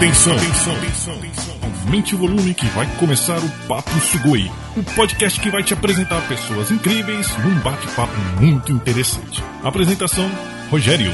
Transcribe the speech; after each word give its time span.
Atenção, 0.00 0.34
atenção, 0.34 0.74
atenção, 0.76 1.14
atenção. 1.16 1.56
Aumente 1.84 2.14
o 2.14 2.18
volume 2.18 2.54
que 2.54 2.64
vai 2.68 2.86
começar 2.96 3.36
o 3.36 3.48
Papo 3.68 3.90
Sugoi, 4.00 4.50
o 4.74 4.82
podcast 4.94 5.38
que 5.38 5.50
vai 5.50 5.62
te 5.62 5.74
apresentar 5.74 6.26
pessoas 6.26 6.70
incríveis 6.70 7.28
num 7.44 7.54
bate-papo 7.60 8.14
muito 8.40 8.72
interessante. 8.72 9.44
Apresentação: 9.62 10.26
Rogério. 10.70 11.12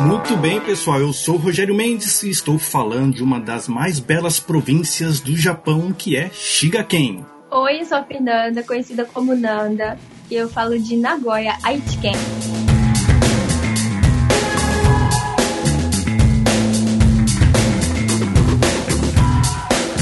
Muito 0.00 0.36
bem, 0.38 0.58
pessoal. 0.62 1.00
Eu 1.00 1.12
sou 1.12 1.36
Rogério 1.36 1.74
Mendes 1.74 2.22
e 2.22 2.30
estou 2.30 2.58
falando 2.58 3.16
de 3.16 3.22
uma 3.22 3.38
das 3.38 3.68
mais 3.68 3.98
belas 4.00 4.40
províncias 4.40 5.20
do 5.20 5.36
Japão, 5.36 5.92
que 5.92 6.16
é 6.16 6.30
Shigaken. 6.32 7.26
Oi, 7.50 7.80
eu 7.80 7.86
sou 7.86 7.96
a 7.96 8.02
Fernanda, 8.02 8.62
conhecida 8.62 9.06
como 9.06 9.34
Nanda, 9.34 9.98
e 10.30 10.34
eu 10.34 10.50
falo 10.50 10.78
de 10.78 10.98
Nagoya, 10.98 11.56
Aichiken. 11.62 12.12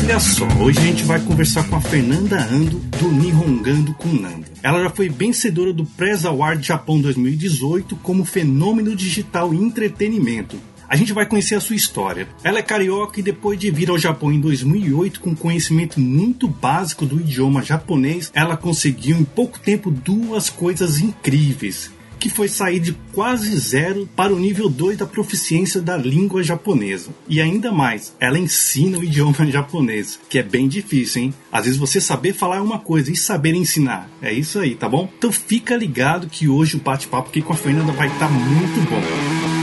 Olha 0.03 0.19
só, 0.19 0.45
hoje 0.61 0.79
a 0.81 0.83
gente 0.83 1.05
vai 1.05 1.21
conversar 1.21 1.69
com 1.69 1.77
a 1.77 1.81
Fernanda 1.81 2.37
Ando 2.41 2.79
do 2.99 3.13
Nihongando 3.13 3.95
com 3.95 4.09
Nanda. 4.09 4.49
Ela 4.61 4.83
já 4.83 4.91
foi 4.91 5.09
vencedora 5.09 5.73
do 5.73 5.85
Press 5.85 6.25
Award 6.25 6.67
Japão 6.67 7.01
2018 7.01 7.95
como 7.97 8.25
fenômeno 8.25 8.97
digital 8.97 9.55
e 9.55 9.57
entretenimento. 9.57 10.57
A 10.89 10.97
gente 10.97 11.13
vai 11.13 11.27
conhecer 11.27 11.55
a 11.55 11.61
sua 11.61 11.77
história. 11.77 12.29
Ela 12.45 12.59
é 12.59 12.63
carioca 12.63 13.19
e 13.19 13.23
depois 13.23 13.59
de 13.59 13.71
vir 13.71 13.91
ao 13.91 13.99
Japão 13.99 14.33
em 14.33 14.41
2008 14.41 15.21
com 15.21 15.35
conhecimento 15.35 15.99
muito 15.99 16.47
básico 16.47 17.05
do 17.05 17.21
idioma 17.21 17.63
japonês, 17.63 18.31
ela 18.35 18.57
conseguiu 18.57 19.17
em 19.17 19.25
pouco 19.25 19.59
tempo 19.59 19.91
duas 19.91 20.49
coisas 20.49 21.01
incríveis 21.01 21.91
que 22.19 22.31
foi 22.31 22.49
sair 22.49 22.81
de 22.81 22.93
quase 23.13 23.57
zero 23.59 24.09
para 24.17 24.35
o 24.35 24.39
nível 24.39 24.69
2 24.69 24.99
da 24.99 25.07
proficiência 25.07 25.81
da 25.81 25.97
língua 25.97 26.43
japonesa. 26.43 27.11
E 27.29 27.41
ainda 27.41 27.71
mais, 27.71 28.15
ela 28.19 28.39
ensina 28.39 28.99
o 28.99 29.05
idioma 29.05 29.47
japonês, 29.47 30.19
que 30.29 30.39
é 30.39 30.43
bem 30.43 30.67
difícil, 30.67 31.23
hein? 31.23 31.35
Às 31.53 31.65
vezes 31.65 31.79
você 31.79 32.01
saber 32.01 32.33
falar 32.33 32.57
é 32.57 32.61
uma 32.61 32.79
coisa 32.79 33.11
e 33.11 33.17
saber 33.17 33.55
ensinar. 33.55 34.09
É 34.21 34.33
isso 34.33 34.59
aí, 34.59 34.75
tá 34.75 34.89
bom? 34.89 35.09
Então 35.17 35.31
fica 35.31 35.77
ligado 35.77 36.29
que 36.29 36.49
hoje 36.49 36.77
o 36.77 36.81
bate-papo 36.81 37.29
aqui 37.29 37.43
com 37.43 37.53
a 37.53 37.57
Fernanda 37.57 37.93
vai 37.93 38.09
estar 38.09 38.29
tá 38.29 38.33
muito 38.33 38.91
bom. 38.91 39.56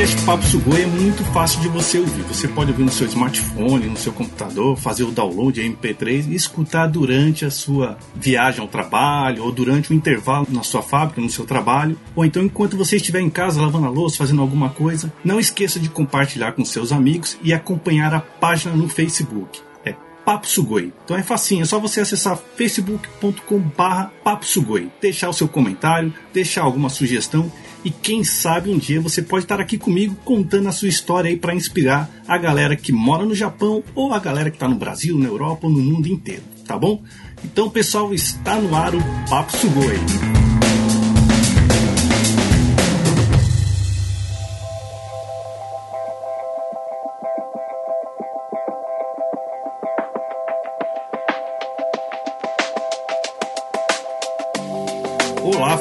Podcast 0.00 0.24
Papo 0.24 0.44
Sugoi 0.46 0.82
é 0.82 0.86
muito 0.86 1.22
fácil 1.24 1.60
de 1.60 1.68
você 1.68 1.98
ouvir. 1.98 2.22
Você 2.22 2.48
pode 2.48 2.70
ouvir 2.70 2.84
no 2.84 2.90
seu 2.90 3.06
smartphone, 3.06 3.86
no 3.86 3.98
seu 3.98 4.12
computador, 4.12 4.74
fazer 4.74 5.04
o 5.04 5.10
download 5.10 5.60
MP3 5.60 6.26
e 6.28 6.34
escutar 6.34 6.86
durante 6.86 7.44
a 7.44 7.50
sua 7.50 7.98
viagem 8.14 8.62
ao 8.62 8.68
trabalho 8.68 9.44
ou 9.44 9.52
durante 9.52 9.90
o 9.90 9.94
intervalo 9.94 10.46
na 10.48 10.62
sua 10.62 10.80
fábrica, 10.80 11.20
no 11.20 11.28
seu 11.28 11.44
trabalho, 11.44 11.98
ou 12.16 12.24
então 12.24 12.42
enquanto 12.42 12.78
você 12.78 12.96
estiver 12.96 13.20
em 13.20 13.28
casa 13.28 13.60
lavando 13.60 13.88
a 13.88 13.90
louça, 13.90 14.16
fazendo 14.16 14.40
alguma 14.40 14.70
coisa. 14.70 15.12
Não 15.22 15.38
esqueça 15.38 15.78
de 15.78 15.90
compartilhar 15.90 16.52
com 16.52 16.64
seus 16.64 16.92
amigos 16.92 17.36
e 17.42 17.52
acompanhar 17.52 18.14
a 18.14 18.20
página 18.20 18.74
no 18.74 18.88
Facebook. 18.88 19.60
É 19.84 19.94
Papo 20.24 20.46
Sugoi. 20.46 20.94
Então 21.04 21.16
é 21.16 21.22
facinho, 21.22 21.62
é 21.62 21.66
só 21.66 21.78
você 21.78 22.00
acessar 22.00 22.38
facebook.com/barra 22.56 24.10
Papo 24.24 24.46
Sugoi, 24.46 24.90
deixar 24.98 25.28
o 25.28 25.34
seu 25.34 25.46
comentário, 25.46 26.14
deixar 26.32 26.62
alguma 26.62 26.88
sugestão 26.88 27.52
e 27.84 27.90
quem 27.90 28.22
sabe 28.24 28.70
um 28.70 28.78
dia 28.78 29.00
você 29.00 29.22
pode 29.22 29.44
estar 29.44 29.60
aqui 29.60 29.78
comigo 29.78 30.16
contando 30.24 30.68
a 30.68 30.72
sua 30.72 30.88
história 30.88 31.30
aí 31.30 31.36
para 31.36 31.54
inspirar 31.54 32.10
a 32.26 32.36
galera 32.36 32.76
que 32.76 32.92
mora 32.92 33.24
no 33.24 33.34
Japão 33.34 33.82
ou 33.94 34.12
a 34.12 34.18
galera 34.18 34.50
que 34.50 34.56
está 34.56 34.68
no 34.68 34.76
Brasil, 34.76 35.16
na 35.16 35.26
Europa 35.26 35.66
ou 35.66 35.72
no 35.72 35.80
mundo 35.80 36.06
inteiro, 36.06 36.42
tá 36.66 36.78
bom? 36.78 37.02
Então, 37.44 37.70
pessoal, 37.70 38.12
está 38.12 38.56
no 38.56 38.74
ar 38.74 38.94
o 38.94 39.00
Papo 39.28 39.56
Sugoi. 39.56 40.39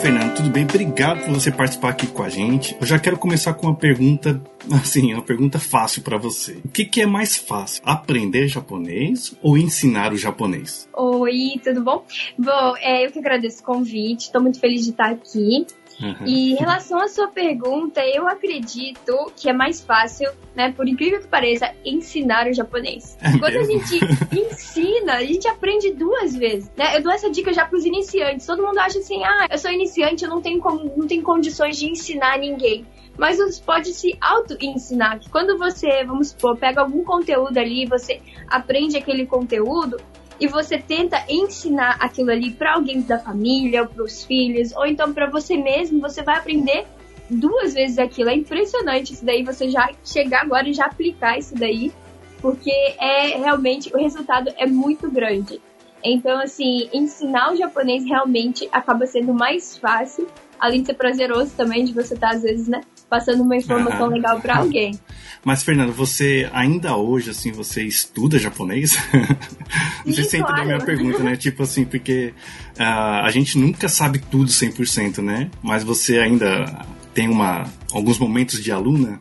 Fernando, 0.02 0.34
tudo 0.34 0.50
bem? 0.50 0.64
Obrigado 0.64 1.26
por 1.26 1.34
você 1.34 1.52
participar 1.52 1.90
aqui 1.90 2.08
com 2.08 2.24
a 2.24 2.30
gente. 2.30 2.76
Eu 2.80 2.88
já 2.88 2.98
quero 2.98 3.18
começar 3.18 3.54
com 3.54 3.68
uma 3.68 3.76
pergunta, 3.76 4.42
assim, 4.72 5.14
uma 5.14 5.22
pergunta 5.22 5.60
fácil 5.60 6.02
para 6.04 6.18
você. 6.18 6.54
O 6.64 6.70
que, 6.70 6.86
que, 6.86 7.02
é 7.02 7.06
mais 7.06 7.36
fácil, 7.36 7.84
aprender 7.86 8.48
japonês 8.48 9.36
ou 9.42 9.58
ensinar 9.58 10.14
o 10.14 10.18
japonês? 10.18 10.88
Oi, 10.94 11.60
tudo 11.62 11.84
bom? 11.84 12.06
Bom, 12.38 12.76
é, 12.80 13.06
eu 13.06 13.12
que 13.12 13.20
agradeço 13.20 13.62
o 13.62 13.66
convite, 13.66 14.22
estou 14.22 14.42
muito 14.42 14.58
feliz 14.60 14.86
de 14.86 14.92
estar 14.92 15.12
aqui. 15.12 15.68
Uhum. 16.02 16.26
E 16.26 16.54
em 16.54 16.56
relação 16.56 17.00
à 17.00 17.08
sua 17.08 17.28
pergunta, 17.28 18.02
eu 18.06 18.28
acredito 18.28 19.32
que 19.36 19.50
é 19.50 19.54
mais 19.54 19.82
fácil, 19.82 20.32
né, 20.56 20.72
por 20.72 20.88
incrível 20.88 21.20
que 21.20 21.28
pareça, 21.28 21.74
ensinar 21.84 22.48
o 22.48 22.54
japonês. 22.54 23.18
É 23.22 23.38
Quando 23.38 23.54
mesmo? 23.54 23.74
a 23.74 23.86
gente 23.86 24.00
ensina, 24.40 25.14
a 25.16 25.24
gente 25.26 25.48
aprende 25.48 25.94
duas 25.94 26.36
vezes, 26.36 26.72
né? 26.78 26.96
Eu 26.96 27.04
dou 27.04 27.12
essa 27.12 27.30
dica 27.30 27.54
já 27.54 27.66
para 27.66 27.78
os 27.78 27.86
iniciantes. 27.86 28.46
Todo 28.46 28.66
mundo 28.66 28.78
acha 28.80 29.00
assim: 29.00 29.24
"Ah, 29.24 29.48
eu 29.50 29.58
sou 29.58 29.72
iniciante, 29.72 30.24
eu 30.24 30.30
não 30.30 30.42
tenho 30.42 30.60
como, 30.60 30.92
não 30.96 31.08
tenho 31.08 31.22
condições 31.24 31.78
de 31.78 31.90
ensinar 31.90 32.38
ninguém" 32.38 32.86
mas 33.18 33.38
você 33.38 33.62
pode 33.62 33.94
se 33.94 34.18
auto-ensinar. 34.22 35.20
Que 35.20 35.30
quando 35.30 35.58
você, 35.58 36.06
vamos 36.06 36.30
supor, 36.30 36.56
pega 36.56 36.80
algum 36.80 37.04
conteúdo 37.04 37.58
ali, 37.58 37.86
você 37.86 38.22
aprende 38.48 38.96
aquele 38.96 39.26
conteúdo, 39.26 39.98
e 40.40 40.48
você 40.48 40.78
tenta 40.78 41.24
ensinar 41.28 41.98
aquilo 42.00 42.32
ali 42.32 42.52
para 42.52 42.74
alguém 42.74 43.02
da 43.02 43.20
família, 43.20 43.86
para 43.86 44.04
os 44.04 44.24
filhos, 44.24 44.76
ou 44.76 44.86
então 44.86 45.14
para 45.14 45.30
você 45.30 45.58
mesmo, 45.58 46.00
você 46.00 46.24
vai 46.24 46.38
aprender 46.38 46.86
duas 47.30 47.74
vezes 47.74 48.00
aquilo. 48.00 48.30
É 48.30 48.36
impressionante 48.36 49.14
isso 49.14 49.26
daí, 49.26 49.44
você 49.44 49.70
já 49.70 49.90
chegar 50.04 50.42
agora 50.42 50.68
e 50.68 50.74
já 50.74 50.86
aplicar 50.86 51.38
isso 51.38 51.56
daí, 51.56 51.92
porque 52.42 52.72
é 53.00 53.38
realmente 53.38 53.94
o 53.94 53.98
resultado 53.98 54.52
é 54.58 54.66
muito 54.66 55.12
grande. 55.12 55.62
Então, 56.04 56.40
assim, 56.40 56.90
ensinar 56.94 57.52
o 57.52 57.58
japonês 57.58 58.06
realmente 58.06 58.70
acaba 58.72 59.06
sendo 59.06 59.34
mais 59.34 59.78
fácil, 59.78 60.28
além 60.58 60.82
de 60.82 60.88
ser 60.88 60.94
prazeroso 60.94 61.52
também, 61.56 61.84
de 61.84 61.94
você 61.94 62.14
estar, 62.14 62.30
tá, 62.30 62.36
às 62.36 62.44
vezes, 62.44 62.68
né, 62.68 62.82
passando 63.10 63.44
uma 63.44 63.56
informação 63.56 64.06
ah. 64.06 64.10
legal 64.10 64.40
para 64.40 64.58
alguém. 64.58 64.98
Mas, 65.44 65.64
Fernando, 65.64 65.94
você 65.94 66.50
ainda 66.54 66.98
hoje, 66.98 67.30
assim, 67.30 67.52
você 67.52 67.84
estuda 67.84 68.38
japonês? 68.38 68.98
Não 70.06 70.14
sei 70.14 70.24
se 70.24 70.32
você 70.32 70.38
entendeu 70.38 70.62
a 70.62 70.66
minha 70.66 70.80
pergunta, 70.80 71.24
né? 71.24 71.36
Tipo 71.38 71.64
assim, 71.64 71.86
porque 71.86 72.34
uh, 72.78 73.24
a 73.24 73.32
gente 73.32 73.58
nunca 73.58 73.88
sabe 73.88 74.20
tudo 74.20 74.52
100%, 74.52 75.22
né? 75.22 75.50
Mas 75.64 75.84
você 75.84 76.20
ainda 76.20 76.86
tem 77.14 77.30
uma, 77.30 77.66
alguns 77.94 78.20
momentos 78.20 78.62
de 78.62 78.72
aluna? 78.72 79.20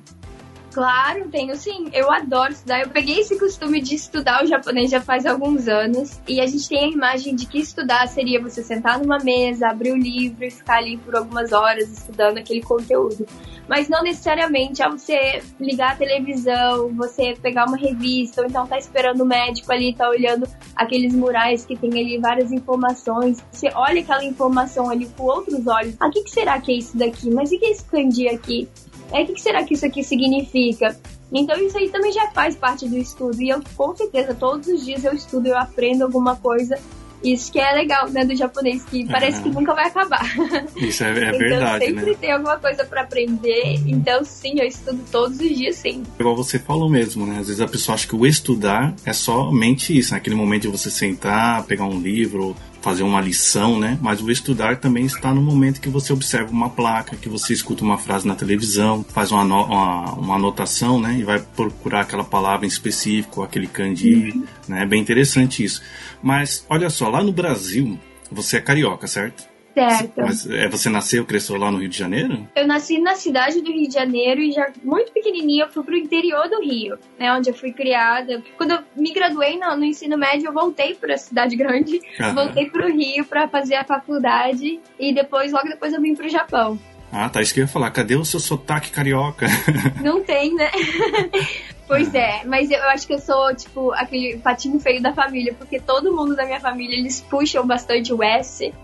Claro, 0.73 1.29
tenho 1.31 1.56
sim. 1.56 1.89
Eu 1.93 2.11
adoro 2.12 2.53
estudar. 2.53 2.83
Eu 2.83 2.91
peguei 2.91 3.21
esse 3.21 3.39
costume 3.39 3.81
de 3.81 3.95
estudar 3.95 4.45
o 4.45 4.47
japonês 4.47 4.91
já 4.91 5.01
faz 5.01 5.25
alguns 5.25 5.67
anos. 5.67 6.21
E 6.29 6.41
a 6.41 6.47
gente 6.47 6.69
tem 6.69 6.84
a 6.84 6.89
imagem 6.89 7.34
de 7.34 7.47
que 7.47 7.59
estudar 7.59 8.06
seria 8.09 8.41
você 8.41 8.62
sentar 8.62 8.99
numa 8.99 9.19
mesa, 9.19 9.69
abrir 9.69 9.93
o 9.93 9.97
livro 9.97 10.45
e 10.45 10.51
ficar 10.51 10.78
ali 10.78 10.97
por 10.99 11.17
algumas 11.17 11.53
horas 11.53 11.91
estudando 11.91 12.39
aquele 12.39 12.62
conteúdo. 12.62 13.27
Mas 13.67 13.89
não 13.89 14.03
necessariamente 14.03 14.83
ao 14.83 14.93
você 14.93 15.43
ligar 15.61 15.93
a 15.93 15.97
televisão, 15.97 16.89
você 16.95 17.34
pegar 17.41 17.67
uma 17.67 17.77
revista, 17.77 18.41
ou 18.41 18.47
então 18.47 18.67
tá 18.67 18.78
esperando 18.78 19.23
o 19.23 19.27
médico 19.27 19.71
ali, 19.71 19.95
tá 19.95 20.09
olhando 20.09 20.49
aqueles 20.75 21.12
murais 21.15 21.67
que 21.67 21.77
tem 21.77 21.91
ali 21.91 22.19
várias 22.19 22.51
informações. 22.51 23.45
Você 23.53 23.69
olha 23.75 24.01
aquela 24.01 24.25
informação 24.25 24.89
ali 24.89 25.07
com 25.17 25.25
outros 25.25 25.67
olhos. 25.67 25.95
Ah, 26.01 26.09
o 26.09 26.11
que, 26.11 26.23
que 26.23 26.31
será 26.31 26.59
que 26.61 26.73
é 26.73 26.77
isso 26.77 26.97
daqui? 26.97 27.31
Mas 27.31 27.51
o 27.51 27.59
que 27.59 27.67
é 27.67 27.71
esse 27.71 27.84
kanji 27.84 28.28
aqui? 28.28 28.69
É, 29.13 29.23
o 29.23 29.27
que, 29.27 29.41
será 29.41 29.65
que 29.65 29.75
isso 29.75 29.87
aqui 29.87 30.03
significa? 30.03 30.97
Então 31.33 31.57
isso 31.61 31.77
aí 31.77 31.89
também 31.91 32.13
já 32.13 32.31
faz 32.31 32.57
parte 32.57 32.89
do 32.89 32.97
estudo. 32.97 33.41
E 33.41 33.49
eu, 33.49 33.60
com 33.77 33.95
certeza, 33.97 34.34
todos 34.34 34.66
os 34.69 34.84
dias 34.84 35.05
eu 35.05 35.13
estudo, 35.13 35.47
eu 35.47 35.59
aprendo 35.59 36.05
alguma 36.05 36.37
coisa. 36.37 36.78
Isso 37.22 37.51
que 37.51 37.59
é 37.59 37.72
legal, 37.72 38.09
né, 38.09 38.25
do 38.25 38.34
japonês, 38.37 38.84
que 38.84 39.05
parece 39.05 39.43
que 39.43 39.51
nunca 39.51 39.75
vai 39.75 39.89
acabar. 39.89 40.25
Isso 40.77 41.03
é, 41.03 41.09
é 41.09 41.28
então, 41.34 41.39
verdade, 41.39 41.87
sempre 41.87 42.10
né? 42.13 42.16
tem 42.21 42.31
alguma 42.31 42.57
coisa 42.59 42.84
para 42.84 43.03
aprender. 43.03 43.83
Então, 43.87 44.25
sim, 44.25 44.55
eu 44.57 44.65
estudo 44.65 45.01
todos 45.11 45.41
os 45.41 45.57
dias, 45.57 45.77
sim. 45.77 46.04
Igual 46.19 46.37
você 46.37 46.61
falou 46.61 46.89
mesmo, 46.89 47.27
né? 47.27 47.41
Às 47.41 47.49
vezes 47.49 47.61
a 47.61 47.66
pessoa 47.66 47.97
acha 47.97 48.07
que 48.07 48.15
o 48.15 48.25
estudar 48.25 48.95
é 49.04 49.13
somente 49.13 49.99
isso, 49.99 50.15
naquele 50.15 50.37
momento 50.37 50.63
de 50.63 50.69
você 50.69 50.91
sentar, 50.91 51.65
pegar 51.65 51.87
um 51.87 52.01
livro, 52.01 52.54
fazer 52.80 53.03
uma 53.03 53.21
lição, 53.21 53.78
né? 53.78 53.98
Mas 54.01 54.21
o 54.21 54.30
estudar 54.30 54.77
também 54.77 55.04
está 55.04 55.33
no 55.33 55.42
momento 55.42 55.80
que 55.80 55.89
você 55.89 56.13
observa 56.13 56.51
uma 56.51 56.71
placa, 56.71 57.16
que 57.16 57.28
você 57.28 57.53
escuta 57.53 57.83
uma 57.83 57.98
frase 57.98 58.27
na 58.27 58.34
televisão, 58.34 59.04
faz 59.09 59.33
uma, 59.33 59.42
uma, 59.42 60.13
uma 60.13 60.34
anotação, 60.36 61.01
né? 61.01 61.16
E 61.19 61.25
vai 61.25 61.39
procurar 61.41 62.03
aquela 62.03 62.25
palavra 62.25 62.66
em 62.66 62.69
específico, 62.69 63.42
aquele 63.42 63.66
kanji, 63.66 64.30
uhum. 64.30 64.45
né? 64.69 64.83
É 64.83 64.86
bem 64.86 65.01
interessante 65.01 65.65
isso. 65.65 65.83
Mas 66.22 66.65
olha 66.69 66.91
só, 66.91 67.09
lá 67.09 67.22
no 67.22 67.33
Brasil, 67.33 67.98
você 68.30 68.59
é 68.59 68.60
carioca, 68.60 69.07
certo? 69.07 69.47
Certo. 69.78 70.13
Mas 70.16 70.51
é, 70.51 70.69
você 70.69 70.89
nasceu, 70.89 71.25
cresceu 71.25 71.57
lá 71.57 71.71
no 71.71 71.78
Rio 71.78 71.89
de 71.89 71.97
Janeiro? 71.97 72.47
Eu 72.54 72.66
nasci 72.66 72.98
na 72.98 73.15
cidade 73.15 73.60
do 73.60 73.71
Rio 73.71 73.89
de 73.89 73.95
Janeiro 73.95 74.41
e 74.41 74.53
já 74.53 74.71
muito 74.83 75.13
pequenininha 75.13 75.65
eu 75.65 75.71
fui 75.71 75.84
pro 75.84 75.97
interior 75.97 76.48
do 76.48 76.60
Rio, 76.60 76.98
né, 77.19 77.33
onde 77.33 77.51
eu 77.51 77.54
fui 77.54 77.72
criada. 77.72 78.42
Quando 78.57 78.72
eu 78.72 78.78
me 78.97 79.13
graduei 79.13 79.59
no, 79.59 79.77
no 79.77 79.84
ensino 79.84 80.19
médio, 80.19 80.48
eu 80.48 80.53
voltei 80.53 80.95
para 80.95 81.15
a 81.15 81.19
cidade 81.19 81.57
grande, 81.57 82.01
uhum. 82.21 82.34
voltei 82.34 82.71
pro 82.71 82.92
Rio 82.92 83.25
para 83.25 83.48
fazer 83.48 83.77
a 83.77 83.84
faculdade 83.84 84.80
e 84.98 85.13
depois, 85.13 85.53
logo 85.53 85.69
depois, 85.69 85.92
eu 85.92 86.01
vim 86.01 86.15
pro 86.15 86.28
Japão. 86.28 86.78
Ah, 87.10 87.28
tá. 87.28 87.41
Isso 87.41 87.54
que 87.54 87.60
eu 87.60 87.65
ia 87.65 87.69
falar. 87.69 87.91
Cadê 87.91 88.16
o 88.16 88.25
seu 88.25 88.39
sotaque 88.39 88.91
carioca? 88.91 89.47
Não 90.03 90.22
tem, 90.22 90.54
né? 90.54 90.71
Pois 91.89 92.15
é, 92.15 92.45
mas 92.45 92.71
eu 92.71 92.83
acho 92.91 93.07
que 93.07 93.15
eu 93.15 93.19
sou, 93.19 93.57
tipo, 93.57 93.92
aquele 93.92 94.36
patinho 94.36 94.78
feio 94.78 95.01
da 95.01 95.15
família, 95.15 95.54
porque 95.54 95.80
todo 95.80 96.15
mundo 96.15 96.36
da 96.36 96.45
minha 96.45 96.60
família, 96.60 96.95
eles 96.95 97.22
puxam 97.22 97.66
bastante 97.66 98.13
o 98.13 98.22
S. 98.22 98.75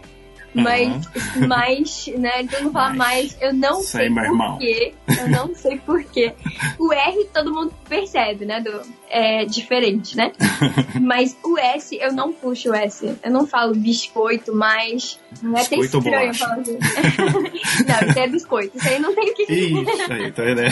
Mas, 0.55 1.07
uhum. 1.37 1.49
mais, 1.49 2.07
né? 2.19 2.43
Então 2.43 2.63
não 2.63 2.73
fala 2.73 2.95
mais, 2.95 3.37
eu 3.41 3.53
não 3.53 3.83
sei 3.83 4.09
porquê. 4.09 4.95
Eu 5.09 5.29
não 5.29 5.55
sei 5.55 5.79
porquê. 5.79 6.33
O 6.79 6.93
R 6.93 7.25
todo 7.33 7.53
mundo 7.53 7.75
percebe, 7.89 8.45
né? 8.45 8.61
Do, 8.61 8.83
é 9.11 9.45
diferente, 9.45 10.17
né? 10.17 10.33
Mas 11.01 11.37
o 11.45 11.59
S, 11.59 11.97
eu 12.01 12.13
não 12.13 12.33
puxo 12.33 12.71
o 12.71 12.75
S. 12.75 13.17
Eu 13.23 13.31
não 13.31 13.47
falo 13.47 13.75
biscoito, 13.75 14.55
mas. 14.55 15.19
Não 15.43 15.57
é 15.57 15.63
até 15.63 15.77
estranho 15.77 16.35
falar 16.35 16.55
assim. 16.59 16.79
não, 17.87 18.09
isso 18.09 18.19
é 18.19 18.29
biscoito. 18.29 18.77
Isso 18.77 18.89
aí 18.89 18.99
não 18.99 19.15
tem 19.15 19.31
o 19.31 19.35
que. 19.35 19.43
Ixi, 19.43 20.13
aí, 20.13 20.33
tá, 20.33 20.43
né? 20.43 20.69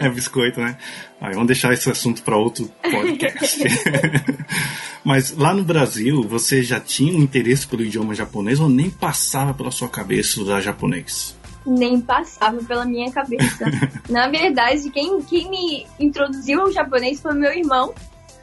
É 0.00 0.08
biscoito, 0.08 0.60
né? 0.60 0.76
Aí, 1.20 1.32
vamos 1.32 1.46
deixar 1.46 1.72
esse 1.72 1.90
assunto 1.90 2.22
para 2.22 2.36
outro 2.36 2.70
podcast. 2.82 3.62
Mas 5.04 5.36
lá 5.36 5.52
no 5.52 5.62
Brasil, 5.62 6.22
você 6.22 6.62
já 6.62 6.80
tinha 6.80 7.14
um 7.14 7.20
interesse 7.20 7.66
pelo 7.66 7.82
idioma 7.82 8.14
japonês 8.14 8.58
ou 8.58 8.70
nem 8.70 8.88
passava 8.88 9.52
pela 9.52 9.70
sua 9.70 9.88
cabeça 9.88 10.30
estudar 10.30 10.62
japonês? 10.62 11.36
Nem 11.66 12.00
passava 12.00 12.56
pela 12.64 12.86
minha 12.86 13.12
cabeça. 13.12 13.66
Na 14.08 14.28
verdade, 14.28 14.90
quem, 14.90 15.20
quem 15.22 15.50
me 15.50 15.86
introduziu 16.00 16.62
ao 16.62 16.72
japonês 16.72 17.20
foi 17.20 17.34
meu 17.34 17.52
irmão. 17.52 17.94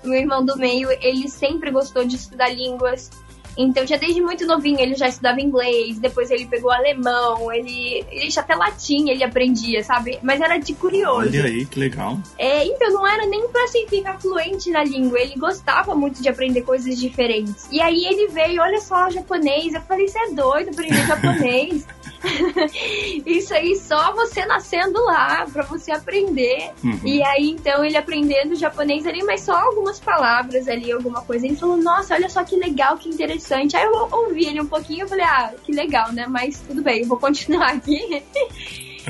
Meu 0.04 0.20
irmão 0.20 0.46
do 0.46 0.56
meio, 0.56 0.90
ele 1.02 1.28
sempre 1.30 1.72
gostou 1.72 2.06
de 2.06 2.16
estudar 2.16 2.50
línguas. 2.50 3.10
Então, 3.58 3.86
já 3.86 3.98
desde 3.98 4.22
muito 4.22 4.46
novinho, 4.46 4.80
ele 4.80 4.96
já 4.96 5.08
estudava 5.08 5.42
inglês, 5.42 6.00
depois 6.00 6.32
ele 6.32 6.46
pegou 6.46 6.72
alemão, 6.72 7.52
ele, 7.52 8.06
ele 8.10 8.32
até 8.36 8.56
latim 8.56 9.10
ele 9.10 9.24
aprendia, 9.24 9.84
sabe? 9.84 10.18
Mas 10.22 10.40
era 10.40 10.58
de 10.58 10.74
curioso. 10.74 11.20
Olha 11.20 11.44
aí, 11.44 11.66
que 11.66 11.80
legal. 11.80 12.20
É, 12.38 12.66
então 12.66 12.92
não 12.92 13.06
era 13.06 13.26
nem 13.26 13.48
pra 13.50 13.64
assim, 13.64 13.86
ficar 13.88 14.20
fluente 14.20 14.70
na 14.72 14.84
língua, 14.84 15.20
ele 15.20 15.36
gostava 15.36 15.94
muito 15.94 16.22
de 16.22 16.30
aprender 16.30 16.62
coisas 16.62 16.98
diferentes. 16.98 17.68
E 17.72 17.82
aí 17.82 18.06
ele 18.06 18.28
veio, 18.28 18.62
olha 18.62 18.80
só, 18.80 19.10
japonês, 19.10 19.74
eu 19.74 19.82
falei, 19.82 20.08
você 20.08 20.20
é 20.20 20.32
doido 20.32 20.70
aprender 20.70 21.06
japonês? 21.06 21.86
Isso 23.26 23.54
aí 23.54 23.76
só 23.76 24.14
você 24.14 24.46
nascendo 24.46 25.04
lá 25.04 25.46
para 25.52 25.64
você 25.64 25.92
aprender. 25.92 26.72
Uhum. 26.84 27.00
E 27.04 27.24
aí 27.24 27.50
então 27.50 27.84
ele 27.84 27.98
aprendendo 27.98 28.56
japonês 28.56 29.08
ali, 29.08 29.24
mas 29.24 29.42
só 29.42 29.54
algumas 29.54 30.00
palavras 30.00 30.68
ali, 30.68 30.92
alguma 30.92 31.22
coisa. 31.24 31.46
Ele 31.46 31.56
falou: 31.56 31.78
"Nossa, 31.78 32.14
olha 32.14 32.30
só 32.30 32.44
que 32.44 32.56
legal, 32.56 32.98
que 32.98 33.10
interessante". 33.10 33.41
Aí 33.52 33.84
eu 33.84 34.08
ouvi 34.12 34.46
ele 34.46 34.62
um 34.62 34.68
pouquinho, 34.68 35.02
eu 35.02 35.08
falei: 35.08 35.26
"Ah, 35.26 35.54
que 35.64 35.72
legal, 35.72 36.12
né? 36.12 36.26
Mas 36.28 36.62
tudo 36.68 36.82
bem, 36.82 37.02
eu 37.02 37.08
vou 37.08 37.18
continuar 37.18 37.72
aqui". 37.74 38.24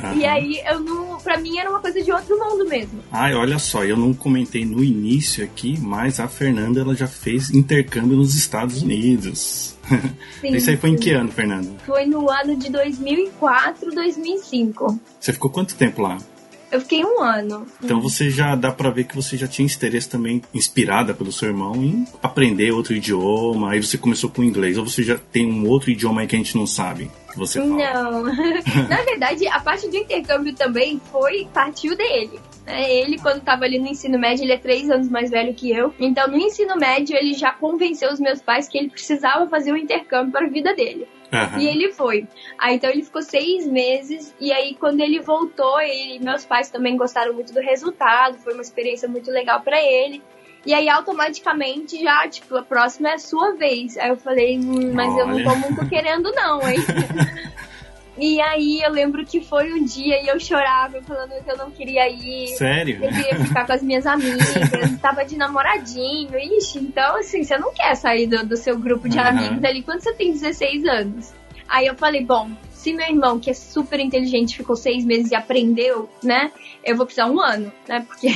Uhum. 0.01 0.17
E 0.17 0.25
aí 0.25 0.61
eu 0.65 0.79
não. 0.79 1.17
Pra 1.17 1.37
mim 1.37 1.57
era 1.57 1.69
uma 1.69 1.79
coisa 1.79 2.01
de 2.01 2.11
outro 2.11 2.37
mundo 2.39 2.67
mesmo. 2.67 2.99
Ai, 3.11 3.35
olha 3.35 3.59
só, 3.59 3.83
eu 3.83 3.97
não 3.97 4.13
comentei 4.13 4.65
no 4.65 4.83
início 4.83 5.43
aqui, 5.43 5.77
mas 5.79 6.19
a 6.19 6.27
Fernanda 6.27 6.79
ela 6.79 6.95
já 6.95 7.07
fez 7.07 7.49
intercâmbio 7.51 8.17
nos 8.17 8.35
Estados 8.35 8.81
Unidos. 8.81 9.75
Sim, 10.39 10.55
Isso 10.55 10.69
aí 10.69 10.77
foi 10.77 10.91
em 10.91 10.95
que 10.95 11.11
ano, 11.11 11.31
Fernanda? 11.31 11.69
Foi 11.85 12.05
no 12.05 12.29
ano 12.29 12.55
de 12.55 12.71
2004, 12.71 13.93
2005. 13.93 14.99
Você 15.19 15.33
ficou 15.33 15.51
quanto 15.51 15.75
tempo 15.75 16.01
lá? 16.01 16.17
Eu 16.71 16.79
fiquei 16.79 17.03
um 17.03 17.21
ano. 17.21 17.67
Então 17.83 17.99
você 17.99 18.29
já 18.29 18.55
dá 18.55 18.71
para 18.71 18.89
ver 18.89 19.03
que 19.03 19.15
você 19.15 19.35
já 19.35 19.47
tinha 19.47 19.65
interesse 19.65 20.09
também, 20.09 20.41
inspirada 20.53 21.13
pelo 21.13 21.31
seu 21.31 21.49
irmão, 21.49 21.75
em 21.75 22.05
aprender 22.23 22.71
outro 22.71 22.93
idioma. 22.93 23.71
Aí 23.71 23.83
você 23.83 23.97
começou 23.97 24.29
com 24.29 24.41
o 24.41 24.45
inglês, 24.45 24.77
ou 24.77 24.87
você 24.87 25.03
já 25.03 25.17
tem 25.17 25.51
um 25.51 25.67
outro 25.67 25.91
idioma 25.91 26.21
aí 26.21 26.27
que 26.27 26.35
a 26.35 26.39
gente 26.39 26.55
não 26.55 26.65
sabe? 26.65 27.11
Que 27.31 27.37
você 27.37 27.59
fala? 27.59 27.75
Não. 27.75 28.23
Na 28.89 29.01
verdade, 29.03 29.47
a 29.47 29.59
parte 29.59 29.89
do 29.89 29.97
intercâmbio 29.97 30.53
também 30.55 31.01
foi 31.11 31.47
partiu 31.53 31.95
dele. 31.95 32.39
É, 32.65 33.01
ele, 33.01 33.17
quando 33.17 33.37
estava 33.37 33.65
ali 33.65 33.79
no 33.79 33.87
ensino 33.87 34.17
médio, 34.19 34.45
ele 34.45 34.53
é 34.53 34.57
três 34.57 34.89
anos 34.89 35.09
mais 35.09 35.29
velho 35.29 35.53
que 35.53 35.71
eu. 35.71 35.93
Então, 35.99 36.27
no 36.27 36.37
ensino 36.37 36.75
médio, 36.77 37.17
ele 37.17 37.33
já 37.33 37.51
convenceu 37.51 38.11
os 38.11 38.19
meus 38.19 38.41
pais 38.41 38.67
que 38.67 38.77
ele 38.77 38.89
precisava 38.89 39.47
fazer 39.49 39.71
um 39.73 39.77
intercâmbio 39.77 40.31
para 40.31 40.45
a 40.45 40.49
vida 40.49 40.73
dele. 40.73 41.07
Uhum. 41.31 41.59
E 41.59 41.67
ele 41.67 41.91
foi. 41.93 42.27
Aí 42.57 42.75
então 42.75 42.89
ele 42.89 43.03
ficou 43.03 43.21
seis 43.21 43.65
meses. 43.65 44.35
E 44.39 44.51
aí, 44.51 44.75
quando 44.75 44.99
ele 44.99 45.19
voltou, 45.19 45.79
ele, 45.79 46.19
meus 46.19 46.45
pais 46.45 46.69
também 46.69 46.97
gostaram 46.97 47.33
muito 47.33 47.53
do 47.53 47.61
resultado. 47.61 48.37
Foi 48.39 48.53
uma 48.53 48.61
experiência 48.61 49.07
muito 49.07 49.31
legal 49.31 49.61
para 49.61 49.81
ele. 49.81 50.21
E 50.65 50.73
aí, 50.73 50.87
automaticamente, 50.89 51.99
já, 51.99 52.27
tipo, 52.27 52.55
a 52.55 52.61
próxima 52.61 53.09
é 53.09 53.13
a 53.13 53.19
sua 53.19 53.55
vez. 53.55 53.97
Aí 53.97 54.09
eu 54.09 54.17
falei, 54.17 54.59
hum, 54.59 54.93
mas 54.93 55.11
Olha. 55.13 55.21
eu 55.21 55.27
não 55.27 55.43
tô 55.43 55.55
muito 55.55 55.89
querendo, 55.89 56.31
não, 56.33 56.61
hein? 56.69 56.77
E 58.21 58.39
aí 58.39 58.79
eu 58.83 58.91
lembro 58.91 59.25
que 59.25 59.41
foi 59.41 59.73
um 59.73 59.83
dia 59.83 60.21
e 60.21 60.27
eu 60.27 60.39
chorava, 60.39 61.01
falando 61.01 61.31
que 61.43 61.49
eu 61.49 61.57
não 61.57 61.71
queria 61.71 62.07
ir. 62.07 62.49
Sério? 62.49 63.03
Eu 63.03 63.09
queria 63.09 63.45
ficar 63.45 63.65
com 63.65 63.73
as 63.73 63.81
minhas 63.81 64.05
amigas, 64.05 64.53
tava 65.01 65.25
de 65.25 65.35
namoradinho. 65.35 66.29
Ixi, 66.37 66.77
então 66.77 67.17
assim, 67.17 67.43
você 67.43 67.57
não 67.57 67.73
quer 67.73 67.95
sair 67.95 68.27
do, 68.27 68.45
do 68.45 68.55
seu 68.55 68.77
grupo 68.77 69.09
de 69.09 69.17
uhum. 69.17 69.25
amigos 69.25 69.63
ali 69.63 69.81
quando 69.81 70.01
você 70.01 70.13
tem 70.13 70.31
16 70.33 70.85
anos. 70.85 71.33
Aí 71.67 71.87
eu 71.87 71.95
falei, 71.95 72.23
bom, 72.23 72.51
se 72.81 72.93
meu 72.93 73.07
irmão, 73.07 73.39
que 73.39 73.51
é 73.51 73.53
super 73.53 73.99
inteligente, 73.99 74.57
ficou 74.57 74.75
seis 74.75 75.05
meses 75.05 75.31
e 75.31 75.35
aprendeu, 75.35 76.09
né? 76.23 76.51
Eu 76.83 76.97
vou 76.97 77.05
precisar 77.05 77.27
um 77.27 77.39
ano, 77.39 77.71
né? 77.87 78.03
Porque. 78.07 78.29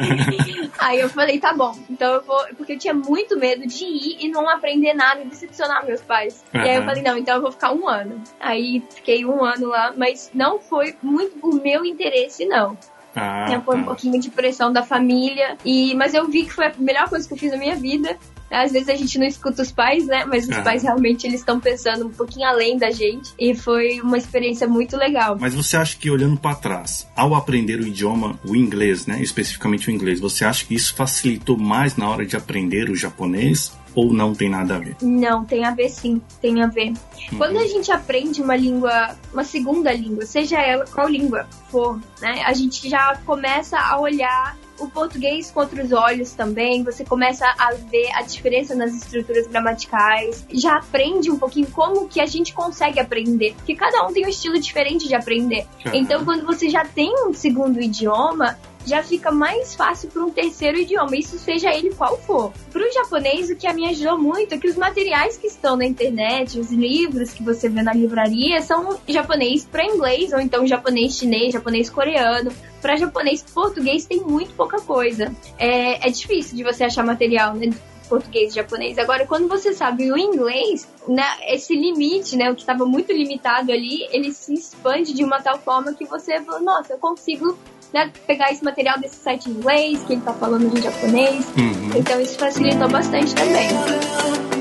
aí 0.78 0.98
eu 0.98 1.10
falei, 1.10 1.38
tá 1.38 1.52
bom. 1.52 1.76
Então 1.90 2.14
eu 2.14 2.22
vou. 2.22 2.42
Porque 2.56 2.72
eu 2.72 2.78
tinha 2.78 2.94
muito 2.94 3.38
medo 3.38 3.66
de 3.66 3.84
ir 3.84 4.24
e 4.24 4.28
não 4.28 4.48
aprender 4.48 4.94
nada 4.94 5.20
e 5.20 5.26
decepcionar 5.26 5.84
meus 5.84 6.00
pais. 6.00 6.42
Uhum. 6.54 6.62
E 6.62 6.68
aí 6.70 6.76
eu 6.76 6.84
falei, 6.84 7.02
não, 7.02 7.18
então 7.18 7.36
eu 7.36 7.42
vou 7.42 7.52
ficar 7.52 7.72
um 7.72 7.86
ano. 7.86 8.22
Aí 8.40 8.82
fiquei 8.94 9.26
um 9.26 9.44
ano 9.44 9.68
lá, 9.68 9.92
mas 9.94 10.30
não 10.32 10.58
foi 10.58 10.96
muito 11.02 11.46
o 11.46 11.54
meu 11.62 11.84
interesse, 11.84 12.46
não. 12.46 12.78
Ah, 13.14 13.60
foi 13.62 13.76
um 13.76 13.80
tá. 13.80 13.86
pouquinho 13.86 14.18
de 14.18 14.30
pressão 14.30 14.72
da 14.72 14.82
família. 14.82 15.58
E, 15.62 15.94
mas 15.94 16.14
eu 16.14 16.26
vi 16.26 16.44
que 16.44 16.52
foi 16.52 16.66
a 16.66 16.72
melhor 16.78 17.10
coisa 17.10 17.28
que 17.28 17.34
eu 17.34 17.38
fiz 17.38 17.52
na 17.52 17.58
minha 17.58 17.76
vida. 17.76 18.18
Às 18.50 18.72
vezes 18.72 18.88
a 18.88 18.94
gente 18.94 19.18
não 19.18 19.26
escuta 19.26 19.62
os 19.62 19.72
pais, 19.72 20.06
né? 20.06 20.24
Mas 20.24 20.48
os 20.48 20.56
pais 20.58 20.82
realmente 20.82 21.26
eles 21.26 21.40
estão 21.40 21.58
pensando 21.58 22.06
um 22.06 22.10
pouquinho 22.10 22.46
além 22.46 22.78
da 22.78 22.90
gente. 22.90 23.32
E 23.38 23.54
foi 23.54 24.00
uma 24.00 24.18
experiência 24.18 24.66
muito 24.66 24.96
legal. 24.96 25.36
Mas 25.40 25.54
você 25.54 25.76
acha 25.76 25.96
que 25.96 26.10
olhando 26.10 26.38
para 26.38 26.54
trás, 26.54 27.08
ao 27.16 27.34
aprender 27.34 27.80
o 27.80 27.86
idioma, 27.86 28.38
o 28.44 28.54
inglês, 28.54 29.06
né? 29.06 29.20
Especificamente 29.20 29.88
o 29.88 29.90
inglês, 29.90 30.20
você 30.20 30.44
acha 30.44 30.64
que 30.64 30.74
isso 30.74 30.94
facilitou 30.94 31.58
mais 31.58 31.96
na 31.96 32.08
hora 32.08 32.24
de 32.24 32.36
aprender 32.36 32.90
o 32.90 32.94
japonês? 32.94 33.72
ou 33.96 34.12
não 34.12 34.34
tem 34.34 34.50
nada 34.50 34.76
a 34.76 34.78
ver? 34.78 34.94
Não, 35.00 35.42
tem 35.42 35.64
a 35.64 35.70
ver 35.70 35.88
sim, 35.88 36.20
tem 36.40 36.62
a 36.62 36.66
ver. 36.66 36.90
Uhum. 37.32 37.38
Quando 37.38 37.58
a 37.58 37.66
gente 37.66 37.90
aprende 37.90 38.42
uma 38.42 38.54
língua, 38.54 39.16
uma 39.32 39.42
segunda 39.42 39.90
língua, 39.90 40.26
seja 40.26 40.60
ela 40.60 40.84
qual 40.84 41.08
língua 41.08 41.48
for, 41.70 41.98
né, 42.20 42.42
a 42.44 42.52
gente 42.52 42.88
já 42.90 43.16
começa 43.24 43.78
a 43.78 43.98
olhar 43.98 44.54
o 44.78 44.88
português 44.88 45.50
com 45.50 45.60
outros 45.60 45.92
olhos 45.92 46.32
também, 46.32 46.82
você 46.82 47.04
começa 47.04 47.46
a 47.58 47.72
ver 47.74 48.10
a 48.14 48.22
diferença 48.22 48.74
nas 48.74 48.94
estruturas 48.94 49.46
gramaticais, 49.46 50.44
já 50.52 50.76
aprende 50.76 51.30
um 51.30 51.38
pouquinho 51.38 51.66
como 51.70 52.08
que 52.08 52.20
a 52.20 52.26
gente 52.26 52.52
consegue 52.52 53.00
aprender, 53.00 53.54
porque 53.54 53.74
cada 53.74 54.06
um 54.06 54.12
tem 54.12 54.24
um 54.24 54.28
estilo 54.28 54.58
diferente 54.58 55.08
de 55.08 55.14
aprender. 55.14 55.66
Então, 55.92 56.24
quando 56.24 56.44
você 56.44 56.68
já 56.68 56.84
tem 56.84 57.12
um 57.26 57.32
segundo 57.32 57.80
idioma, 57.80 58.58
já 58.86 59.02
fica 59.02 59.30
mais 59.30 59.74
fácil 59.74 60.08
para 60.08 60.24
um 60.24 60.30
terceiro 60.30 60.78
idioma, 60.78 61.16
isso 61.16 61.38
seja 61.38 61.74
ele 61.74 61.92
qual 61.94 62.16
for. 62.18 62.52
Para 62.72 62.86
o 62.86 62.92
japonês, 62.92 63.50
o 63.50 63.56
que 63.56 63.66
a 63.66 63.72
me 63.72 63.88
ajudou 63.88 64.16
muito 64.16 64.54
é 64.54 64.58
que 64.58 64.68
os 64.68 64.76
materiais 64.76 65.36
que 65.36 65.48
estão 65.48 65.76
na 65.76 65.84
internet, 65.84 66.58
os 66.58 66.70
livros 66.70 67.32
que 67.32 67.42
você 67.42 67.68
vê 67.68 67.82
na 67.82 67.92
livraria, 67.92 68.62
são 68.62 68.98
japonês 69.08 69.64
para 69.64 69.84
inglês, 69.84 70.32
ou 70.32 70.40
então 70.40 70.66
japonês 70.66 71.16
chinês, 71.16 71.52
japonês 71.52 71.90
coreano. 71.90 72.52
Para 72.80 72.96
japonês 72.96 73.42
português 73.42 74.06
tem 74.06 74.20
muito 74.20 74.54
pouca 74.54 74.80
coisa. 74.80 75.34
É, 75.58 76.06
é 76.06 76.10
difícil 76.10 76.56
de 76.56 76.62
você 76.62 76.84
achar 76.84 77.04
material, 77.04 77.54
né? 77.54 77.70
português 78.08 78.52
e 78.52 78.56
japonês. 78.56 78.98
Agora, 78.98 79.26
quando 79.26 79.48
você 79.48 79.72
sabe 79.72 80.10
o 80.10 80.16
inglês, 80.16 80.88
né, 81.08 81.24
esse 81.48 81.74
limite, 81.74 82.36
né, 82.36 82.50
o 82.50 82.54
que 82.54 82.62
estava 82.62 82.86
muito 82.86 83.12
limitado 83.12 83.72
ali, 83.72 84.06
ele 84.10 84.32
se 84.32 84.54
expande 84.54 85.12
de 85.12 85.24
uma 85.24 85.40
tal 85.40 85.58
forma 85.58 85.92
que 85.92 86.04
você 86.04 86.40
fala, 86.40 86.60
nossa, 86.60 86.92
eu 86.92 86.98
consigo 86.98 87.58
né, 87.96 88.12
pegar 88.26 88.52
esse 88.52 88.62
material 88.62 89.00
desse 89.00 89.16
site 89.16 89.48
em 89.48 89.52
inglês, 89.52 90.04
que 90.04 90.12
ele 90.12 90.20
tá 90.20 90.34
falando 90.34 90.76
em 90.76 90.82
japonês. 90.82 91.46
Uhum. 91.56 91.90
Então 91.96 92.20
isso 92.20 92.38
facilitou 92.38 92.88
bastante 92.88 93.34
também. 93.34 94.55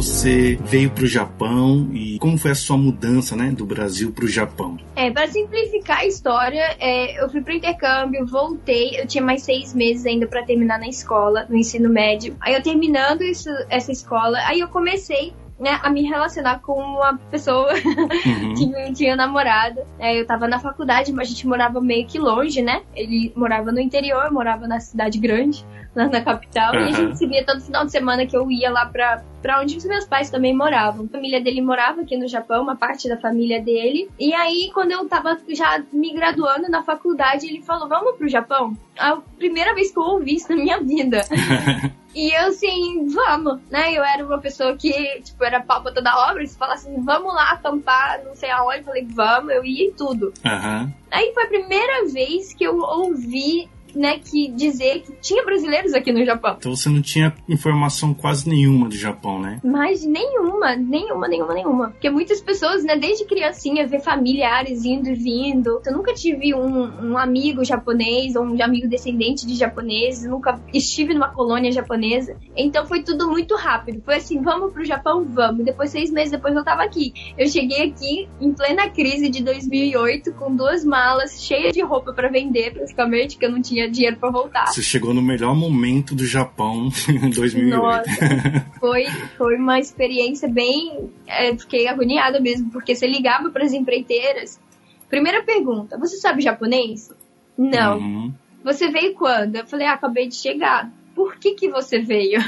Você 0.00 0.58
veio 0.64 0.90
para 0.90 1.04
o 1.04 1.06
Japão 1.06 1.90
e 1.92 2.18
como 2.18 2.38
foi 2.38 2.52
a 2.52 2.54
sua 2.54 2.78
mudança, 2.78 3.36
né, 3.36 3.50
do 3.50 3.66
Brasil 3.66 4.10
para 4.12 4.24
o 4.24 4.28
Japão? 4.28 4.78
É, 4.96 5.10
para 5.10 5.28
simplificar 5.28 5.98
a 5.98 6.06
história, 6.06 6.74
é, 6.78 7.22
eu 7.22 7.28
fui 7.28 7.42
para 7.42 7.54
intercâmbio, 7.54 8.26
voltei, 8.26 8.98
eu 8.98 9.06
tinha 9.06 9.22
mais 9.22 9.42
seis 9.42 9.74
meses 9.74 10.06
ainda 10.06 10.26
para 10.26 10.42
terminar 10.42 10.78
na 10.78 10.88
escola, 10.88 11.46
no 11.50 11.56
ensino 11.56 11.90
médio. 11.90 12.34
Aí 12.40 12.54
eu 12.54 12.62
terminando 12.62 13.22
isso, 13.22 13.50
essa 13.68 13.92
escola, 13.92 14.38
aí 14.46 14.60
eu 14.60 14.68
comecei 14.68 15.34
né, 15.58 15.78
a 15.82 15.90
me 15.90 16.02
relacionar 16.02 16.60
com 16.60 16.72
uma 16.72 17.18
pessoa 17.30 17.70
uhum. 18.26 18.54
que 18.54 18.92
tinha 18.94 19.14
namorado. 19.14 19.82
É, 19.98 20.18
eu 20.18 20.26
tava 20.26 20.48
na 20.48 20.58
faculdade, 20.58 21.12
mas 21.12 21.28
a 21.28 21.30
gente 21.30 21.46
morava 21.46 21.78
meio 21.82 22.06
que 22.06 22.18
longe, 22.18 22.62
né? 22.62 22.80
Ele 22.96 23.30
morava 23.36 23.70
no 23.70 23.78
interior, 23.78 24.32
morava 24.32 24.66
na 24.66 24.80
cidade 24.80 25.18
grande, 25.18 25.62
lá 25.94 26.08
na 26.08 26.22
capital, 26.22 26.74
uhum. 26.74 26.80
e 26.80 26.88
a 26.88 26.92
gente 26.92 27.18
se 27.18 27.26
via 27.26 27.44
todo 27.44 27.60
final 27.60 27.84
de 27.84 27.92
semana 27.92 28.24
que 28.24 28.34
eu 28.34 28.50
ia 28.50 28.70
lá 28.70 28.86
pra, 28.86 29.22
pra 29.40 29.60
onde 29.60 29.76
os 29.76 29.84
meus 29.84 30.04
pais 30.04 30.30
também 30.30 30.54
moravam. 30.54 31.06
A 31.06 31.08
família 31.08 31.40
dele 31.40 31.60
morava 31.60 32.02
aqui 32.02 32.16
no 32.16 32.28
Japão, 32.28 32.62
uma 32.62 32.76
parte 32.76 33.08
da 33.08 33.16
família 33.16 33.60
dele. 33.60 34.08
E 34.18 34.32
aí, 34.34 34.70
quando 34.72 34.92
eu 34.92 35.08
tava 35.08 35.38
já 35.48 35.82
me 35.92 36.12
graduando 36.12 36.68
na 36.68 36.82
faculdade, 36.82 37.46
ele 37.46 37.62
falou: 37.62 37.88
Vamos 37.88 38.16
pro 38.16 38.28
Japão? 38.28 38.76
A 38.98 39.16
primeira 39.38 39.74
vez 39.74 39.90
que 39.90 39.98
eu 39.98 40.02
ouvi 40.02 40.36
isso 40.36 40.48
na 40.50 40.56
minha 40.56 40.80
vida. 40.80 41.22
E 42.14 42.32
eu 42.34 42.48
assim, 42.48 43.06
vamos, 43.06 43.60
né? 43.70 43.92
Eu 43.92 44.02
era 44.02 44.24
uma 44.24 44.38
pessoa 44.38 44.76
que, 44.76 44.92
tipo, 45.20 45.44
era 45.44 45.60
pau 45.60 45.80
pra 45.82 45.92
toda 45.92 46.28
obra. 46.28 46.44
Se 46.44 46.58
falasse 46.58 46.88
assim, 46.88 47.00
vamos 47.02 47.32
lá 47.32 47.52
acampar, 47.52 48.24
não 48.24 48.34
sei 48.34 48.50
aonde, 48.50 48.78
eu 48.78 48.84
falei, 48.84 49.06
vamos, 49.08 49.54
eu 49.54 49.64
ia 49.64 49.86
em 49.86 49.92
tudo. 49.92 50.32
Uhum. 50.44 50.92
Aí 51.10 51.32
foi 51.32 51.44
a 51.44 51.48
primeira 51.48 52.06
vez 52.06 52.52
que 52.52 52.64
eu 52.64 52.78
ouvi 52.78 53.68
né, 53.94 54.18
que 54.18 54.48
dizer 54.48 55.00
que 55.00 55.12
tinha 55.20 55.44
brasileiros 55.44 55.92
aqui 55.94 56.12
no 56.12 56.24
Japão. 56.24 56.56
Então 56.58 56.74
você 56.74 56.88
não 56.88 57.02
tinha 57.02 57.34
informação 57.48 58.14
quase 58.14 58.48
nenhuma 58.48 58.88
do 58.88 58.96
Japão, 58.96 59.40
né? 59.40 59.60
Mas 59.64 60.04
nenhuma, 60.04 60.76
nenhuma, 60.76 61.28
nenhuma, 61.28 61.54
nenhuma. 61.54 61.90
Porque 61.90 62.10
muitas 62.10 62.40
pessoas, 62.40 62.84
né, 62.84 62.96
desde 62.96 63.24
criancinha, 63.24 63.86
vê 63.86 64.00
familiares 64.00 64.84
indo 64.84 65.08
e 65.08 65.14
vindo. 65.14 65.80
Eu 65.84 65.92
nunca 65.92 66.14
tive 66.14 66.54
um, 66.54 67.10
um 67.12 67.18
amigo 67.18 67.64
japonês 67.64 68.36
ou 68.36 68.44
um 68.44 68.62
amigo 68.62 68.88
descendente 68.88 69.46
de 69.46 69.54
japoneses, 69.54 70.28
nunca 70.28 70.60
estive 70.72 71.14
numa 71.14 71.28
colônia 71.28 71.72
japonesa. 71.72 72.36
Então 72.56 72.86
foi 72.86 73.02
tudo 73.02 73.28
muito 73.28 73.54
rápido. 73.56 74.02
Foi 74.04 74.16
assim, 74.16 74.40
vamos 74.42 74.72
pro 74.72 74.84
Japão? 74.84 75.24
Vamos. 75.24 75.64
Depois, 75.64 75.90
seis 75.90 76.10
meses 76.10 76.30
depois, 76.30 76.54
eu 76.54 76.64
tava 76.64 76.82
aqui. 76.82 77.12
Eu 77.36 77.46
cheguei 77.48 77.88
aqui 77.88 78.28
em 78.40 78.52
plena 78.52 78.88
crise 78.90 79.28
de 79.28 79.42
2008 79.42 80.32
com 80.34 80.54
duas 80.54 80.84
malas 80.84 81.42
cheias 81.42 81.72
de 81.72 81.80
roupa 81.82 82.12
para 82.12 82.28
vender, 82.28 82.72
praticamente, 82.72 83.38
que 83.38 83.44
eu 83.44 83.50
não 83.50 83.62
tinha 83.62 83.79
tinha 83.80 83.90
dinheiro 83.90 84.16
para 84.16 84.30
voltar. 84.30 84.66
Você 84.66 84.82
chegou 84.82 85.14
no 85.14 85.22
melhor 85.22 85.54
momento 85.54 86.14
do 86.14 86.26
Japão 86.26 86.90
em 87.08 87.30
2008. 87.30 87.76
Nossa, 87.76 88.66
foi, 88.78 89.06
foi 89.36 89.56
uma 89.56 89.78
experiência 89.78 90.48
bem. 90.48 91.10
É, 91.26 91.56
fiquei 91.56 91.88
agoniada 91.88 92.40
mesmo, 92.40 92.70
porque 92.70 92.94
você 92.94 93.06
ligava 93.06 93.50
para 93.50 93.64
as 93.64 93.72
empreiteiras. 93.72 94.60
Primeira 95.08 95.42
pergunta: 95.42 95.98
você 95.98 96.16
sabe 96.16 96.42
japonês? 96.42 97.10
Não. 97.56 97.98
Uhum. 97.98 98.34
Você 98.62 98.90
veio 98.90 99.14
quando? 99.14 99.56
Eu 99.56 99.66
falei: 99.66 99.86
ah, 99.86 99.94
acabei 99.94 100.28
de 100.28 100.34
chegar 100.34 100.90
por 101.20 101.36
que, 101.36 101.52
que 101.52 101.68
você 101.68 101.98
veio? 101.98 102.40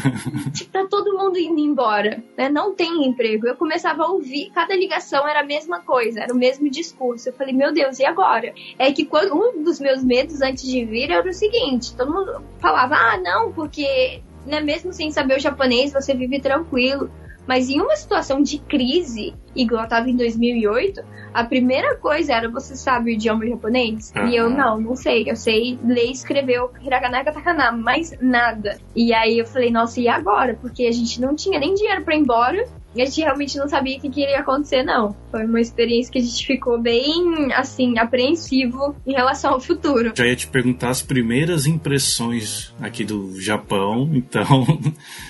tipo, 0.54 0.70
tá 0.72 0.86
todo 0.88 1.12
mundo 1.12 1.38
indo 1.38 1.60
embora, 1.60 2.24
né? 2.38 2.48
Não 2.48 2.74
tem 2.74 3.06
emprego. 3.06 3.46
Eu 3.46 3.54
começava 3.54 4.02
a 4.02 4.08
ouvir, 4.08 4.50
cada 4.54 4.74
ligação 4.74 5.28
era 5.28 5.40
a 5.40 5.44
mesma 5.44 5.80
coisa, 5.82 6.20
era 6.20 6.32
o 6.32 6.36
mesmo 6.36 6.70
discurso. 6.70 7.28
Eu 7.28 7.34
falei, 7.34 7.52
meu 7.52 7.70
Deus, 7.70 7.98
e 7.98 8.06
agora? 8.06 8.54
É 8.78 8.90
que 8.90 9.04
quando, 9.04 9.34
um 9.34 9.62
dos 9.62 9.78
meus 9.78 10.02
medos 10.02 10.40
antes 10.40 10.64
de 10.64 10.86
vir 10.86 11.10
era 11.10 11.28
o 11.28 11.34
seguinte: 11.34 11.94
todo 11.94 12.14
mundo 12.14 12.42
falava, 12.60 12.94
ah, 12.94 13.18
não, 13.18 13.52
porque 13.52 14.22
né, 14.46 14.58
mesmo 14.58 14.90
sem 14.90 15.10
saber 15.10 15.36
o 15.36 15.40
japonês, 15.40 15.92
você 15.92 16.14
vive 16.14 16.40
tranquilo. 16.40 17.10
Mas 17.46 17.68
em 17.68 17.80
uma 17.80 17.96
situação 17.96 18.42
de 18.42 18.58
crise, 18.58 19.34
igual 19.54 19.82
eu 19.82 19.88
tava 19.88 20.08
em 20.08 20.16
2008, 20.16 21.02
a 21.32 21.44
primeira 21.44 21.96
coisa 21.96 22.32
era 22.32 22.48
você 22.48 22.76
sabe 22.76 23.10
o 23.10 23.14
idioma 23.14 23.46
japonês? 23.46 24.12
Uhum. 24.16 24.28
E 24.28 24.36
eu 24.36 24.48
não, 24.48 24.80
não 24.80 24.96
sei. 24.96 25.24
Eu 25.28 25.36
sei 25.36 25.78
ler 25.84 26.06
e 26.06 26.12
escrever 26.12 26.60
o 26.60 26.70
hiragana 26.80 27.20
e 27.20 27.24
katakana, 27.24 27.72
mas 27.72 28.16
nada. 28.20 28.78
E 28.94 29.12
aí 29.12 29.38
eu 29.38 29.46
falei, 29.46 29.70
nossa, 29.70 30.00
e 30.00 30.08
agora? 30.08 30.54
Porque 30.60 30.86
a 30.86 30.92
gente 30.92 31.20
não 31.20 31.34
tinha 31.34 31.58
nem 31.58 31.74
dinheiro 31.74 32.02
para 32.02 32.14
ir 32.14 32.20
embora 32.20 32.64
e 32.94 33.02
a 33.02 33.04
gente 33.04 33.20
realmente 33.20 33.58
não 33.58 33.68
sabia 33.68 33.98
o 33.98 34.00
que, 34.00 34.08
que 34.08 34.22
iria 34.22 34.38
acontecer, 34.38 34.82
não. 34.82 35.16
Foi 35.30 35.44
uma 35.44 35.60
experiência 35.60 36.12
que 36.12 36.18
a 36.18 36.22
gente 36.22 36.46
ficou 36.46 36.80
bem, 36.80 37.52
assim, 37.52 37.98
apreensivo 37.98 38.94
em 39.06 39.12
relação 39.12 39.54
ao 39.54 39.60
futuro. 39.60 40.12
Já 40.14 40.26
ia 40.26 40.36
te 40.36 40.46
perguntar 40.46 40.90
as 40.90 41.02
primeiras 41.02 41.66
impressões 41.66 42.72
aqui 42.80 43.04
do 43.04 43.40
Japão, 43.40 44.08
então. 44.14 44.64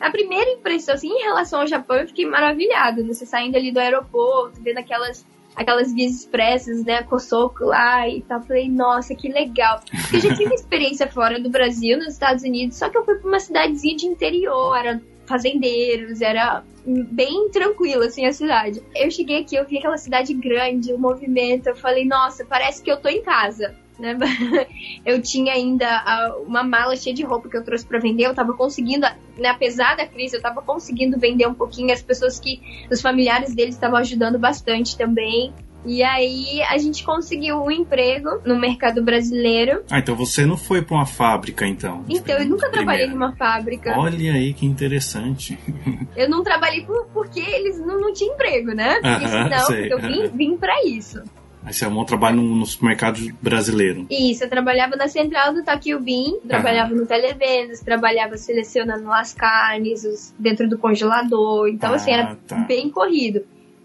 A 0.00 0.10
primeira 0.10 0.50
impressão, 0.50 0.94
assim, 0.94 1.08
em 1.08 1.22
relação 1.22 1.60
ao 1.60 1.66
Japão, 1.66 1.96
eu 1.96 2.06
fiquei 2.06 2.26
maravilhada. 2.26 3.02
Né? 3.02 3.12
Você 3.12 3.24
saindo 3.24 3.56
ali 3.56 3.72
do 3.72 3.80
aeroporto, 3.80 4.60
vendo 4.62 4.78
aquelas 4.78 5.24
aquelas 5.56 5.92
vias 5.92 6.12
expressas, 6.12 6.84
né, 6.84 7.02
Kosoko 7.04 7.64
lá 7.64 8.08
e 8.08 8.22
tal. 8.22 8.42
Falei, 8.42 8.68
nossa, 8.68 9.14
que 9.14 9.28
legal. 9.28 9.80
Eu 10.12 10.20
já 10.20 10.34
tive 10.34 10.52
experiência 10.54 11.06
fora 11.06 11.40
do 11.40 11.48
Brasil, 11.48 11.96
nos 11.96 12.14
Estados 12.14 12.42
Unidos, 12.42 12.76
só 12.76 12.88
que 12.88 12.98
eu 12.98 13.04
fui 13.04 13.14
pra 13.14 13.28
uma 13.28 13.38
cidadezinha 13.38 13.96
de 13.96 14.06
interior, 14.06 14.76
era 14.76 15.00
fazendeiros, 15.26 16.20
era 16.20 16.62
bem 16.86 17.48
tranquila, 17.50 18.06
assim, 18.06 18.26
a 18.26 18.32
cidade. 18.32 18.82
Eu 18.94 19.10
cheguei 19.10 19.40
aqui, 19.40 19.56
eu 19.56 19.66
vi 19.66 19.78
aquela 19.78 19.96
cidade 19.96 20.34
grande, 20.34 20.92
o 20.92 20.98
movimento, 20.98 21.68
eu 21.68 21.76
falei, 21.76 22.04
nossa, 22.04 22.44
parece 22.44 22.82
que 22.82 22.90
eu 22.90 23.00
tô 23.00 23.08
em 23.08 23.22
casa. 23.22 23.74
Né? 23.98 24.18
Eu 25.06 25.22
tinha 25.22 25.52
ainda 25.52 26.34
uma 26.46 26.64
mala 26.64 26.96
cheia 26.96 27.14
de 27.14 27.22
roupa 27.22 27.48
que 27.48 27.56
eu 27.56 27.64
trouxe 27.64 27.86
para 27.86 28.00
vender. 28.00 28.26
Eu 28.26 28.34
tava 28.34 28.52
conseguindo, 28.52 29.06
né, 29.38 29.48
apesar 29.48 29.96
da 29.96 30.04
crise, 30.04 30.36
eu 30.36 30.42
tava 30.42 30.60
conseguindo 30.62 31.16
vender 31.16 31.46
um 31.46 31.54
pouquinho. 31.54 31.92
As 31.92 32.02
pessoas 32.02 32.40
que, 32.40 32.60
os 32.90 33.00
familiares 33.00 33.54
deles 33.54 33.76
estavam 33.76 33.96
ajudando 33.98 34.36
bastante 34.36 34.96
também. 34.98 35.52
E 35.84 36.02
aí 36.02 36.62
a 36.62 36.78
gente 36.78 37.04
conseguiu 37.04 37.62
um 37.62 37.70
emprego 37.70 38.40
no 38.44 38.58
mercado 38.58 39.02
brasileiro. 39.02 39.82
Ah, 39.90 39.98
então 39.98 40.14
você 40.14 40.46
não 40.46 40.56
foi 40.56 40.82
para 40.82 40.96
uma 40.96 41.06
fábrica, 41.06 41.66
então? 41.66 42.04
Então, 42.08 42.38
eu 42.38 42.46
nunca 42.48 42.70
trabalhei 42.70 43.06
numa 43.06 43.34
fábrica. 43.36 43.94
Olha 43.96 44.32
aí 44.32 44.54
que 44.54 44.66
interessante. 44.66 45.58
Eu 46.16 46.28
não 46.28 46.42
trabalhei 46.42 46.84
por, 46.84 47.06
porque 47.12 47.40
eles 47.40 47.78
não, 47.78 48.00
não 48.00 48.12
tinham 48.12 48.34
emprego, 48.34 48.72
né? 48.72 49.00
Porque 49.00 49.28
senão 49.28 49.66
sei. 49.66 49.92
eu 49.92 49.98
vim, 49.98 50.28
vim 50.28 50.56
para 50.56 50.84
isso. 50.86 51.22
Aí 51.64 51.72
você 51.72 51.84
arrumou 51.84 52.02
um 52.02 52.06
trabalho 52.06 52.36
no, 52.36 52.56
no 52.56 52.66
supermercado 52.66 53.18
brasileiro. 53.40 54.06
Isso, 54.10 54.44
eu 54.44 54.50
trabalhava 54.50 54.96
na 54.96 55.08
central 55.08 55.54
do 55.54 55.64
Takiyubin, 55.64 56.40
trabalhava 56.46 56.94
no 56.94 57.06
televendas, 57.06 57.80
trabalhava 57.80 58.36
selecionando 58.36 59.10
as 59.10 59.32
carnes 59.32 60.04
os, 60.04 60.34
dentro 60.38 60.68
do 60.68 60.78
congelador. 60.78 61.68
Então, 61.68 61.92
ah, 61.92 61.96
assim, 61.96 62.12
era 62.12 62.36
tá. 62.46 62.56
bem 62.56 62.90
corrido 62.90 63.44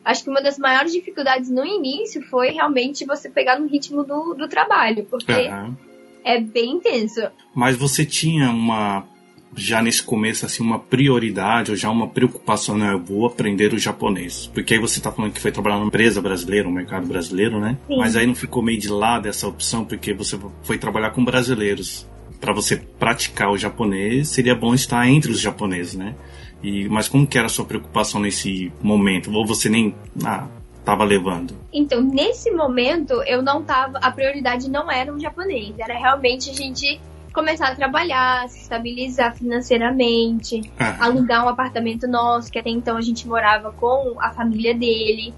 acho 0.10 0.24
que 0.24 0.30
uma 0.30 0.42
das 0.42 0.58
maiores 0.58 0.92
dificuldades 0.92 1.50
no 1.50 1.66
início 1.66 2.22
foi 2.24 2.50
realmente 2.50 3.06
você 3.06 3.30
pegar 3.30 3.60
no 3.60 3.68
ritmo 3.68 4.04
do, 4.04 4.34
do 4.34 4.48
trabalho, 4.48 5.06
porque 5.10 5.32
uhum. 5.32 5.76
é 6.24 6.40
bem 6.40 6.74
intenso. 6.74 7.22
Mas 7.54 7.78
você 7.78 8.06
tinha 8.06 8.50
uma 8.50 9.06
já 9.56 9.82
nesse 9.82 10.04
começo 10.04 10.46
assim 10.46 10.62
uma 10.62 10.80
prioridade 10.80 11.72
ou 11.72 11.78
já 11.78 11.90
uma 11.90 12.08
preocupação, 12.08 12.78
né? 12.78 12.94
Eu 12.94 13.00
vou 13.00 13.26
aprender 13.26 13.74
o 13.74 13.80
japonês. 13.80 14.50
Porque 14.54 14.76
aí 14.76 14.80
você 14.80 15.00
tá 15.02 15.12
falando 15.12 15.34
que 15.34 15.42
foi 15.42 15.52
trabalhar 15.52 15.78
numa 15.78 15.88
empresa 15.88 16.22
brasileira, 16.22 16.68
no 16.68 16.74
mercado 16.74 17.08
brasileiro, 17.08 17.60
né? 17.60 17.78
Sim. 17.88 17.98
Mas 17.98 18.16
aí 18.16 18.28
não 18.28 18.36
ficou 18.36 18.64
meio 18.64 18.80
de 18.80 18.90
lado 18.90 19.28
essa 19.28 19.48
opção 19.48 19.86
porque 19.86 20.14
você 20.14 20.40
foi 20.64 20.78
trabalhar 20.78 21.12
com 21.12 21.24
brasileiros. 21.24 22.08
Para 22.40 22.54
você 22.54 22.78
praticar 22.78 23.52
o 23.52 23.58
japonês, 23.58 24.30
seria 24.30 24.56
bom 24.56 24.74
estar 24.74 25.08
entre 25.08 25.32
os 25.32 25.40
japoneses, 25.40 25.96
né? 25.96 26.16
E, 26.62 26.90
mas 26.90 27.08
como 27.08 27.26
que 27.26 27.38
era 27.38 27.48
a 27.48 27.50
sua 27.50 27.66
preocupação 27.66 28.20
nesse 28.20 28.72
momento? 28.82 29.32
Ou 29.34 29.46
você 29.46 29.70
nem 29.70 29.96
ah, 30.26 30.48
tava 30.84 31.04
levando? 31.04 31.56
Então, 31.72 32.02
nesse 32.02 32.52
momento, 32.52 33.22
eu 33.24 33.42
não 33.42 33.64
tava. 33.64 33.98
A 34.00 34.12
prioridade 34.12 34.70
não 34.70 34.92
era 34.92 35.14
um 35.14 35.20
japonês, 35.20 35.74
era 35.80 35.98
realmente 35.98 36.50
a 36.50 36.54
gente 36.54 37.00
começar 37.34 37.70
a 37.70 37.76
trabalhar, 37.76 38.50
se 38.50 38.60
estabilizar 38.62 39.36
financeiramente, 39.36 40.70
ah. 40.80 41.06
alugar 41.06 41.46
um 41.46 41.50
apartamento 41.50 42.08
nosso, 42.08 42.52
que 42.52 42.60
até 42.60 42.70
então 42.70 42.98
a 42.98 43.02
gente 43.02 43.28
morava 43.28 43.72
com 43.72 44.16
a 44.20 44.32
família 44.32 44.74
dele. 44.74 45.34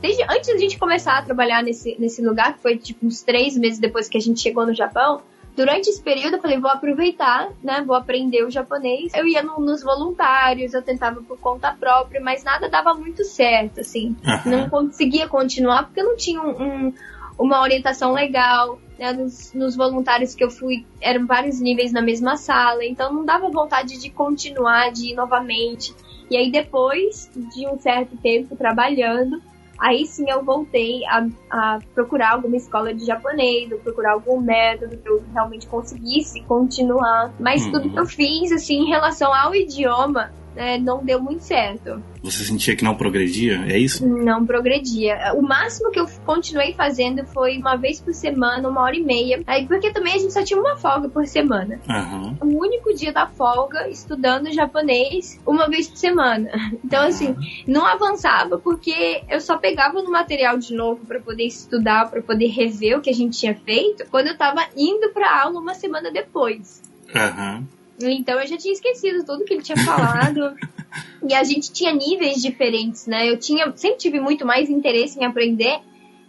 Desde 0.00 0.22
antes 0.24 0.48
da 0.48 0.58
gente 0.58 0.78
começar 0.78 1.16
a 1.18 1.22
trabalhar 1.22 1.62
nesse, 1.62 1.96
nesse 1.98 2.20
lugar, 2.20 2.54
que 2.54 2.62
foi 2.62 2.76
tipo 2.76 3.06
uns 3.06 3.22
três 3.22 3.56
meses 3.56 3.78
depois 3.78 4.08
que 4.08 4.18
a 4.18 4.20
gente 4.20 4.40
chegou 4.40 4.66
no 4.66 4.74
Japão, 4.74 5.22
Durante 5.56 5.88
esse 5.88 6.02
período 6.02 6.36
eu 6.36 6.40
falei, 6.42 6.60
vou 6.60 6.70
aproveitar, 6.70 7.48
né? 7.62 7.82
Vou 7.84 7.96
aprender 7.96 8.44
o 8.44 8.50
japonês. 8.50 9.12
Eu 9.14 9.26
ia 9.26 9.42
no, 9.42 9.58
nos 9.58 9.82
voluntários, 9.82 10.74
eu 10.74 10.82
tentava 10.82 11.22
por 11.22 11.38
conta 11.38 11.72
própria, 11.72 12.20
mas 12.20 12.44
nada 12.44 12.68
dava 12.68 12.92
muito 12.92 13.24
certo, 13.24 13.80
assim. 13.80 14.14
Uhum. 14.22 14.50
Não 14.50 14.68
conseguia 14.68 15.26
continuar 15.26 15.84
porque 15.84 16.00
eu 16.00 16.04
não 16.04 16.16
tinha 16.16 16.42
um, 16.42 16.50
um, 16.62 16.94
uma 17.38 17.62
orientação 17.62 18.12
legal. 18.12 18.78
Né? 18.98 19.14
Nos, 19.14 19.54
nos, 19.54 19.74
voluntários 19.74 20.34
que 20.34 20.44
eu 20.44 20.50
fui, 20.50 20.84
eram 21.00 21.26
vários 21.26 21.58
níveis 21.58 21.90
na 21.90 22.02
mesma 22.02 22.36
sala, 22.36 22.84
então 22.84 23.12
não 23.12 23.24
dava 23.24 23.48
vontade 23.48 23.98
de 23.98 24.10
continuar, 24.10 24.92
de 24.92 25.12
ir 25.12 25.14
novamente. 25.14 25.94
E 26.30 26.36
aí 26.36 26.50
depois 26.50 27.30
de 27.34 27.66
um 27.66 27.78
certo 27.78 28.14
tempo 28.18 28.56
trabalhando, 28.56 29.40
Aí 29.78 30.06
sim 30.06 30.28
eu 30.28 30.44
voltei 30.44 31.04
a, 31.06 31.26
a 31.50 31.78
procurar 31.94 32.32
alguma 32.32 32.56
escola 32.56 32.94
de 32.94 33.04
japonês, 33.04 33.70
ou 33.70 33.78
procurar 33.78 34.12
algum 34.12 34.40
método 34.40 34.96
que 34.96 35.08
eu 35.08 35.22
realmente 35.32 35.66
conseguisse 35.66 36.40
continuar. 36.42 37.32
Mas 37.38 37.64
uhum. 37.66 37.72
tudo 37.72 37.90
que 37.90 37.98
eu 37.98 38.06
fiz, 38.06 38.52
assim, 38.52 38.82
em 38.82 38.88
relação 38.88 39.32
ao 39.34 39.54
idioma, 39.54 40.30
é, 40.56 40.78
não 40.78 41.04
deu 41.04 41.20
muito 41.20 41.44
certo. 41.44 42.02
Você 42.22 42.44
sentia 42.44 42.74
que 42.74 42.82
não 42.82 42.94
progredia? 42.94 43.64
É 43.68 43.78
isso? 43.78 44.06
Não 44.06 44.44
progredia. 44.44 45.32
O 45.34 45.42
máximo 45.42 45.90
que 45.90 46.00
eu 46.00 46.06
continuei 46.24 46.72
fazendo 46.72 47.24
foi 47.26 47.58
uma 47.58 47.76
vez 47.76 48.00
por 48.00 48.12
semana, 48.14 48.68
uma 48.68 48.82
hora 48.82 48.96
e 48.96 49.02
meia. 49.02 49.42
Aí, 49.46 49.66
porque 49.66 49.92
também 49.92 50.14
a 50.14 50.18
gente 50.18 50.32
só 50.32 50.42
tinha 50.42 50.58
uma 50.58 50.76
folga 50.76 51.08
por 51.08 51.26
semana. 51.26 51.80
Uhum. 51.88 52.36
O 52.40 52.62
único 52.62 52.94
dia 52.94 53.12
da 53.12 53.26
folga, 53.26 53.88
estudando 53.88 54.52
japonês, 54.52 55.40
uma 55.46 55.68
vez 55.68 55.88
por 55.88 55.96
semana. 55.96 56.50
Então, 56.86 57.02
uhum. 57.02 57.08
assim, 57.08 57.36
não 57.66 57.84
avançava 57.84 58.58
porque 58.58 59.22
eu 59.28 59.40
só 59.40 59.58
pegava 59.58 60.00
no 60.02 60.10
material 60.10 60.56
de 60.56 60.72
novo 60.72 61.04
para 61.04 61.20
poder 61.20 61.44
estudar, 61.44 62.08
para 62.08 62.22
poder 62.22 62.46
rever 62.46 62.96
o 62.96 63.00
que 63.00 63.10
a 63.10 63.14
gente 63.14 63.36
tinha 63.36 63.54
feito, 63.54 64.06
quando 64.08 64.28
eu 64.28 64.36
tava 64.36 64.64
indo 64.76 65.08
pra 65.12 65.42
aula 65.42 65.58
uma 65.58 65.74
semana 65.74 66.12
depois. 66.12 66.82
Aham. 67.14 67.58
Uhum. 67.58 67.66
Então 68.00 68.38
eu 68.38 68.46
já 68.46 68.56
tinha 68.56 68.72
esquecido 68.72 69.24
tudo 69.24 69.44
que 69.44 69.54
ele 69.54 69.62
tinha 69.62 69.78
falado. 69.78 70.54
e 71.28 71.34
a 71.34 71.44
gente 71.44 71.72
tinha 71.72 71.92
níveis 71.92 72.42
diferentes, 72.42 73.06
né? 73.06 73.28
Eu 73.28 73.38
tinha, 73.38 73.72
sempre 73.76 73.98
tive 73.98 74.20
muito 74.20 74.46
mais 74.46 74.68
interesse 74.68 75.18
em 75.18 75.24
aprender. 75.24 75.80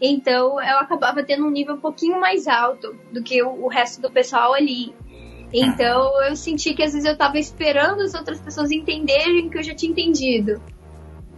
Então 0.02 0.62
eu 0.62 0.80
acabava 0.80 1.24
tendo 1.24 1.46
um 1.46 1.50
nível 1.50 1.76
um 1.76 1.80
pouquinho 1.80 2.20
mais 2.20 2.48
alto 2.48 2.96
do 3.12 3.22
que 3.24 3.42
o, 3.42 3.66
o 3.66 3.68
resto 3.68 4.02
do 4.02 4.12
pessoal 4.12 4.54
ali. 4.54 4.94
Então 5.54 6.24
eu 6.24 6.36
senti 6.36 6.74
que 6.74 6.84
às 6.84 6.94
vezes 6.94 7.06
eu 7.06 7.14
estava 7.14 7.38
esperando 7.40 8.02
as 8.02 8.14
outras 8.14 8.40
pessoas 8.40 8.72
entenderem 8.72 9.50
que 9.50 9.58
eu 9.58 9.64
já 9.64 9.74
tinha 9.74 9.92
entendido. 9.92 10.62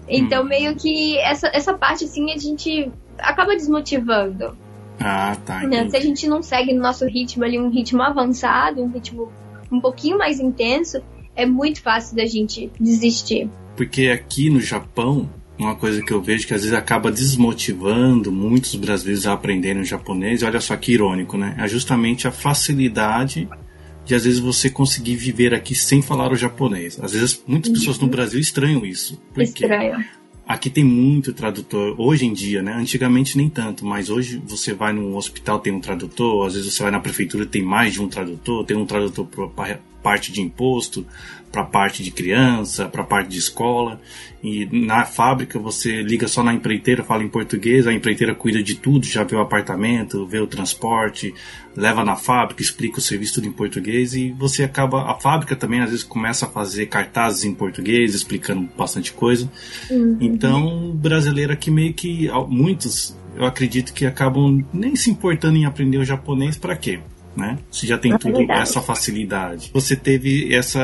Então 0.08 0.44
hum. 0.44 0.48
meio 0.48 0.76
que 0.76 1.18
essa, 1.20 1.48
essa 1.54 1.74
parte 1.74 2.06
assim 2.06 2.32
a 2.32 2.38
gente 2.38 2.92
acaba 3.18 3.56
desmotivando. 3.56 4.58
Ah, 5.00 5.36
tá. 5.46 5.62
Né? 5.62 5.90
Se 5.90 5.96
a 5.96 6.02
gente 6.02 6.28
não 6.28 6.42
segue 6.42 6.74
no 6.74 6.82
nosso 6.82 7.06
ritmo 7.06 7.46
ali, 7.46 7.58
um 7.58 7.70
ritmo 7.70 8.02
avançado, 8.02 8.82
um 8.82 8.90
ritmo 8.90 9.32
um 9.72 9.80
pouquinho 9.80 10.18
mais 10.18 10.40
intenso, 10.40 11.02
é 11.36 11.46
muito 11.46 11.82
fácil 11.82 12.16
da 12.16 12.26
gente 12.26 12.72
desistir. 12.80 13.50
Porque 13.76 14.08
aqui 14.08 14.50
no 14.50 14.60
Japão, 14.60 15.30
uma 15.58 15.76
coisa 15.76 16.02
que 16.02 16.12
eu 16.12 16.22
vejo 16.22 16.48
que 16.48 16.54
às 16.54 16.62
vezes 16.62 16.76
acaba 16.76 17.12
desmotivando 17.12 18.32
muitos 18.32 18.76
brasileiros 18.76 19.26
a 19.26 19.34
aprenderem 19.34 19.82
o 19.82 19.86
japonês, 19.86 20.44
olha 20.44 20.60
só 20.60 20.76
que 20.76 20.92
irônico, 20.92 21.38
né? 21.38 21.56
É 21.58 21.68
justamente 21.68 22.28
a 22.28 22.32
facilidade 22.32 23.48
de 24.06 24.16
às 24.16 24.24
vezes 24.24 24.40
você 24.40 24.70
conseguir 24.70 25.16
viver 25.16 25.54
aqui 25.54 25.76
sem 25.76 26.02
falar 26.02 26.32
o 26.32 26.36
japonês. 26.36 27.00
Às 27.02 27.14
vezes 27.14 27.44
muitas 27.46 27.72
pessoas 27.72 27.98
no 28.00 28.06
uhum. 28.06 28.10
Brasil 28.10 28.40
estranham 28.40 28.86
isso. 28.86 29.22
Porque 29.34 29.44
Estranho. 29.44 30.04
Aqui 30.50 30.68
tem 30.68 30.84
muito 30.84 31.32
tradutor, 31.32 31.94
hoje 32.02 32.26
em 32.26 32.34
dia, 32.34 32.64
né? 32.64 32.74
Antigamente 32.74 33.38
nem 33.38 33.48
tanto, 33.48 33.86
mas 33.86 34.10
hoje 34.10 34.42
você 34.44 34.74
vai 34.74 34.92
num 34.92 35.16
hospital 35.16 35.60
tem 35.60 35.72
um 35.72 35.80
tradutor, 35.80 36.48
às 36.48 36.56
vezes 36.56 36.74
você 36.74 36.82
vai 36.82 36.92
na 36.92 37.00
prefeitura 37.00 37.46
tem 37.46 37.62
mais 37.62 37.94
de 37.94 38.02
um 38.02 38.10
tradutor, 38.10 38.66
tem 38.66 38.76
um 38.76 38.84
tradutor 38.84 39.28
parte 40.02 40.32
de 40.32 40.42
imposto, 40.42 41.06
para 41.52 41.64
parte 41.64 42.04
de 42.04 42.12
criança, 42.12 42.88
para 42.88 43.04
parte 43.04 43.30
de 43.30 43.38
escola. 43.38 44.00
E 44.42 44.68
na 44.72 45.06
fábrica 45.06 45.60
você 45.60 46.02
liga 46.02 46.28
só 46.28 46.44
na 46.44 46.54
empreiteira, 46.54 47.04
fala 47.04 47.24
em 47.24 47.28
português, 47.28 47.88
a 47.88 47.94
empreiteira 47.94 48.34
cuida 48.34 48.64
de 48.64 48.76
tudo, 48.76 49.06
já 49.06 49.24
vê 49.24 49.36
o 49.36 49.42
apartamento, 49.42 50.26
vê 50.26 50.40
o 50.40 50.48
transporte, 50.48 51.34
leva 51.76 52.06
na 52.06 52.16
fábrica, 52.16 52.62
explica 52.62 53.00
o 53.00 53.02
serviço 53.02 53.36
tudo 53.36 53.48
em 53.48 53.52
português 53.52 54.14
e 54.14 54.32
você 54.32 54.64
acaba. 54.64 55.12
A 55.12 55.16
fábrica 55.16 55.56
também 55.56 55.82
às 55.82 55.90
vezes 55.90 56.04
começa 56.04 56.46
a 56.46 56.50
fazer 56.50 56.86
cartazes 56.86 57.44
em 57.44 57.54
português, 57.54 58.14
explicando 58.14 58.70
bastante 58.78 59.12
coisa. 59.12 59.50
Uhum. 59.90 60.18
Então, 60.22 60.92
brasileiro 60.96 61.52
aqui 61.52 61.70
meio 61.72 61.94
que. 61.94 62.30
Muitos, 62.48 63.18
eu 63.36 63.46
acredito 63.46 63.94
que 63.94 64.06
acabam 64.06 64.64
nem 64.72 64.96
se 64.96 65.10
importando 65.10 65.58
em 65.58 65.66
aprender 65.66 65.98
o 65.98 66.06
japonês 66.06 66.58
para 66.58 66.76
quê? 66.76 67.00
Né? 67.40 67.58
Você 67.72 67.88
já 67.88 67.98
tem 67.98 68.14
é 68.14 68.18
tudo 68.18 68.38
verdade. 68.38 68.62
essa 68.62 68.82
facilidade. 68.82 69.72
Você 69.74 69.96
teve 69.96 70.54
essa, 70.54 70.80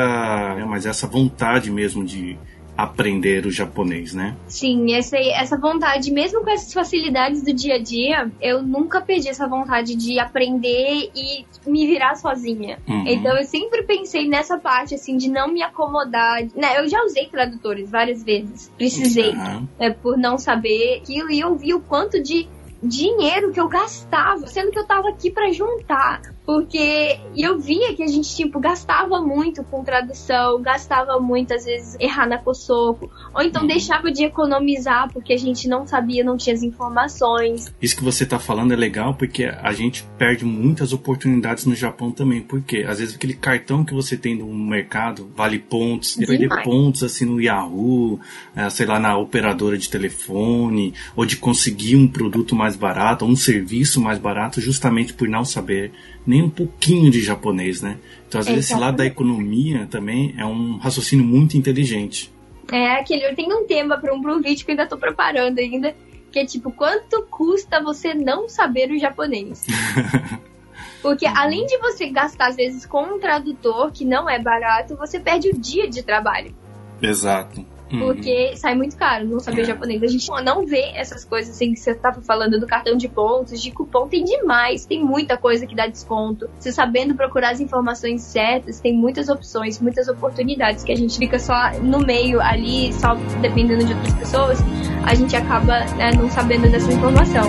né, 0.55 0.65
mas 0.65 0.85
essa 0.85 1.07
vontade 1.07 1.69
mesmo 1.69 2.03
de 2.03 2.37
aprender 2.77 3.45
o 3.45 3.51
japonês, 3.51 4.13
né? 4.13 4.35
Sim, 4.47 4.93
essa, 4.95 5.17
essa 5.17 5.57
vontade, 5.57 6.11
mesmo 6.11 6.43
com 6.43 6.49
essas 6.49 6.73
facilidades 6.73 7.41
do 7.41 7.53
dia 7.53 7.75
a 7.75 7.81
dia, 7.81 8.29
eu 8.41 8.61
nunca 8.61 8.99
perdi 8.99 9.29
essa 9.29 9.47
vontade 9.47 9.95
de 9.95 10.19
aprender 10.19 11.09
e 11.15 11.45
me 11.65 11.87
virar 11.87 12.15
sozinha. 12.15 12.77
Uhum. 12.87 13.05
Então 13.07 13.37
eu 13.37 13.45
sempre 13.45 13.83
pensei 13.83 14.27
nessa 14.27 14.57
parte, 14.57 14.93
assim, 14.93 15.15
de 15.15 15.29
não 15.29 15.47
me 15.47 15.63
acomodar. 15.63 16.41
Né? 16.53 16.79
Eu 16.79 16.89
já 16.89 17.01
usei 17.03 17.27
tradutores 17.27 17.89
várias 17.89 18.23
vezes, 18.23 18.69
precisei, 18.77 19.29
uhum. 19.29 19.67
né, 19.79 19.91
por 19.91 20.17
não 20.17 20.37
saber 20.37 20.99
aquilo, 21.01 21.31
e 21.31 21.39
eu 21.39 21.55
vi 21.55 21.73
o 21.73 21.79
quanto 21.79 22.21
de 22.21 22.47
dinheiro 22.83 23.51
que 23.51 23.59
eu 23.59 23.67
gastava, 23.67 24.45
sendo 24.47 24.71
que 24.71 24.79
eu 24.79 24.85
tava 24.85 25.09
aqui 25.09 25.31
para 25.31 25.51
juntar. 25.51 26.34
Porque 26.45 27.19
eu 27.35 27.57
via 27.57 27.95
que 27.95 28.03
a 28.03 28.07
gente, 28.07 28.35
tipo, 28.35 28.59
gastava 28.59 29.19
muito 29.19 29.63
com 29.63 29.83
tradução, 29.83 30.61
gastava 30.61 31.19
muito, 31.19 31.53
às 31.53 31.65
vezes, 31.65 31.97
errar 31.99 32.27
na 32.27 32.37
Kosoco, 32.37 33.09
ou 33.33 33.41
então 33.41 33.63
uhum. 33.63 33.67
deixava 33.67 34.11
de 34.11 34.23
economizar 34.23 35.11
porque 35.11 35.33
a 35.33 35.37
gente 35.37 35.67
não 35.67 35.87
sabia, 35.87 36.23
não 36.23 36.37
tinha 36.37 36.53
as 36.53 36.61
informações. 36.61 37.73
Isso 37.81 37.95
que 37.95 38.03
você 38.03 38.25
tá 38.25 38.37
falando 38.37 38.73
é 38.73 38.75
legal 38.75 39.15
porque 39.15 39.45
a 39.45 39.73
gente 39.73 40.05
perde 40.17 40.45
muitas 40.45 40.93
oportunidades 40.93 41.65
no 41.65 41.75
Japão 41.75 42.11
também, 42.11 42.41
porque 42.41 42.85
às 42.87 42.99
vezes 42.99 43.15
aquele 43.15 43.33
cartão 43.33 43.83
que 43.83 43.93
você 43.93 44.15
tem 44.15 44.35
no 44.35 44.47
mercado 44.53 45.31
vale 45.35 45.59
pontos, 45.59 46.15
e 46.17 46.25
perder 46.25 46.63
pontos 46.63 47.03
assim 47.03 47.25
no 47.25 47.41
Yahoo, 47.41 48.19
é, 48.55 48.69
sei 48.69 48.85
lá, 48.85 48.99
na 48.99 49.17
operadora 49.17 49.77
de 49.77 49.89
telefone, 49.89 50.93
ou 51.15 51.25
de 51.25 51.37
conseguir 51.37 51.95
um 51.95 52.07
produto 52.07 52.55
mais 52.55 52.75
barato, 52.75 53.25
ou 53.25 53.31
um 53.31 53.35
serviço 53.35 53.99
mais 53.99 54.19
barato, 54.19 54.61
justamente 54.61 55.13
por 55.13 55.27
não 55.27 55.43
saber 55.43 55.91
nem 56.25 56.41
um 56.41 56.49
pouquinho 56.49 57.11
de 57.11 57.21
japonês, 57.21 57.81
né? 57.81 57.97
Então, 58.27 58.39
às 58.39 58.47
vezes, 58.47 58.65
esse 58.65 58.79
lado 58.79 58.97
da 58.97 59.05
economia 59.05 59.87
também 59.89 60.33
é 60.37 60.45
um 60.45 60.77
raciocínio 60.77 61.25
muito 61.25 61.57
inteligente. 61.57 62.33
É, 62.71 62.95
aquele, 62.95 63.25
eu 63.25 63.35
tenho 63.35 63.55
um 63.57 63.67
tema 63.67 63.97
para 63.97 64.13
um, 64.13 64.17
um 64.17 64.41
vídeo 64.41 64.65
que 64.65 64.71
eu 64.71 64.73
ainda 64.73 64.83
estou 64.83 64.97
preparando 64.97 65.59
ainda, 65.59 65.95
que 66.31 66.39
é 66.39 66.45
tipo, 66.45 66.71
quanto 66.71 67.23
custa 67.29 67.81
você 67.81 68.13
não 68.13 68.49
saber 68.49 68.91
o 68.91 68.99
japonês? 68.99 69.65
Porque 71.01 71.27
além 71.27 71.67
de 71.67 71.77
você 71.77 72.09
gastar, 72.09 72.47
às 72.47 72.55
vezes, 72.55 72.85
com 72.85 73.03
um 73.03 73.19
tradutor, 73.19 73.91
que 73.91 74.03
não 74.03 74.27
é 74.27 74.39
barato, 74.39 74.95
você 74.95 75.19
perde 75.19 75.49
o 75.49 75.57
dia 75.57 75.87
de 75.87 76.01
trabalho. 76.01 76.55
Exato. 76.99 77.63
Uhum. 77.91 77.99
Porque 77.99 78.49
uhum. 78.51 78.55
sai 78.57 78.75
muito 78.75 78.97
caro 78.97 79.25
não 79.25 79.39
saber 79.39 79.61
é. 79.61 79.65
japonês. 79.65 80.01
A 80.01 80.07
gente 80.07 80.27
não 80.43 80.65
vê 80.65 80.91
essas 80.95 81.23
coisas 81.23 81.55
assim 81.55 81.73
que 81.73 81.79
você 81.79 81.91
estava 81.91 82.21
falando 82.21 82.59
do 82.59 82.65
cartão 82.65 82.97
de 82.97 83.07
pontos, 83.07 83.61
de 83.61 83.71
cupom, 83.71 84.07
tem 84.07 84.23
demais. 84.23 84.85
Tem 84.85 85.03
muita 85.03 85.37
coisa 85.37 85.65
que 85.65 85.75
dá 85.75 85.87
desconto. 85.87 86.49
Você 86.59 86.71
sabendo 86.71 87.15
procurar 87.15 87.51
as 87.51 87.59
informações 87.59 88.21
certas, 88.21 88.79
tem 88.79 88.93
muitas 88.93 89.29
opções, 89.29 89.79
muitas 89.79 90.07
oportunidades 90.07 90.83
que 90.83 90.91
a 90.91 90.95
gente 90.95 91.17
fica 91.17 91.37
só 91.39 91.71
no 91.81 91.99
meio 91.99 92.41
ali, 92.41 92.91
só 92.93 93.15
dependendo 93.41 93.85
de 93.85 93.93
outras 93.93 94.13
pessoas, 94.13 94.59
a 95.05 95.13
gente 95.13 95.35
acaba 95.35 95.85
né, 95.95 96.11
não 96.15 96.29
sabendo 96.29 96.69
dessa 96.69 96.91
informação. 96.91 97.45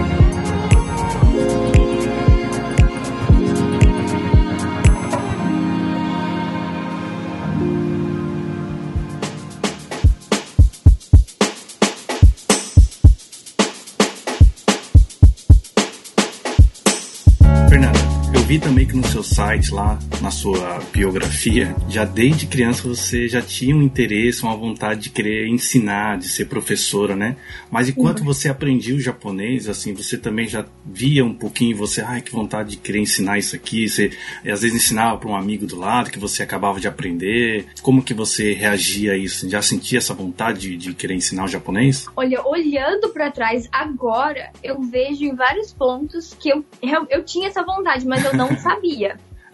No 18.97 19.07
seu 19.07 19.23
site 19.23 19.73
lá, 19.73 19.99
na 20.23 20.31
sua 20.31 20.81
biografia, 20.91 21.77
já 21.89 22.05
desde 22.05 22.47
criança 22.47 22.89
você 22.89 23.29
já 23.29 23.43
tinha 23.43 23.77
um 23.77 23.83
interesse, 23.83 24.43
uma 24.43 24.57
vontade 24.57 25.03
de 25.03 25.11
querer 25.11 25.47
ensinar, 25.49 26.17
de 26.19 26.29
ser 26.29 26.47
professora, 26.47 27.15
né? 27.15 27.37
Mas 27.71 27.91
enquanto 27.91 28.21
uhum. 28.21 28.25
você 28.25 28.49
aprendia 28.49 28.95
o 28.95 29.01
japonês, 29.01 29.69
assim, 29.69 29.93
você 29.93 30.17
também 30.17 30.49
já 30.49 30.65
via 30.85 31.25
um 31.25 31.35
pouquinho 31.35 31.77
você, 31.77 32.01
ai, 32.01 32.23
que 32.23 32.33
vontade 32.33 32.71
de 32.71 32.77
querer 32.79 33.01
ensinar 33.01 33.39
isso 33.39 33.55
aqui, 33.55 33.87
você 33.87 34.11
às 34.51 34.63
vezes 34.63 34.75
ensinava 34.75 35.19
para 35.19 35.29
um 35.29 35.37
amigo 35.37 35.67
do 35.67 35.77
lado 35.77 36.11
que 36.11 36.19
você 36.19 36.43
acabava 36.43 36.81
de 36.81 36.89
aprender. 36.89 37.67
Como 37.83 38.03
que 38.03 38.15
você 38.15 38.55
reagia 38.55 39.13
a 39.13 39.17
isso? 39.17 39.49
Já 39.51 39.61
sentia 39.61 39.99
essa 39.99 40.15
vontade 40.15 40.61
de, 40.61 40.77
de 40.77 40.95
querer 40.95 41.15
ensinar 41.15 41.45
o 41.45 41.49
japonês? 41.49 42.07
Olha, 42.17 42.47
olhando 42.47 43.11
para 43.11 43.31
trás 43.31 43.69
agora, 43.71 44.51
eu 44.63 44.81
vejo 44.81 45.25
em 45.25 45.35
vários 45.35 45.73
pontos 45.73 46.35
que 46.39 46.49
eu, 46.49 46.65
eu, 46.83 47.07
eu 47.11 47.25
tinha 47.25 47.49
essa 47.49 47.63
vontade, 47.63 48.07
mas 48.07 48.25
eu 48.25 48.35
não 48.35 48.57
sabia. 48.57 48.86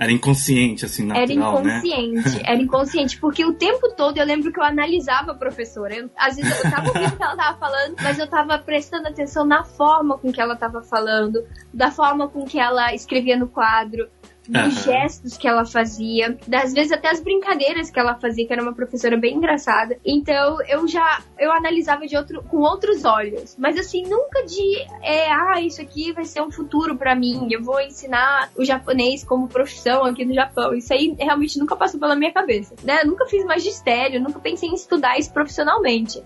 Era 0.02 0.10
inconsciente, 0.10 0.84
assim, 0.84 1.06
natural, 1.06 1.58
Era 1.58 1.62
né? 1.62 1.78
inconsciente, 1.78 2.36
né? 2.36 2.42
era 2.44 2.60
inconsciente, 2.60 3.20
porque 3.20 3.44
o 3.44 3.52
tempo 3.52 3.88
todo 3.94 4.18
eu 4.18 4.26
lembro 4.26 4.52
que 4.52 4.58
eu 4.58 4.64
analisava 4.64 5.30
a 5.30 5.34
professora. 5.34 5.94
Eu, 5.94 6.10
às 6.16 6.34
vezes 6.34 6.64
eu 6.64 6.70
tava 6.70 6.88
ouvindo 6.88 7.12
o 7.12 7.16
que 7.16 7.22
ela 7.22 7.36
tava 7.36 7.58
falando, 7.58 7.94
mas 8.02 8.18
eu 8.18 8.26
tava 8.26 8.58
prestando 8.58 9.06
atenção 9.06 9.44
na 9.44 9.62
forma 9.62 10.18
com 10.18 10.32
que 10.32 10.40
ela 10.40 10.56
tava 10.56 10.82
falando, 10.82 11.46
da 11.72 11.90
forma 11.92 12.28
com 12.28 12.44
que 12.44 12.58
ela 12.58 12.92
escrevia 12.92 13.36
no 13.36 13.46
quadro, 13.46 14.08
dos 14.52 14.86
uhum. 14.86 14.92
gestos 14.92 15.36
que 15.38 15.48
ela 15.48 15.64
fazia, 15.64 16.36
das 16.46 16.74
vezes 16.74 16.92
até 16.92 17.10
as 17.10 17.20
brincadeiras 17.20 17.90
que 17.90 17.98
ela 17.98 18.14
fazia, 18.14 18.46
que 18.46 18.52
era 18.52 18.62
uma 18.62 18.74
professora 18.74 19.16
bem 19.16 19.36
engraçada. 19.36 19.96
Então 20.04 20.58
eu 20.68 20.86
já 20.86 21.22
eu 21.38 21.50
analisava 21.50 22.06
de 22.06 22.16
outro 22.16 22.42
com 22.42 22.58
outros 22.58 23.04
olhos, 23.04 23.56
mas 23.58 23.78
assim 23.78 24.02
nunca 24.02 24.44
de 24.44 24.82
é, 25.02 25.30
ah, 25.32 25.60
isso 25.60 25.80
aqui 25.80 26.12
vai 26.12 26.24
ser 26.24 26.42
um 26.42 26.50
futuro 26.50 26.96
para 26.96 27.14
mim, 27.14 27.48
eu 27.50 27.62
vou 27.62 27.80
ensinar 27.80 28.50
o 28.56 28.64
japonês 28.64 29.24
como 29.24 29.48
profissão 29.48 30.04
aqui 30.04 30.24
no 30.24 30.34
Japão. 30.34 30.74
Isso 30.74 30.92
aí 30.92 31.16
realmente 31.18 31.58
nunca 31.58 31.74
passou 31.74 31.98
pela 31.98 32.14
minha 32.14 32.32
cabeça, 32.32 32.74
né? 32.82 33.00
Eu 33.02 33.06
nunca 33.06 33.26
fiz 33.26 33.44
magistério, 33.44 34.20
nunca 34.20 34.38
pensei 34.38 34.68
em 34.68 34.74
estudar 34.74 35.18
isso 35.18 35.32
profissionalmente. 35.32 36.22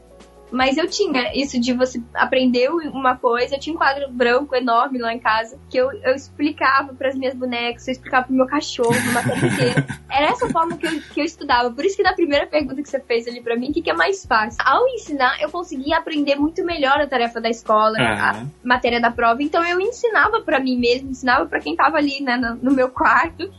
Mas 0.51 0.77
eu 0.77 0.89
tinha 0.89 1.33
isso 1.35 1.61
de 1.61 1.73
você 1.73 2.01
aprender 2.15 2.71
uma 2.71 3.17
coisa. 3.17 3.55
Eu 3.55 3.61
tinha 3.61 3.75
um 3.75 3.79
quadro 3.79 4.11
branco 4.11 4.55
enorme 4.55 4.99
lá 4.99 5.13
em 5.13 5.19
casa 5.19 5.59
que 5.69 5.77
eu, 5.77 5.91
eu 6.03 6.15
explicava 6.15 6.95
para 6.95 7.09
as 7.09 7.17
minhas 7.17 7.35
bonecas, 7.35 7.87
eu 7.87 7.93
explicava 7.93 8.27
pro 8.27 8.35
meu 8.35 8.47
cachorro, 8.47 8.95
uma 9.11 9.21
inteira. 9.21 9.87
Era 10.11 10.27
essa 10.27 10.49
forma 10.49 10.77
que 10.77 10.87
eu, 10.87 11.01
que 11.13 11.21
eu 11.21 11.25
estudava. 11.25 11.71
Por 11.71 11.85
isso 11.85 11.97
que 11.97 12.03
na 12.03 12.15
primeira 12.15 12.47
pergunta 12.47 12.83
que 12.83 12.89
você 12.89 13.01
fez 13.01 13.27
ali 13.27 13.41
para 13.41 13.57
mim, 13.57 13.71
o 13.71 13.73
que, 13.73 13.83
que, 13.83 13.91
é 13.91 13.95
mais 13.95 14.25
fácil? 14.25 14.59
Ao 14.65 14.87
ensinar, 14.89 15.41
eu 15.41 15.51
conseguia 15.51 15.99
aprender 15.99 16.37
muito 16.37 16.65
melhor 16.65 17.01
a 17.01 17.07
tarefa 17.07 17.41
da 17.41 17.49
escola, 17.49 17.97
a 17.99 18.47
matéria 18.63 19.01
da 19.01 19.11
prova. 19.11 19.43
Então 19.43 19.65
eu 19.65 19.81
ensinava 19.81 20.41
para 20.41 20.61
mim 20.61 20.79
mesmo, 20.79 21.11
ensinava 21.11 21.47
para 21.47 21.61
quem 21.61 21.75
tava 21.75 21.97
ali 21.97 22.23
né, 22.23 22.37
no, 22.37 22.57
no 22.57 22.75
meu 22.75 22.89
quarto 22.89 23.51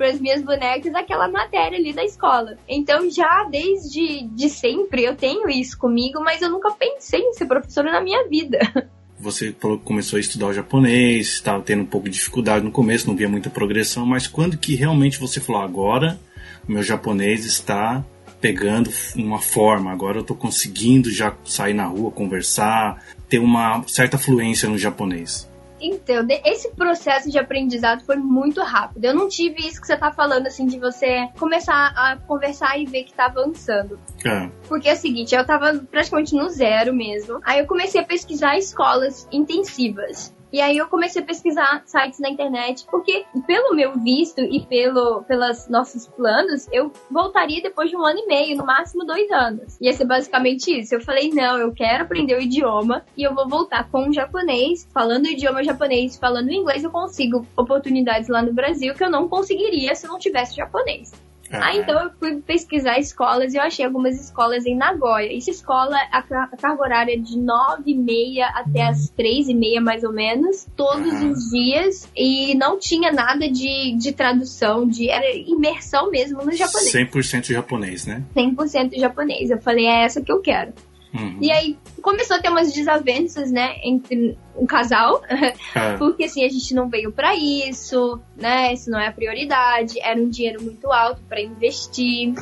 para 0.00 0.08
as 0.08 0.18
minhas 0.18 0.40
bonecas 0.40 0.94
aquela 0.94 1.28
matéria 1.28 1.76
ali 1.76 1.92
da 1.92 2.02
escola. 2.02 2.56
Então 2.66 3.10
já 3.10 3.44
desde 3.44 4.26
de 4.28 4.48
sempre 4.48 5.04
eu 5.04 5.14
tenho 5.14 5.46
isso 5.50 5.76
comigo, 5.76 6.20
mas 6.24 6.40
eu 6.40 6.48
nunca 6.48 6.70
pensei 6.70 7.20
em 7.20 7.34
ser 7.34 7.44
professora 7.44 7.92
na 7.92 8.00
minha 8.00 8.26
vida. 8.26 8.58
Você 9.20 9.54
começou 9.84 10.16
a 10.16 10.20
estudar 10.20 10.46
o 10.46 10.54
japonês, 10.54 11.34
estava 11.34 11.62
tendo 11.62 11.82
um 11.82 11.86
pouco 11.86 12.08
de 12.08 12.16
dificuldade 12.16 12.64
no 12.64 12.72
começo, 12.72 13.06
não 13.06 13.14
via 13.14 13.28
muita 13.28 13.50
progressão, 13.50 14.06
mas 14.06 14.26
quando 14.26 14.56
que 14.56 14.74
realmente 14.74 15.20
você 15.20 15.38
falou 15.38 15.60
agora 15.60 16.18
meu 16.66 16.82
japonês 16.82 17.44
está 17.44 18.02
pegando 18.40 18.90
uma 19.16 19.38
forma, 19.38 19.92
agora 19.92 20.16
eu 20.16 20.22
estou 20.22 20.36
conseguindo 20.36 21.10
já 21.10 21.36
sair 21.44 21.74
na 21.74 21.84
rua, 21.84 22.10
conversar, 22.10 23.04
ter 23.28 23.38
uma 23.38 23.84
certa 23.86 24.16
fluência 24.16 24.66
no 24.66 24.78
japonês? 24.78 25.49
Então, 25.80 26.26
esse 26.44 26.70
processo 26.72 27.30
de 27.30 27.38
aprendizado 27.38 28.04
foi 28.04 28.16
muito 28.16 28.62
rápido. 28.62 29.04
Eu 29.04 29.14
não 29.14 29.28
tive 29.28 29.66
isso 29.66 29.80
que 29.80 29.86
você 29.86 29.96
tá 29.96 30.12
falando, 30.12 30.46
assim, 30.46 30.66
de 30.66 30.78
você 30.78 31.28
começar 31.38 31.92
a 31.96 32.16
conversar 32.16 32.78
e 32.78 32.86
ver 32.86 33.04
que 33.04 33.12
tá 33.12 33.26
avançando. 33.26 33.98
É. 34.24 34.48
Porque 34.68 34.88
é 34.88 34.92
o 34.92 34.96
seguinte, 34.96 35.34
eu 35.34 35.44
tava 35.44 35.74
praticamente 35.90 36.34
no 36.34 36.48
zero 36.48 36.94
mesmo. 36.94 37.40
Aí 37.44 37.60
eu 37.60 37.66
comecei 37.66 38.00
a 38.00 38.04
pesquisar 38.04 38.56
escolas 38.58 39.26
intensivas. 39.32 40.34
E 40.52 40.60
aí 40.60 40.76
eu 40.76 40.88
comecei 40.88 41.22
a 41.22 41.24
pesquisar 41.24 41.82
sites 41.86 42.18
na 42.18 42.28
internet, 42.28 42.84
porque 42.90 43.24
pelo 43.46 43.74
meu 43.74 43.92
visto 43.98 44.40
e 44.40 44.60
pelo 44.66 45.22
pelos 45.22 45.68
nossos 45.68 46.06
planos, 46.08 46.66
eu 46.72 46.92
voltaria 47.10 47.62
depois 47.62 47.90
de 47.90 47.96
um 47.96 48.04
ano 48.04 48.18
e 48.18 48.26
meio, 48.26 48.56
no 48.56 48.66
máximo 48.66 49.04
dois 49.04 49.30
anos. 49.30 49.78
Ia 49.80 49.92
ser 49.92 50.04
basicamente 50.04 50.80
isso. 50.80 50.94
Eu 50.94 51.00
falei, 51.00 51.30
não, 51.30 51.56
eu 51.58 51.72
quero 51.72 52.04
aprender 52.04 52.36
o 52.36 52.42
idioma 52.42 53.04
e 53.16 53.22
eu 53.22 53.34
vou 53.34 53.48
voltar 53.48 53.88
com 53.90 54.08
o 54.08 54.12
japonês, 54.12 54.88
falando 54.92 55.26
o 55.26 55.30
idioma 55.30 55.62
japonês, 55.62 56.16
falando 56.16 56.50
inglês, 56.50 56.82
eu 56.82 56.90
consigo 56.90 57.46
oportunidades 57.56 58.28
lá 58.28 58.42
no 58.42 58.52
Brasil 58.52 58.94
que 58.94 59.04
eu 59.04 59.10
não 59.10 59.28
conseguiria 59.28 59.94
se 59.94 60.06
eu 60.06 60.10
não 60.10 60.18
tivesse 60.18 60.56
japonês. 60.56 61.12
Ah. 61.52 61.66
Aí 61.66 61.78
então 61.78 62.00
eu 62.00 62.10
fui 62.18 62.40
pesquisar 62.40 62.98
escolas 62.98 63.52
e 63.52 63.56
eu 63.56 63.62
achei 63.62 63.84
algumas 63.84 64.20
escolas 64.20 64.64
em 64.66 64.76
Nagoya. 64.76 65.36
Essa 65.36 65.50
escola, 65.50 65.96
a, 66.12 66.22
carga 66.22 66.82
horária 66.82 67.14
é 67.14 67.16
de 67.16 67.38
9 67.38 67.82
e 67.86 67.94
meia 67.96 68.46
até 68.48 68.82
as 68.82 69.10
3 69.10 69.48
e 69.48 69.54
meia 69.54 69.80
mais 69.80 70.04
ou 70.04 70.12
menos, 70.12 70.66
todos 70.76 71.12
ah. 71.12 71.26
os 71.26 71.50
dias, 71.50 72.08
e 72.16 72.54
não 72.54 72.78
tinha 72.78 73.10
nada 73.10 73.50
de, 73.50 73.96
de 73.96 74.12
tradução, 74.12 74.86
de 74.86 75.10
era 75.10 75.34
imersão 75.34 76.10
mesmo 76.10 76.44
no 76.44 76.52
japonês. 76.52 76.92
100% 76.92 77.52
japonês, 77.52 78.06
né? 78.06 78.22
100% 78.36 78.98
japonês. 78.98 79.50
Eu 79.50 79.60
falei, 79.60 79.86
é 79.86 80.04
essa 80.04 80.20
que 80.20 80.30
eu 80.30 80.40
quero. 80.40 80.72
Uhum. 81.12 81.38
E 81.40 81.50
aí 81.50 81.76
começou 82.00 82.36
a 82.36 82.40
ter 82.40 82.48
umas 82.48 82.72
desavenças, 82.72 83.50
né, 83.50 83.76
entre 83.82 84.38
um 84.56 84.64
casal, 84.64 85.22
é. 85.28 85.96
porque 85.96 86.24
assim, 86.24 86.44
a 86.44 86.48
gente 86.48 86.72
não 86.74 86.88
veio 86.88 87.10
para 87.12 87.34
isso, 87.34 88.20
né, 88.36 88.72
isso 88.72 88.90
não 88.90 88.98
é 88.98 89.08
a 89.08 89.12
prioridade, 89.12 90.00
era 90.00 90.20
um 90.20 90.28
dinheiro 90.28 90.62
muito 90.62 90.90
alto 90.90 91.20
para 91.28 91.40
investir. 91.40 92.32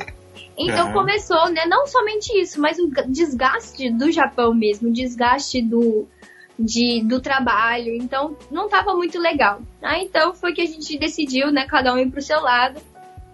Então 0.57 0.87
uhum. 0.87 0.93
começou, 0.93 1.49
né, 1.49 1.65
não 1.65 1.87
somente 1.87 2.29
isso, 2.39 2.61
mas 2.61 2.77
o 2.77 2.89
desgaste 3.07 3.89
do 3.91 4.11
Japão 4.11 4.53
mesmo, 4.53 4.89
o 4.89 4.93
desgaste 4.93 5.61
do, 5.61 6.07
de, 6.57 7.01
do 7.03 7.21
trabalho, 7.21 7.95
então 7.95 8.37
não 8.51 8.65
estava 8.65 8.93
muito 8.93 9.17
legal. 9.17 9.61
Ah, 9.81 9.97
então 9.97 10.33
foi 10.33 10.53
que 10.53 10.61
a 10.61 10.65
gente 10.65 10.97
decidiu, 10.97 11.51
né, 11.51 11.65
cada 11.65 11.93
um 11.93 11.97
ir 11.97 12.11
pro 12.11 12.21
seu 12.21 12.41
lado. 12.41 12.79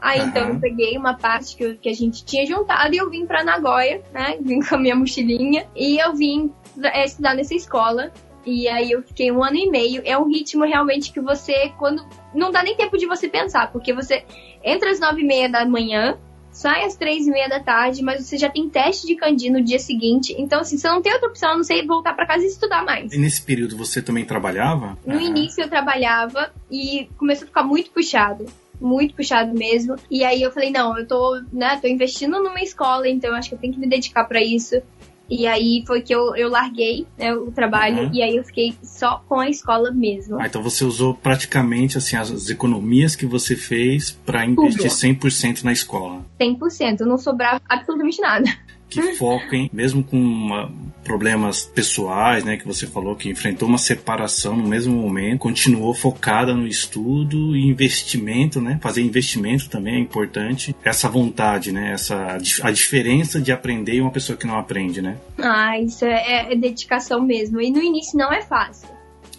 Aí 0.01 0.19
uhum. 0.19 0.27
então 0.27 0.49
eu 0.49 0.59
peguei 0.59 0.97
uma 0.97 1.15
parte 1.15 1.55
que, 1.55 1.63
eu, 1.63 1.77
que 1.77 1.89
a 1.89 1.93
gente 1.93 2.23
tinha 2.23 2.45
juntado 2.45 2.93
e 2.93 2.97
eu 2.97 3.09
vim 3.09 3.25
pra 3.25 3.43
Nagoya, 3.43 4.01
né? 4.13 4.37
Vim 4.41 4.59
com 4.59 4.75
a 4.75 4.77
minha 4.77 4.95
mochilinha 4.95 5.65
e 5.75 5.97
eu 5.97 6.13
vim 6.13 6.51
é, 6.83 7.05
estudar 7.05 7.33
nessa 7.33 7.55
escola. 7.55 8.11
E 8.45 8.67
aí 8.67 8.91
eu 8.91 9.01
fiquei 9.01 9.31
um 9.31 9.43
ano 9.43 9.55
e 9.55 9.69
meio. 9.69 10.03
É 10.05 10.15
um 10.17 10.27
ritmo 10.27 10.63
realmente 10.63 11.11
que 11.11 11.19
você, 11.19 11.73
quando. 11.79 12.05
Não 12.33 12.51
dá 12.51 12.61
nem 12.61 12.75
tempo 12.75 12.97
de 12.97 13.07
você 13.07 13.27
pensar, 13.27 13.71
porque 13.71 13.91
você 13.91 14.23
entra 14.63 14.91
às 14.91 14.99
nove 14.99 15.21
e 15.21 15.25
meia 15.25 15.49
da 15.49 15.65
manhã, 15.65 16.19
sai 16.51 16.85
às 16.85 16.95
três 16.95 17.25
e 17.25 17.31
meia 17.31 17.49
da 17.49 17.59
tarde, 17.59 18.03
mas 18.03 18.23
você 18.23 18.37
já 18.37 18.49
tem 18.49 18.69
teste 18.69 19.07
de 19.07 19.15
candi 19.15 19.49
no 19.49 19.63
dia 19.63 19.79
seguinte. 19.79 20.35
Então, 20.37 20.59
assim, 20.59 20.77
você 20.77 20.87
não 20.87 21.01
tem 21.01 21.11
outra 21.13 21.29
opção 21.29 21.51
a 21.51 21.55
não 21.57 21.63
ser 21.63 21.83
voltar 21.87 22.13
para 22.13 22.27
casa 22.27 22.43
e 22.43 22.47
estudar 22.47 22.83
mais. 22.85 23.11
E 23.11 23.17
nesse 23.17 23.41
período 23.41 23.75
você 23.75 23.99
também 23.99 24.25
trabalhava? 24.25 24.95
No 25.03 25.19
início 25.19 25.63
eu 25.63 25.69
trabalhava 25.69 26.51
e 26.69 27.09
começou 27.17 27.45
a 27.45 27.47
ficar 27.47 27.63
muito 27.63 27.89
puxado 27.89 28.45
muito 28.79 29.15
puxado 29.15 29.53
mesmo. 29.57 29.95
E 30.09 30.23
aí 30.23 30.41
eu 30.41 30.51
falei, 30.51 30.71
não, 30.71 30.97
eu 30.97 31.07
tô, 31.07 31.41
né, 31.51 31.77
tô 31.81 31.87
investindo 31.87 32.41
numa 32.41 32.61
escola, 32.61 33.07
então 33.07 33.33
acho 33.33 33.49
que 33.49 33.55
eu 33.55 33.59
tenho 33.59 33.73
que 33.73 33.79
me 33.79 33.87
dedicar 33.87 34.25
para 34.25 34.41
isso. 34.41 34.81
E 35.29 35.47
aí 35.47 35.83
foi 35.87 36.01
que 36.01 36.13
eu, 36.13 36.35
eu 36.35 36.49
larguei 36.49 37.07
né, 37.17 37.33
o 37.33 37.51
trabalho 37.51 38.03
uhum. 38.03 38.11
e 38.13 38.21
aí 38.21 38.37
eu 38.37 38.43
fiquei 38.43 38.75
só 38.83 39.23
com 39.27 39.39
a 39.39 39.49
escola 39.49 39.91
mesmo. 39.91 40.39
Ah, 40.39 40.45
então 40.45 40.61
você 40.61 40.85
usou 40.85 41.15
praticamente 41.15 41.97
assim 41.97 42.15
as 42.15 42.49
economias 42.49 43.15
que 43.15 43.25
você 43.25 43.55
fez 43.55 44.11
para 44.11 44.45
investir 44.45 44.89
Tudo. 44.89 45.29
100% 45.29 45.63
na 45.63 45.71
escola. 45.71 46.23
100%, 46.39 46.99
não 47.01 47.17
sobrava 47.17 47.59
absolutamente 47.67 48.21
nada 48.21 48.45
que 48.89 49.13
foquem, 49.13 49.69
mesmo 49.73 50.03
com 50.03 50.17
uma, 50.17 50.71
problemas 51.03 51.65
pessoais, 51.65 52.43
né, 52.43 52.57
que 52.57 52.65
você 52.65 52.87
falou 52.87 53.15
que 53.15 53.29
enfrentou 53.29 53.67
uma 53.67 53.77
separação 53.77 54.55
no 54.55 54.67
mesmo 54.67 54.95
momento, 54.95 55.39
continuou 55.39 55.93
focada 55.93 56.53
no 56.53 56.67
estudo 56.67 57.55
e 57.55 57.67
investimento, 57.67 58.61
né, 58.61 58.79
fazer 58.81 59.01
investimento 59.01 59.69
também 59.69 59.95
é 59.95 59.99
importante. 59.99 60.75
Essa 60.83 61.09
vontade, 61.09 61.71
né, 61.71 61.91
essa 61.91 62.37
a 62.61 62.71
diferença 62.71 63.39
de 63.39 63.51
aprender 63.51 63.95
e 63.95 64.01
uma 64.01 64.11
pessoa 64.11 64.37
que 64.37 64.47
não 64.47 64.57
aprende, 64.57 65.01
né? 65.01 65.17
Ah, 65.37 65.79
isso 65.79 66.05
é, 66.05 66.51
é 66.51 66.55
dedicação 66.55 67.21
mesmo. 67.21 67.61
E 67.61 67.69
no 67.69 67.81
início 67.81 68.17
não 68.17 68.31
é 68.31 68.41
fácil. 68.41 68.89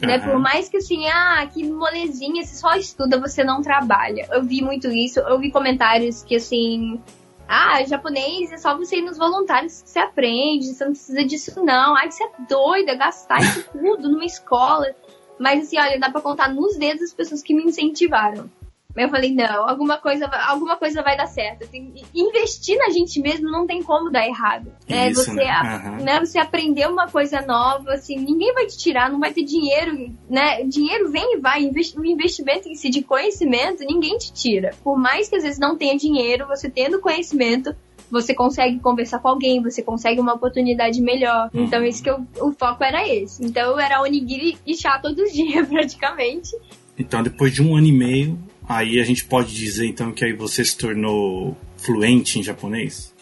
Uhum. 0.03 0.09
Né? 0.09 0.19
Por 0.19 0.39
mais 0.39 0.69
que 0.69 0.77
assim, 0.77 1.07
ah, 1.09 1.49
que 1.53 1.65
molezinha, 1.65 2.45
você 2.45 2.57
só 2.57 2.75
estuda, 2.77 3.19
você 3.19 3.43
não 3.43 3.63
trabalha. 3.63 4.27
Eu 4.31 4.45
vi 4.45 4.63
muito 4.63 4.89
isso, 4.89 5.21
eu 5.21 5.39
vi 5.39 5.51
comentários 5.51 6.23
que 6.23 6.37
assim, 6.37 7.01
ah, 7.49 7.85
japonês 7.85 8.51
é 8.53 8.57
só 8.57 8.77
você 8.77 8.97
ir 8.97 9.03
nos 9.03 9.19
voluntários 9.19 9.83
que 9.83 9.91
você 9.91 9.99
aprende, 9.99 10.67
você 10.67 10.85
não 10.85 10.93
precisa 10.93 11.25
disso 11.25 11.65
não. 11.65 11.97
Ai, 11.97 12.11
você 12.11 12.25
é 12.25 12.31
doida, 12.49 12.95
gastar 12.95 13.41
isso 13.41 13.69
tudo 13.73 14.09
numa 14.09 14.25
escola. 14.25 14.95
Mas 15.39 15.65
assim, 15.65 15.79
olha, 15.79 15.99
dá 15.99 16.11
pra 16.11 16.21
contar 16.21 16.53
nos 16.53 16.77
dedos 16.77 17.03
as 17.03 17.15
pessoas 17.15 17.43
que 17.43 17.55
me 17.55 17.65
incentivaram. 17.65 18.51
Eu 18.97 19.09
falei, 19.11 19.35
não, 19.35 19.69
alguma 19.69 19.99
coisa, 19.99 20.27
alguma 20.27 20.77
coisa 20.77 21.03
vai 21.03 21.17
dar 21.17 21.27
certo. 21.27 21.69
Investir 22.15 22.79
na 22.79 22.91
gente 22.91 23.21
mesmo 23.21 23.51
não 23.51 23.67
tem 23.67 23.83
como 23.83 24.11
dar 24.11 24.27
errado. 24.27 24.73
É, 24.89 25.11
Isso, 25.11 25.25
você, 25.25 25.35
né? 25.35 25.83
Uhum. 25.85 26.05
né? 26.05 26.21
Você 26.21 26.39
aprender 26.39 26.89
uma 26.89 27.09
coisa 27.09 27.43
nova, 27.43 27.93
assim, 27.93 28.17
ninguém 28.17 28.55
vai 28.55 28.67
te 28.67 28.79
tirar, 28.79 29.11
não 29.11 29.21
vai 29.21 29.33
ter 29.33 29.45
dinheiro, 29.45 30.13
né? 30.29 30.63
Dinheiro 30.65 31.11
vem 31.11 31.37
e 31.37 31.39
vai. 31.39 31.65
O 31.65 32.05
investimento 32.05 32.69
em 32.69 32.75
si 32.75 32.89
de 32.89 33.03
conhecimento, 33.03 33.85
ninguém 33.85 34.17
te 34.17 34.33
tira. 34.33 34.75
Por 34.83 34.99
mais 34.99 35.29
que 35.29 35.37
às 35.37 35.43
vezes 35.43 35.59
não 35.59 35.77
tenha 35.77 35.97
dinheiro, 35.97 36.47
você 36.47 36.71
tendo 36.71 37.01
conhecimento, 37.01 37.75
você 38.11 38.35
consegue 38.35 38.79
conversar 38.79 39.19
com 39.19 39.29
alguém, 39.29 39.63
você 39.63 39.83
consegue 39.83 40.21
uma 40.21 40.35
oportunidade 40.35 41.01
melhor. 41.01 41.51
Uhum. 41.53 41.65
Então, 41.65 41.85
isso 41.85 42.03
que 42.03 42.11
eu, 42.11 42.25
o 42.41 42.53
foco 42.53 42.83
era 42.83 43.07
esse. 43.07 43.45
Então, 43.45 43.73
eu 43.73 43.79
era 43.79 44.01
onigiri 44.01 44.57
e 44.67 44.75
chá 44.77 44.99
todos 44.99 45.19
os 45.19 45.33
dias, 45.33 45.67
praticamente. 45.69 46.51
Então, 46.99 47.23
depois 47.23 47.53
de 47.53 47.63
um 47.63 47.77
ano 47.77 47.87
e 47.87 47.93
meio, 47.93 48.39
Aí 48.69 48.99
a 49.01 49.05
gente 49.05 49.25
pode 49.25 49.55
dizer 49.55 49.87
então 49.87 50.13
que 50.13 50.25
aí 50.25 50.33
você 50.33 50.65
se 50.65 50.77
tornou 50.77 51.57
fluente 51.77 52.39
em 52.39 52.43
japonês? 52.43 53.15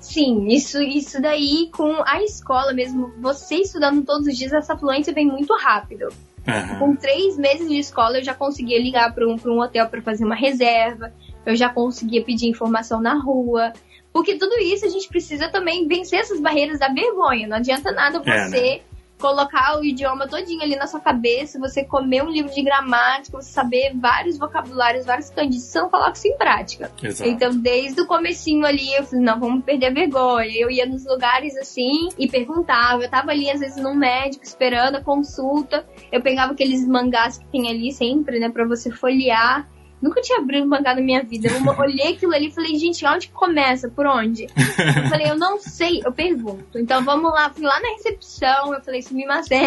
Sim, 0.00 0.48
isso, 0.48 0.80
isso 0.80 1.20
daí 1.20 1.68
com 1.72 2.02
a 2.04 2.22
escola 2.22 2.72
mesmo, 2.72 3.12
você 3.20 3.56
estudando 3.56 4.04
todos 4.04 4.26
os 4.26 4.36
dias, 4.36 4.52
essa 4.52 4.76
fluência 4.76 5.12
vem 5.12 5.26
muito 5.26 5.54
rápido. 5.54 6.08
Uhum. 6.46 6.78
Com 6.78 6.96
três 6.96 7.36
meses 7.36 7.68
de 7.68 7.78
escola, 7.78 8.18
eu 8.18 8.24
já 8.24 8.34
conseguia 8.34 8.80
ligar 8.80 9.12
para 9.14 9.26
um, 9.26 9.36
um 9.46 9.60
hotel 9.60 9.88
para 9.88 10.00
fazer 10.00 10.24
uma 10.24 10.34
reserva, 10.34 11.12
eu 11.44 11.54
já 11.54 11.68
conseguia 11.68 12.24
pedir 12.24 12.48
informação 12.48 13.00
na 13.00 13.14
rua. 13.14 13.72
Porque 14.12 14.36
tudo 14.36 14.58
isso 14.58 14.86
a 14.86 14.88
gente 14.88 15.08
precisa 15.08 15.48
também 15.48 15.86
vencer 15.86 16.20
essas 16.20 16.40
barreiras 16.40 16.78
da 16.78 16.88
vergonha. 16.88 17.46
Não 17.46 17.56
adianta 17.56 17.92
nada 17.92 18.20
você 18.20 18.30
é, 18.30 18.48
né? 18.48 18.80
Colocar 19.18 19.78
o 19.78 19.84
idioma 19.84 20.28
todinho 20.28 20.62
ali 20.62 20.76
na 20.76 20.86
sua 20.86 21.00
cabeça, 21.00 21.58
você 21.58 21.84
comer 21.84 22.22
um 22.22 22.30
livro 22.30 22.52
de 22.52 22.62
gramática, 22.62 23.40
você 23.40 23.50
saber 23.50 23.92
vários 23.94 24.38
vocabulários, 24.38 25.06
vários 25.06 25.30
candidatos, 25.30 25.64
você 25.64 25.80
não 25.80 25.88
coloca 25.88 26.12
isso 26.12 26.28
em 26.28 26.36
prática. 26.36 26.90
Exato. 27.02 27.30
Então, 27.30 27.56
desde 27.56 28.00
o 28.00 28.06
comecinho 28.06 28.66
ali, 28.66 28.94
eu 28.94 29.04
falei, 29.04 29.24
não, 29.24 29.40
vamos 29.40 29.64
perder 29.64 29.86
a 29.86 29.90
vergonha. 29.90 30.52
Eu 30.54 30.70
ia 30.70 30.86
nos 30.86 31.04
lugares 31.06 31.56
assim 31.56 32.08
e 32.18 32.28
perguntava. 32.28 33.02
Eu 33.02 33.10
tava 33.10 33.30
ali, 33.30 33.50
às 33.50 33.60
vezes, 33.60 33.82
num 33.82 33.94
médico, 33.94 34.44
esperando 34.44 34.96
a 34.96 35.02
consulta. 35.02 35.86
Eu 36.12 36.20
pegava 36.20 36.52
aqueles 36.52 36.86
mangás 36.86 37.38
que 37.38 37.46
tem 37.46 37.68
ali 37.70 37.92
sempre, 37.92 38.38
né, 38.38 38.48
pra 38.50 38.66
você 38.66 38.90
folhear. 38.90 39.66
Nunca 40.00 40.20
tinha 40.20 40.38
abrido 40.38 40.66
um 40.66 40.68
mangá 40.68 40.94
na 40.94 41.00
minha 41.00 41.22
vida. 41.22 41.48
Eu 41.48 41.78
olhei 41.78 42.12
aquilo 42.12 42.34
ali 42.34 42.48
e 42.48 42.52
falei, 42.52 42.76
gente, 42.76 43.04
onde 43.06 43.28
começa? 43.28 43.88
Por 43.88 44.06
onde? 44.06 44.44
Eu 44.44 45.08
falei, 45.08 45.30
eu 45.30 45.36
não 45.36 45.58
sei, 45.58 46.02
eu 46.04 46.12
pergunto. 46.12 46.78
Então 46.78 47.02
vamos 47.02 47.32
lá, 47.32 47.50
fui 47.50 47.64
lá 47.64 47.80
na 47.80 47.88
recepção, 47.90 48.74
eu 48.74 48.80
falei, 48.82 49.02
sumimasen, 49.02 49.58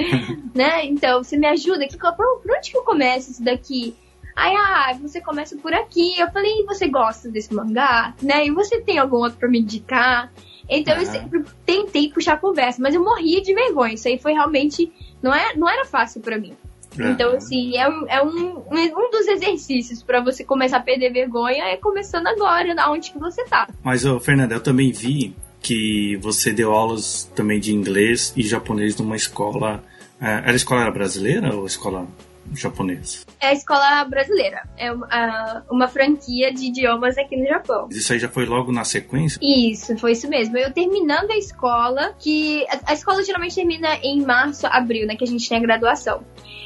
né? 0.54 0.86
Então, 0.86 1.22
você 1.22 1.36
me 1.36 1.46
ajuda? 1.46 1.86
Que, 1.86 1.98
por, 1.98 2.42
onde 2.56 2.70
que 2.70 2.76
eu 2.76 2.82
começo 2.82 3.30
isso 3.30 3.44
daqui? 3.44 3.94
Aí, 4.34 4.54
ah, 4.54 4.96
você 5.02 5.20
começa 5.20 5.56
por 5.56 5.74
aqui. 5.74 6.18
Eu 6.18 6.30
falei, 6.30 6.64
você 6.64 6.88
gosta 6.88 7.28
desse 7.28 7.52
mangá? 7.52 8.14
Né? 8.22 8.46
E 8.46 8.50
você 8.50 8.80
tem 8.80 8.98
algum 8.98 9.16
outro 9.16 9.38
pra 9.38 9.48
me 9.48 9.60
indicar? 9.60 10.32
Então 10.68 10.94
eu 10.96 11.06
sempre 11.06 11.44
tentei 11.64 12.10
puxar 12.10 12.38
conversa, 12.38 12.80
mas 12.80 12.94
eu 12.94 13.02
morria 13.02 13.40
de 13.40 13.54
vergonha. 13.54 13.94
Isso 13.94 14.06
aí 14.06 14.18
foi 14.18 14.32
realmente. 14.32 14.92
Não, 15.22 15.34
é, 15.34 15.56
não 15.56 15.68
era 15.68 15.84
fácil 15.84 16.20
para 16.20 16.38
mim. 16.38 16.54
É. 16.98 17.10
Então, 17.10 17.34
assim, 17.36 17.76
é, 17.76 17.88
um, 17.88 18.06
é 18.08 18.22
um, 18.22 18.62
um 18.70 19.10
dos 19.10 19.26
exercícios 19.28 20.02
para 20.02 20.20
você 20.20 20.44
começar 20.44 20.78
a 20.78 20.82
perder 20.82 21.12
vergonha 21.12 21.64
é 21.64 21.76
começando 21.76 22.26
agora, 22.26 22.74
na 22.74 22.90
onde 22.90 23.10
que 23.10 23.18
você 23.18 23.44
tá. 23.44 23.68
Mas, 23.82 24.04
ô, 24.04 24.18
Fernanda, 24.18 24.54
eu 24.54 24.60
também 24.60 24.90
vi 24.92 25.34
que 25.60 26.16
você 26.16 26.52
deu 26.52 26.72
aulas 26.72 27.30
também 27.34 27.60
de 27.60 27.74
inglês 27.74 28.32
e 28.36 28.42
japonês 28.42 28.96
numa 28.96 29.16
escola. 29.16 29.82
É, 30.20 30.32
era 30.44 30.56
escola 30.56 30.90
brasileira 30.90 31.54
ou 31.54 31.66
escola 31.66 32.06
japonesa? 32.54 33.26
É 33.40 33.48
a 33.48 33.52
escola 33.52 34.04
brasileira. 34.04 34.68
É 34.76 34.92
uma, 34.92 35.64
uma 35.70 35.88
franquia 35.88 36.52
de 36.52 36.66
idiomas 36.66 37.16
aqui 37.18 37.36
no 37.36 37.46
Japão. 37.46 37.88
Isso 37.90 38.12
aí 38.12 38.18
já 38.18 38.28
foi 38.28 38.46
logo 38.46 38.72
na 38.72 38.84
sequência? 38.84 39.38
Isso, 39.42 39.96
foi 39.98 40.12
isso 40.12 40.28
mesmo. 40.28 40.56
Eu 40.56 40.72
terminando 40.72 41.30
a 41.30 41.36
escola, 41.36 42.14
que 42.18 42.66
a, 42.68 42.90
a 42.90 42.94
escola 42.94 43.22
geralmente 43.22 43.54
termina 43.54 43.96
em 44.02 44.22
março, 44.22 44.66
abril, 44.66 45.06
né? 45.06 45.16
Que 45.16 45.24
a 45.24 45.26
gente 45.26 45.48
tem 45.48 45.58
a 45.58 45.62
graduação. 45.62 46.24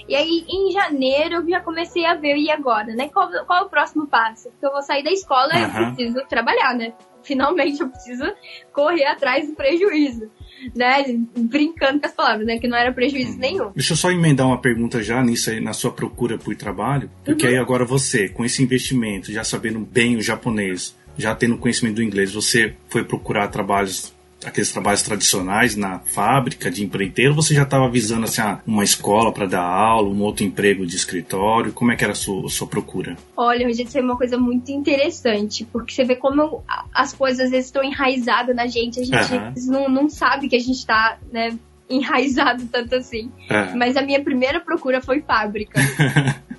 E 0.08 0.14
aí, 0.14 0.44
em 0.48 0.72
janeiro, 0.72 1.36
eu 1.36 1.48
já 1.48 1.60
comecei 1.60 2.04
a 2.04 2.14
ver, 2.14 2.36
e 2.36 2.50
agora, 2.50 2.94
né? 2.94 3.08
Qual, 3.08 3.28
qual 3.46 3.60
é 3.60 3.62
o 3.62 3.68
próximo 3.68 4.06
passo? 4.06 4.50
Porque 4.50 4.66
eu 4.66 4.72
vou 4.72 4.82
sair 4.82 5.04
da 5.04 5.10
escola 5.10 5.50
e 5.54 5.62
eu 5.62 5.94
preciso 5.94 6.26
trabalhar, 6.28 6.74
né? 6.74 6.92
Finalmente 7.22 7.80
eu 7.80 7.88
preciso 7.88 8.24
correr 8.72 9.04
atrás 9.04 9.46
do 9.46 9.54
prejuízo 9.54 10.28
né, 10.74 11.04
brincando 11.36 12.00
com 12.00 12.06
as 12.06 12.12
palavras, 12.12 12.46
né, 12.46 12.58
que 12.58 12.68
não 12.68 12.76
era 12.76 12.92
prejuízo 12.92 13.32
uhum. 13.32 13.38
nenhum. 13.38 13.70
Deixa 13.74 13.92
eu 13.92 13.96
só 13.96 14.10
emendar 14.10 14.46
uma 14.46 14.60
pergunta 14.60 15.02
já 15.02 15.22
nisso 15.22 15.50
aí, 15.50 15.60
na 15.60 15.72
sua 15.72 15.92
procura 15.92 16.38
por 16.38 16.54
trabalho, 16.56 17.10
porque 17.24 17.46
uhum. 17.46 17.52
aí 17.52 17.58
agora 17.58 17.84
você, 17.84 18.28
com 18.28 18.44
esse 18.44 18.62
investimento, 18.62 19.32
já 19.32 19.44
sabendo 19.44 19.80
bem 19.80 20.16
o 20.16 20.22
japonês, 20.22 20.96
já 21.16 21.34
tendo 21.34 21.58
conhecimento 21.58 21.96
do 21.96 22.02
inglês, 22.02 22.32
você 22.32 22.74
foi 22.88 23.04
procurar 23.04 23.48
trabalhos 23.48 24.14
aqueles 24.44 24.70
trabalhos 24.72 25.02
tradicionais 25.02 25.76
na 25.76 25.98
fábrica 26.00 26.70
de 26.70 26.84
empreiteiro, 26.84 27.34
você 27.34 27.54
já 27.54 27.62
estava 27.62 27.88
visando 27.88 28.24
assim, 28.24 28.40
ah, 28.40 28.60
uma 28.66 28.84
escola 28.84 29.32
para 29.32 29.46
dar 29.46 29.62
aula, 29.62 30.08
um 30.08 30.22
outro 30.22 30.44
emprego 30.44 30.86
de 30.86 30.96
escritório? 30.96 31.72
Como 31.72 31.92
é 31.92 31.96
que 31.96 32.04
era 32.04 32.12
a 32.12 32.16
sua, 32.16 32.46
a 32.46 32.48
sua 32.48 32.66
procura? 32.66 33.16
Olha, 33.36 33.66
gente, 33.72 33.88
isso 33.88 33.98
é 33.98 34.00
uma 34.00 34.16
coisa 34.16 34.36
muito 34.36 34.70
interessante, 34.70 35.64
porque 35.64 35.92
você 35.92 36.04
vê 36.04 36.16
como 36.16 36.62
as 36.92 37.12
coisas 37.12 37.46
às 37.46 37.50
vezes 37.50 37.66
estão 37.66 37.82
enraizadas 37.82 38.54
na 38.54 38.66
gente, 38.66 39.00
a 39.00 39.04
gente 39.04 39.34
uhum. 39.34 39.72
não, 39.72 39.88
não 39.88 40.08
sabe 40.08 40.48
que 40.48 40.56
a 40.56 40.60
gente 40.60 40.78
está, 40.78 41.18
né, 41.32 41.56
enraizado 41.88 42.64
tanto 42.66 42.94
assim. 42.94 43.30
Uhum. 43.50 43.76
Mas 43.76 43.96
a 43.96 44.02
minha 44.02 44.22
primeira 44.22 44.60
procura 44.60 45.00
foi 45.00 45.20
fábrica. 45.20 45.80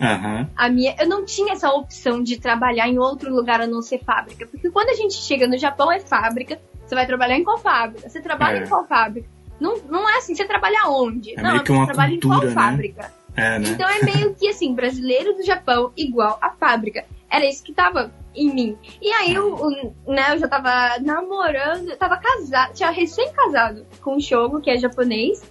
Uhum. 0.00 0.46
A 0.56 0.68
minha, 0.68 0.96
eu 0.98 1.08
não 1.08 1.24
tinha 1.24 1.52
essa 1.52 1.70
opção 1.70 2.22
de 2.22 2.38
trabalhar 2.38 2.88
em 2.88 2.98
outro 2.98 3.32
lugar 3.32 3.60
a 3.60 3.66
não 3.66 3.82
ser 3.82 3.98
fábrica. 4.02 4.46
Porque 4.46 4.70
quando 4.70 4.88
a 4.88 4.94
gente 4.94 5.14
chega 5.14 5.46
no 5.46 5.58
Japão 5.58 5.92
é 5.92 6.00
fábrica, 6.00 6.58
você 6.90 6.94
vai 6.96 7.06
trabalhar 7.06 7.36
em 7.36 7.44
qual 7.44 7.56
fábrica? 7.56 8.08
Você 8.08 8.20
trabalha 8.20 8.58
é. 8.58 8.64
em 8.64 8.68
qual 8.68 8.84
fábrica? 8.84 9.28
Não, 9.60 9.78
não 9.88 10.08
é 10.08 10.18
assim, 10.18 10.34
você 10.34 10.44
trabalha 10.44 10.88
onde? 10.88 11.38
É 11.38 11.42
não, 11.42 11.52
meio 11.52 11.62
que 11.62 11.70
uma 11.70 11.86
você 11.86 11.92
trabalha 11.92 12.10
cultura, 12.12 12.34
em 12.34 12.38
qual 12.40 12.48
né? 12.48 12.52
fábrica? 12.52 13.12
É, 13.36 13.58
né? 13.60 13.68
Então 13.68 13.88
é 13.88 14.02
meio 14.02 14.34
que 14.34 14.48
assim, 14.48 14.74
brasileiro 14.74 15.34
do 15.34 15.44
Japão 15.44 15.92
igual 15.96 16.36
a 16.42 16.50
fábrica. 16.50 17.04
Era 17.30 17.48
isso 17.48 17.62
que 17.62 17.72
tava 17.72 18.12
em 18.34 18.52
mim. 18.52 18.78
E 19.00 19.12
aí 19.12 19.32
eu, 19.32 19.56
né, 20.04 20.34
eu 20.34 20.38
já 20.38 20.48
tava 20.48 20.98
namorando, 21.00 21.90
eu 21.90 21.96
tava 21.96 22.16
casado, 22.16 22.74
tinha 22.74 22.90
recém-casado 22.90 23.86
com 24.00 24.16
o 24.16 24.20
Shogo, 24.20 24.60
que 24.60 24.68
é 24.68 24.76
japonês. 24.76 25.42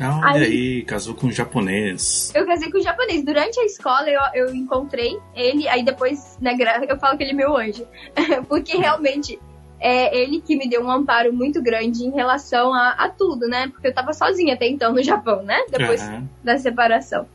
Ah, 0.00 0.32
olha 0.32 0.46
aí, 0.46 0.78
aí, 0.78 0.82
casou 0.82 1.14
com 1.14 1.28
um 1.28 1.32
japonês. 1.32 2.32
Eu 2.34 2.46
casei 2.46 2.70
com 2.70 2.78
um 2.78 2.82
japonês. 2.82 3.24
Durante 3.24 3.60
a 3.60 3.64
escola 3.64 4.08
eu, 4.08 4.20
eu 4.34 4.54
encontrei 4.54 5.16
ele, 5.36 5.68
aí 5.68 5.84
depois, 5.84 6.36
né, 6.40 6.56
eu 6.88 6.98
falo 6.98 7.16
que 7.16 7.22
ele 7.22 7.32
é 7.32 7.34
meu 7.34 7.56
anjo. 7.56 7.86
Porque 8.48 8.76
realmente 8.76 9.38
é 9.80 10.16
ele 10.16 10.40
que 10.40 10.56
me 10.56 10.68
deu 10.68 10.84
um 10.84 10.90
amparo 10.90 11.32
muito 11.32 11.62
grande 11.62 12.04
em 12.04 12.10
relação 12.10 12.74
a, 12.74 12.90
a 12.90 13.08
tudo, 13.08 13.48
né? 13.48 13.68
Porque 13.68 13.88
eu 13.88 13.94
tava 13.94 14.12
sozinha 14.12 14.54
até 14.54 14.68
então 14.68 14.92
no 14.92 15.02
Japão, 15.02 15.42
né? 15.42 15.58
Depois 15.70 16.02
uhum. 16.02 16.28
da 16.44 16.58
separação. 16.58 17.26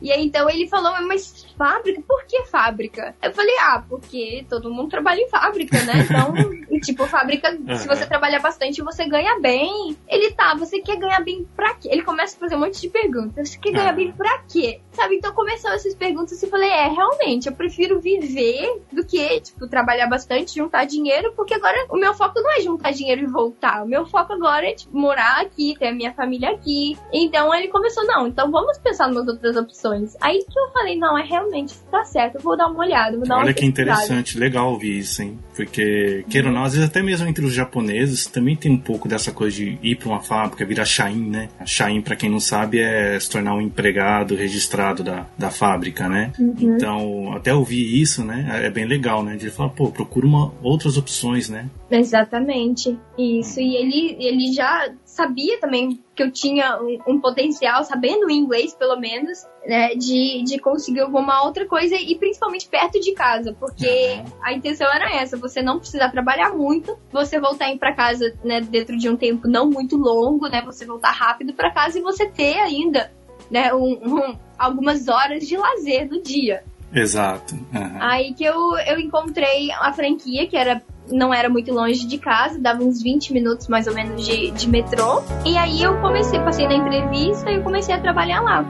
E 0.00 0.12
aí 0.12 0.24
então 0.24 0.48
ele 0.48 0.68
falou, 0.68 0.92
mas 1.06 1.39
fábrica? 1.60 2.02
Por 2.06 2.24
que 2.24 2.44
fábrica? 2.46 3.14
Eu 3.22 3.32
falei, 3.34 3.54
ah, 3.58 3.84
porque 3.86 4.46
todo 4.48 4.70
mundo 4.70 4.88
trabalha 4.88 5.20
em 5.20 5.28
fábrica, 5.28 5.76
né? 5.84 6.06
Então, 6.08 6.32
tipo, 6.80 7.06
fábrica, 7.06 7.50
uhum. 7.50 7.76
se 7.76 7.86
você 7.86 8.06
trabalhar 8.06 8.40
bastante, 8.40 8.82
você 8.82 9.06
ganha 9.06 9.38
bem. 9.40 9.94
Ele 10.08 10.32
tá, 10.32 10.54
você 10.54 10.80
quer 10.80 10.96
ganhar 10.96 11.20
bem 11.22 11.46
pra 11.54 11.74
quê? 11.74 11.90
Ele 11.92 12.02
começa 12.02 12.34
a 12.34 12.40
fazer 12.40 12.56
um 12.56 12.60
monte 12.60 12.80
de 12.80 12.88
perguntas. 12.88 13.50
Você 13.50 13.58
quer 13.58 13.72
ganhar 13.72 13.90
uhum. 13.90 13.96
bem 13.96 14.12
pra 14.12 14.38
quê? 14.48 14.80
Sabe? 14.92 15.16
Então 15.16 15.34
começou 15.34 15.70
essas 15.72 15.94
perguntas 15.94 16.42
e 16.42 16.48
falei, 16.48 16.70
é, 16.70 16.88
realmente, 16.88 17.46
eu 17.46 17.54
prefiro 17.54 18.00
viver 18.00 18.80
do 18.90 19.04
que, 19.04 19.40
tipo, 19.40 19.68
trabalhar 19.68 20.06
bastante, 20.06 20.54
juntar 20.54 20.86
dinheiro, 20.86 21.34
porque 21.36 21.52
agora 21.52 21.86
o 21.90 21.96
meu 21.96 22.14
foco 22.14 22.40
não 22.40 22.52
é 22.52 22.60
juntar 22.60 22.92
dinheiro 22.92 23.22
e 23.22 23.26
voltar. 23.26 23.84
O 23.84 23.86
meu 23.86 24.06
foco 24.06 24.32
agora 24.32 24.66
é, 24.66 24.72
tipo, 24.72 24.96
morar 24.96 25.42
aqui, 25.42 25.76
ter 25.78 25.88
a 25.88 25.94
minha 25.94 26.14
família 26.14 26.52
aqui. 26.52 26.96
Então 27.12 27.54
ele 27.54 27.68
começou, 27.68 28.06
não, 28.06 28.26
então 28.26 28.50
vamos 28.50 28.78
pensar 28.78 29.08
nas 29.08 29.28
outras 29.28 29.56
opções. 29.56 30.16
Aí 30.22 30.42
que 30.42 30.58
eu 30.58 30.70
falei, 30.70 30.96
não, 30.96 31.18
é 31.18 31.22
realmente, 31.22 31.49
tá 31.90 32.04
certo, 32.04 32.36
eu 32.36 32.40
vou 32.40 32.56
dar 32.56 32.66
uma 32.66 32.80
olhada, 32.80 33.16
vou 33.16 33.26
dar 33.26 33.36
Olha 33.36 33.48
uma 33.48 33.54
que 33.54 33.64
interessante, 33.64 34.38
legal 34.38 34.72
ouvir 34.72 34.98
isso, 34.98 35.22
hein? 35.22 35.38
Porque, 35.54 36.24
queira 36.28 36.48
ou 36.48 36.54
não, 36.54 36.64
às 36.64 36.74
vezes 36.74 36.88
até 36.88 37.02
mesmo 37.02 37.28
entre 37.28 37.44
os 37.44 37.52
japoneses 37.52 38.26
também 38.26 38.56
tem 38.56 38.72
um 38.72 38.78
pouco 38.78 39.08
dessa 39.08 39.32
coisa 39.32 39.56
de 39.56 39.78
ir 39.82 39.96
para 39.96 40.08
uma 40.08 40.20
fábrica, 40.20 40.64
virar 40.64 40.84
Shain, 40.84 41.30
né? 41.30 41.48
A 41.58 41.66
Shain, 41.66 42.00
para 42.00 42.16
quem 42.16 42.30
não 42.30 42.40
sabe, 42.40 42.80
é 42.80 43.18
se 43.18 43.28
tornar 43.28 43.54
um 43.54 43.60
empregado 43.60 44.34
registrado 44.34 45.02
da, 45.02 45.26
da 45.36 45.50
fábrica, 45.50 46.08
né? 46.08 46.32
Uhum. 46.38 46.54
Então, 46.60 47.32
até 47.34 47.54
ouvir 47.54 48.00
isso, 48.00 48.24
né? 48.24 48.62
É 48.64 48.70
bem 48.70 48.86
legal, 48.86 49.22
né? 49.22 49.36
De 49.36 49.50
falar, 49.50 49.70
pô, 49.70 49.90
procura 49.90 50.26
uma, 50.26 50.52
outras 50.62 50.96
opções, 50.96 51.48
né? 51.48 51.68
Exatamente, 51.90 52.96
isso. 53.18 53.60
E 53.60 53.76
ele, 53.76 54.16
ele 54.20 54.52
já 54.52 54.90
sabia 55.10 55.58
também 55.58 56.02
que 56.14 56.22
eu 56.22 56.30
tinha 56.30 56.80
um, 56.80 56.98
um, 57.06 57.20
potencial, 57.20 57.82
sabendo 57.84 58.26
o 58.26 58.30
inglês 58.30 58.72
pelo 58.74 58.98
menos, 58.98 59.44
né, 59.66 59.94
de, 59.94 60.42
de 60.44 60.58
conseguir 60.58 61.00
alguma 61.00 61.42
outra 61.44 61.66
coisa 61.66 61.96
e 61.96 62.16
principalmente 62.16 62.68
perto 62.68 63.00
de 63.00 63.12
casa, 63.12 63.54
porque 63.58 63.86
uhum. 63.86 64.32
a 64.42 64.52
intenção 64.52 64.86
era 64.92 65.12
essa, 65.16 65.36
você 65.36 65.60
não 65.60 65.78
precisar 65.78 66.10
trabalhar 66.10 66.54
muito, 66.54 66.96
você 67.12 67.40
voltar 67.40 67.76
para 67.76 67.94
casa, 67.94 68.32
né, 68.44 68.60
dentro 68.60 68.96
de 68.96 69.08
um 69.08 69.16
tempo 69.16 69.48
não 69.48 69.68
muito 69.68 69.96
longo, 69.96 70.48
né, 70.48 70.62
você 70.64 70.86
voltar 70.86 71.10
rápido 71.10 71.52
para 71.54 71.72
casa 71.72 71.98
e 71.98 72.02
você 72.02 72.26
ter 72.26 72.58
ainda, 72.58 73.12
né, 73.50 73.74
um, 73.74 73.92
um, 73.92 74.38
algumas 74.56 75.08
horas 75.08 75.46
de 75.46 75.56
lazer 75.56 76.08
no 76.08 76.22
dia. 76.22 76.62
Exato. 76.92 77.54
Uhum. 77.54 77.98
Aí 78.00 78.32
que 78.34 78.44
eu, 78.44 78.76
eu 78.86 78.98
encontrei 78.98 79.70
a 79.72 79.92
franquia, 79.92 80.46
que 80.46 80.56
era 80.56 80.82
não 81.10 81.32
era 81.32 81.48
muito 81.48 81.72
longe 81.72 82.06
de 82.06 82.18
casa, 82.18 82.58
dava 82.58 82.82
uns 82.82 83.02
20 83.02 83.32
minutos 83.32 83.68
mais 83.68 83.86
ou 83.86 83.94
menos 83.94 84.24
de, 84.24 84.50
de 84.50 84.68
metrô. 84.68 85.22
E 85.44 85.56
aí 85.56 85.82
eu 85.82 86.00
comecei, 86.00 86.38
passei 86.40 86.66
na 86.66 86.74
entrevista 86.74 87.50
e 87.50 87.62
comecei 87.62 87.94
a 87.94 88.00
trabalhar 88.00 88.40
lá. 88.40 88.64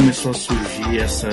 Começou 0.00 0.30
a 0.30 0.34
surgir 0.34 0.98
essa 0.98 1.28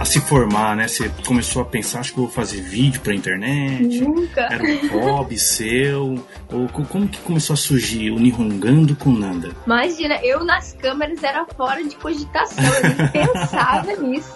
a 0.00 0.04
se 0.06 0.18
formar, 0.18 0.74
né? 0.74 0.88
Você 0.88 1.10
começou 1.26 1.60
a 1.60 1.64
pensar, 1.66 2.00
acho 2.00 2.12
que 2.14 2.18
vou 2.18 2.28
fazer 2.28 2.62
vídeo 2.62 3.02
pra 3.02 3.14
internet? 3.14 4.00
Nunca. 4.00 4.48
Era 4.50 4.62
um 4.64 4.88
hobby 4.88 5.38
seu? 5.38 6.24
Ou 6.50 6.68
como 6.68 7.06
que 7.06 7.18
começou 7.18 7.52
a 7.52 7.56
surgir 7.58 8.10
o 8.10 8.18
Nihongando 8.18 8.96
com 8.96 9.10
Nanda? 9.10 9.50
Imagina, 9.66 10.14
eu 10.22 10.42
nas 10.42 10.72
câmeras 10.72 11.22
era 11.22 11.44
fora 11.54 11.84
de 11.84 11.94
cogitação, 11.96 12.64
eu 12.64 12.82
nem 12.96 13.08
pensava 13.12 13.92
nisso. 13.96 14.32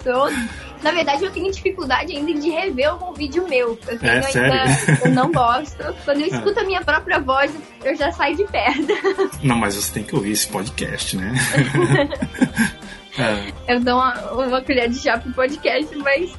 Na 0.83 0.91
verdade, 0.91 1.25
eu 1.25 1.31
tenho 1.31 1.51
dificuldade 1.51 2.15
ainda 2.15 2.31
de 2.39 2.49
rever 2.51 2.89
algum 2.89 3.11
vídeo 3.13 3.47
meu. 3.49 3.77
Eu 3.87 3.97
tenho 3.99 4.11
É, 4.11 4.25
ainda, 4.25 4.65
eu 5.03 5.11
não 5.11 5.31
gosto. 5.31 5.83
Quando 6.05 6.21
eu 6.21 6.27
escuto 6.31 6.59
a 6.59 6.63
minha 6.63 6.81
própria 6.81 7.19
voz, 7.19 7.51
eu 7.83 7.95
já 7.95 8.11
saio 8.11 8.37
de 8.37 8.45
perto. 8.45 8.87
Não, 9.41 9.57
mas 9.57 9.73
você 9.75 9.91
tem 9.91 10.03
que 10.03 10.15
ouvir 10.15 10.31
esse 10.33 10.47
podcast, 10.47 11.17
né? 11.17 11.33
É, 13.17 13.73
Eu 13.73 13.79
dou 13.81 13.95
uma, 13.95 14.31
uma 14.31 14.61
colher 14.61 14.89
de 14.89 14.99
chá 14.99 15.17
pro 15.17 15.31
podcast, 15.33 15.95
mas 15.97 16.31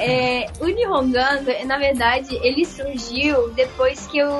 é, 0.00 0.46
o 0.60 0.66
Nihongando, 0.66 1.50
na 1.66 1.78
verdade, 1.78 2.38
ele 2.42 2.64
surgiu 2.64 3.50
depois 3.50 4.06
que 4.06 4.18
eu. 4.18 4.30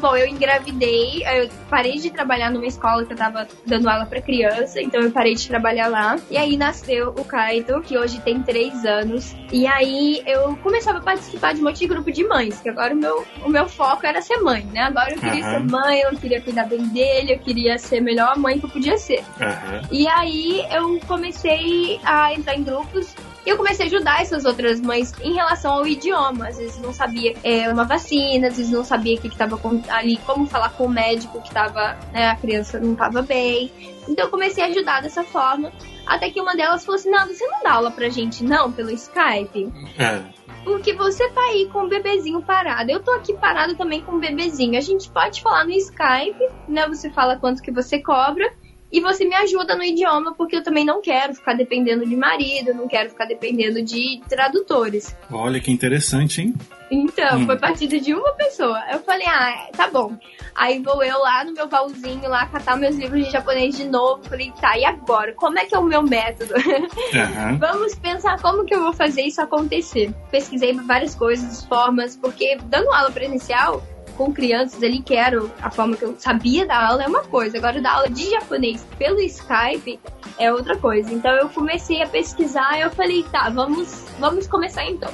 Bom, 0.00 0.16
eu 0.16 0.26
engravidei, 0.26 1.22
eu 1.24 1.48
parei 1.68 1.94
de 1.98 2.10
trabalhar 2.10 2.50
numa 2.50 2.66
escola 2.66 3.04
que 3.04 3.12
eu 3.12 3.16
tava 3.16 3.46
dando 3.66 3.88
aula 3.88 4.06
pra 4.06 4.20
criança, 4.20 4.80
então 4.80 5.00
eu 5.00 5.10
parei 5.10 5.34
de 5.34 5.46
trabalhar 5.48 5.88
lá. 5.88 6.16
E 6.30 6.36
aí 6.36 6.56
nasceu 6.56 7.10
o 7.10 7.24
Kaito, 7.24 7.80
que 7.82 7.96
hoje 7.98 8.20
tem 8.20 8.42
três 8.42 8.84
anos. 8.84 9.34
E 9.52 9.66
aí 9.66 10.22
eu 10.26 10.56
começava 10.56 10.98
a 10.98 11.02
participar 11.02 11.54
de 11.54 11.60
um 11.60 11.64
monte 11.64 11.78
de 11.80 11.86
grupo 11.86 12.10
de 12.12 12.24
mães, 12.26 12.60
que 12.60 12.68
agora 12.68 12.94
o 12.94 12.96
meu, 12.96 13.26
o 13.44 13.48
meu 13.48 13.68
foco 13.68 14.06
era 14.06 14.20
ser 14.20 14.38
mãe, 14.38 14.64
né? 14.72 14.80
Agora 14.82 15.12
eu 15.12 15.18
queria 15.20 15.44
Aham. 15.44 15.50
ser 15.50 15.60
mãe, 15.70 16.00
eu 16.00 16.10
queria 16.16 16.40
cuidar 16.40 16.64
bem 16.64 16.86
dele, 16.88 17.34
eu 17.34 17.38
queria 17.38 17.78
ser 17.78 17.98
a 17.98 18.02
melhor 18.02 18.36
mãe 18.36 18.58
que 18.58 18.66
eu 18.66 18.70
podia 18.70 18.96
ser. 18.98 19.22
aham. 19.40 19.82
E 19.90 20.06
aí 20.08 20.64
eu 20.70 21.00
comecei 21.06 22.00
a 22.04 22.32
entrar 22.34 22.56
em 22.56 22.62
grupos 22.64 23.14
e 23.44 23.50
eu 23.50 23.56
comecei 23.56 23.86
a 23.86 23.88
ajudar 23.88 24.22
essas 24.22 24.44
outras 24.44 24.80
mães 24.80 25.12
em 25.22 25.34
relação 25.34 25.74
ao 25.74 25.86
idioma. 25.86 26.48
Às 26.48 26.58
vezes 26.58 26.78
não 26.78 26.92
sabia 26.92 27.34
é, 27.42 27.68
uma 27.70 27.84
vacina, 27.84 28.48
às 28.48 28.56
vezes 28.56 28.72
não 28.72 28.84
sabia 28.84 29.16
o 29.16 29.20
que 29.20 29.28
estava 29.28 29.60
ali, 29.88 30.16
como 30.18 30.46
falar 30.46 30.70
com 30.70 30.86
o 30.86 30.88
médico 30.88 31.40
que 31.42 31.52
tava, 31.52 31.96
né, 32.12 32.28
a 32.28 32.36
criança 32.36 32.80
não 32.80 32.92
estava 32.92 33.22
bem. 33.22 33.70
Então 34.08 34.26
eu 34.26 34.30
comecei 34.30 34.64
a 34.64 34.68
ajudar 34.68 35.02
dessa 35.02 35.22
forma. 35.24 35.72
Até 36.06 36.30
que 36.30 36.40
uma 36.40 36.54
delas 36.54 36.84
falou 36.84 36.98
assim: 36.98 37.10
Não, 37.10 37.26
você 37.26 37.46
não 37.46 37.62
dá 37.62 37.72
aula 37.72 37.90
pra 37.90 38.08
gente, 38.08 38.44
não, 38.44 38.70
pelo 38.70 38.90
Skype? 38.90 39.72
É. 39.98 40.22
Porque 40.64 40.94
você 40.94 41.28
tá 41.30 41.42
aí 41.42 41.68
com 41.70 41.84
o 41.84 41.88
bebezinho 41.88 42.40
parado. 42.40 42.90
Eu 42.90 43.02
tô 43.02 43.10
aqui 43.12 43.34
parado 43.34 43.74
também 43.76 44.00
com 44.00 44.12
o 44.12 44.18
bebezinho. 44.18 44.78
A 44.78 44.80
gente 44.80 45.10
pode 45.10 45.42
falar 45.42 45.64
no 45.64 45.72
Skype, 45.72 46.48
né? 46.66 46.88
Você 46.88 47.10
fala 47.10 47.36
quanto 47.36 47.62
que 47.62 47.70
você 47.70 47.98
cobra. 47.98 48.50
E 48.94 49.00
você 49.00 49.24
me 49.24 49.34
ajuda 49.34 49.74
no 49.74 49.82
idioma, 49.82 50.32
porque 50.36 50.54
eu 50.54 50.62
também 50.62 50.84
não 50.84 51.02
quero 51.02 51.34
ficar 51.34 51.54
dependendo 51.54 52.06
de 52.06 52.14
marido, 52.14 52.72
não 52.72 52.86
quero 52.86 53.10
ficar 53.10 53.24
dependendo 53.24 53.82
de 53.82 54.20
tradutores. 54.28 55.16
Olha 55.32 55.58
que 55.58 55.72
interessante, 55.72 56.40
hein? 56.42 56.54
Então, 56.88 57.40
Hum. 57.40 57.46
foi 57.46 57.56
partida 57.58 57.98
de 57.98 58.14
uma 58.14 58.32
pessoa. 58.34 58.80
Eu 58.92 59.00
falei, 59.00 59.26
ah, 59.26 59.68
tá 59.76 59.88
bom. 59.90 60.16
Aí 60.54 60.78
vou 60.80 61.02
eu 61.02 61.18
lá 61.18 61.42
no 61.42 61.52
meu 61.52 61.66
baúzinho 61.66 62.28
lá 62.28 62.46
catar 62.46 62.76
meus 62.76 62.94
livros 62.94 63.24
de 63.24 63.32
japonês 63.32 63.76
de 63.76 63.82
novo. 63.84 64.22
Falei, 64.28 64.52
tá, 64.60 64.78
e 64.78 64.84
agora? 64.84 65.32
Como 65.34 65.58
é 65.58 65.64
que 65.64 65.74
é 65.74 65.78
o 65.78 65.82
meu 65.82 66.00
método? 66.02 66.54
Aham. 67.12 67.58
Vamos 67.58 67.96
pensar 67.96 68.40
como 68.40 68.64
que 68.64 68.76
eu 68.76 68.80
vou 68.80 68.92
fazer 68.92 69.22
isso 69.22 69.40
acontecer. 69.40 70.14
Pesquisei 70.30 70.72
várias 70.72 71.16
coisas, 71.16 71.64
formas, 71.64 72.16
porque 72.16 72.58
dando 72.66 72.92
aula 72.92 73.10
presencial 73.10 73.82
com 74.16 74.32
crianças 74.32 74.82
ali, 74.82 75.00
que 75.00 75.14
era 75.14 75.42
a 75.60 75.70
forma 75.70 75.96
que 75.96 76.04
eu 76.04 76.14
sabia 76.18 76.66
dar 76.66 76.90
aula, 76.90 77.04
é 77.04 77.06
uma 77.08 77.24
coisa. 77.24 77.58
Agora, 77.58 77.80
dar 77.80 77.94
aula 77.94 78.10
de 78.10 78.30
japonês 78.30 78.86
pelo 78.98 79.20
Skype 79.20 79.98
é 80.38 80.52
outra 80.52 80.76
coisa. 80.76 81.12
Então, 81.12 81.32
eu 81.32 81.48
comecei 81.48 82.02
a 82.02 82.06
pesquisar 82.06 82.78
e 82.78 82.82
eu 82.82 82.90
falei, 82.90 83.24
tá, 83.24 83.50
vamos, 83.50 84.04
vamos 84.18 84.46
começar 84.46 84.84
então. 84.84 85.10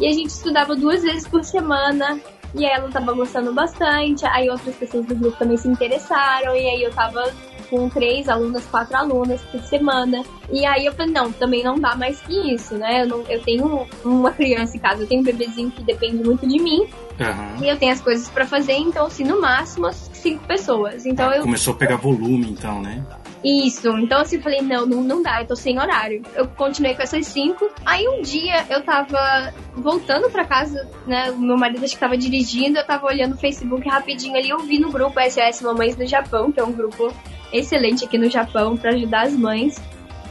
E 0.00 0.06
a 0.06 0.12
gente 0.12 0.30
estudava 0.30 0.74
duas 0.74 1.02
vezes 1.02 1.26
por 1.28 1.44
semana. 1.44 2.20
E 2.54 2.64
ela 2.66 2.90
tava 2.90 3.12
gostando 3.12 3.52
bastante. 3.52 4.26
Aí 4.26 4.50
outras 4.50 4.74
pessoas 4.76 5.06
do 5.06 5.14
grupo 5.14 5.38
também 5.38 5.56
se 5.56 5.68
interessaram. 5.68 6.54
E 6.54 6.68
aí 6.68 6.82
eu 6.82 6.92
tava 6.92 7.32
com 7.72 7.88
três 7.88 8.28
alunas, 8.28 8.66
quatro 8.66 8.94
alunas 8.94 9.40
por 9.50 9.62
semana. 9.62 10.22
E 10.50 10.66
aí 10.66 10.84
eu 10.84 10.92
falei, 10.92 11.10
não, 11.10 11.32
também 11.32 11.64
não 11.64 11.76
dá 11.76 11.96
mais 11.96 12.20
que 12.20 12.54
isso, 12.54 12.74
né? 12.74 13.02
Eu, 13.02 13.08
não, 13.08 13.24
eu 13.30 13.40
tenho 13.40 13.86
uma 14.04 14.30
criança 14.30 14.76
em 14.76 14.80
casa, 14.80 15.02
eu 15.02 15.06
tenho 15.06 15.22
um 15.22 15.24
bebezinho 15.24 15.70
que 15.70 15.82
depende 15.82 16.22
muito 16.22 16.46
de 16.46 16.60
mim. 16.60 16.86
Aham. 17.18 17.56
E 17.62 17.68
eu 17.68 17.78
tenho 17.78 17.92
as 17.92 18.00
coisas 18.02 18.28
pra 18.28 18.44
fazer, 18.44 18.74
então, 18.74 19.06
assim, 19.06 19.24
no 19.24 19.40
máximo, 19.40 19.86
as 19.86 20.10
cinco 20.12 20.44
pessoas. 20.46 21.06
Então 21.06 21.32
eu. 21.32 21.42
Começou 21.44 21.72
a 21.72 21.76
pegar 21.78 21.96
volume, 21.96 22.50
então, 22.50 22.82
né? 22.82 23.02
Isso, 23.42 23.88
então 23.98 24.20
assim, 24.20 24.36
eu 24.36 24.42
falei, 24.42 24.60
não, 24.60 24.86
não, 24.86 25.02
não 25.02 25.22
dá, 25.22 25.40
eu 25.40 25.46
tô 25.46 25.56
sem 25.56 25.80
horário. 25.80 26.22
Eu 26.34 26.46
continuei 26.48 26.94
com 26.94 27.02
essas 27.02 27.26
cinco. 27.26 27.70
Aí 27.86 28.06
um 28.06 28.20
dia 28.20 28.66
eu 28.68 28.82
tava 28.84 29.52
voltando 29.74 30.30
pra 30.30 30.44
casa, 30.44 30.88
né? 31.06 31.30
O 31.30 31.38
meu 31.38 31.56
marido 31.56 31.82
acho 31.82 31.94
que 31.94 32.00
tava 32.00 32.16
dirigindo, 32.16 32.78
eu 32.78 32.86
tava 32.86 33.06
olhando 33.06 33.32
o 33.32 33.38
Facebook 33.38 33.88
rapidinho 33.88 34.36
ali, 34.36 34.50
eu 34.50 34.58
vi 34.60 34.78
no 34.78 34.92
grupo 34.92 35.18
SOS 35.18 35.62
Mamães 35.62 35.96
do 35.96 36.06
Japão, 36.06 36.52
que 36.52 36.60
é 36.60 36.64
um 36.64 36.72
grupo 36.72 37.12
excelente 37.52 38.04
aqui 38.04 38.18
no 38.18 38.30
Japão 38.30 38.76
pra 38.76 38.90
ajudar 38.90 39.26
as 39.26 39.32
mães. 39.32 39.80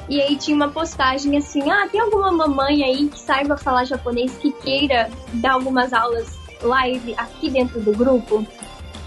E 0.09 0.21
aí 0.21 0.35
tinha 0.35 0.55
uma 0.55 0.69
postagem 0.69 1.37
assim, 1.37 1.69
ah, 1.69 1.87
tem 1.89 2.01
alguma 2.01 2.31
mamãe 2.31 2.83
aí 2.83 3.07
que 3.07 3.19
saiba 3.19 3.55
falar 3.55 3.85
japonês 3.85 4.35
que 4.37 4.51
queira 4.51 5.09
dar 5.33 5.53
algumas 5.53 5.93
aulas 5.93 6.37
live 6.61 7.13
aqui 7.17 7.49
dentro 7.49 7.79
do 7.79 7.91
grupo? 7.93 8.45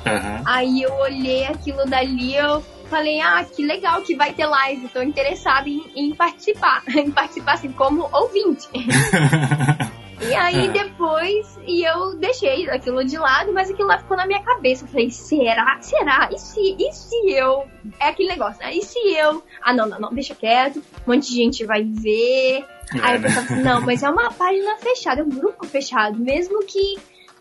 Aham. 0.07 0.42
Aí 0.46 0.83
eu 0.83 0.94
olhei 0.94 1.44
aquilo 1.44 1.85
dali, 1.85 2.37
eu 2.37 2.62
falei, 2.88 3.20
ah, 3.20 3.44
que 3.44 3.64
legal 3.64 4.03
que 4.03 4.14
vai 4.14 4.33
ter 4.33 4.46
live, 4.46 4.88
tô 4.88 5.03
interessada 5.03 5.68
em, 5.68 5.85
em 5.96 6.14
participar, 6.14 6.83
em 6.88 7.11
participar 7.11 7.55
assim 7.55 7.72
como 7.72 8.09
ouvinte. 8.12 8.68
E 10.28 10.34
aí 10.34 10.66
É. 10.66 10.68
depois, 10.70 11.58
e 11.66 11.82
eu 11.88 12.16
deixei 12.16 12.68
aquilo 12.70 13.04
de 13.04 13.16
lado, 13.18 13.52
mas 13.52 13.70
aquilo 13.70 13.88
lá 13.88 13.98
ficou 13.98 14.16
na 14.16 14.26
minha 14.26 14.42
cabeça. 14.42 14.84
Eu 14.84 14.88
falei, 14.88 15.10
será? 15.10 15.78
Será? 15.80 16.28
E 16.32 16.38
se, 16.38 16.76
e 16.78 16.92
se 16.92 17.30
eu. 17.32 17.64
É 18.00 18.08
aquele 18.08 18.28
negócio, 18.30 18.60
né? 18.60 18.74
E 18.74 18.82
se 18.82 18.98
eu. 18.98 19.42
Ah, 19.62 19.72
não, 19.72 19.87
não, 19.87 19.98
não, 20.00 20.10
deixa 20.12 20.34
quieto, 20.34 20.78
um 21.06 21.12
monte 21.12 21.28
de 21.28 21.34
gente 21.37 21.64
vai 21.64 21.82
ver. 21.84 22.64
Aí 23.02 23.12
É, 23.12 23.16
eu 23.16 23.20
né? 23.20 23.28
pensava 23.28 23.40
assim, 23.52 23.62
não, 23.62 23.80
mas 23.80 24.02
é 24.02 24.10
uma 24.10 24.30
página 24.32 24.76
fechada, 24.76 25.20
é 25.20 25.24
um 25.24 25.28
grupo 25.30 25.66
fechado, 25.66 26.18
mesmo 26.18 26.64
que. 26.64 26.98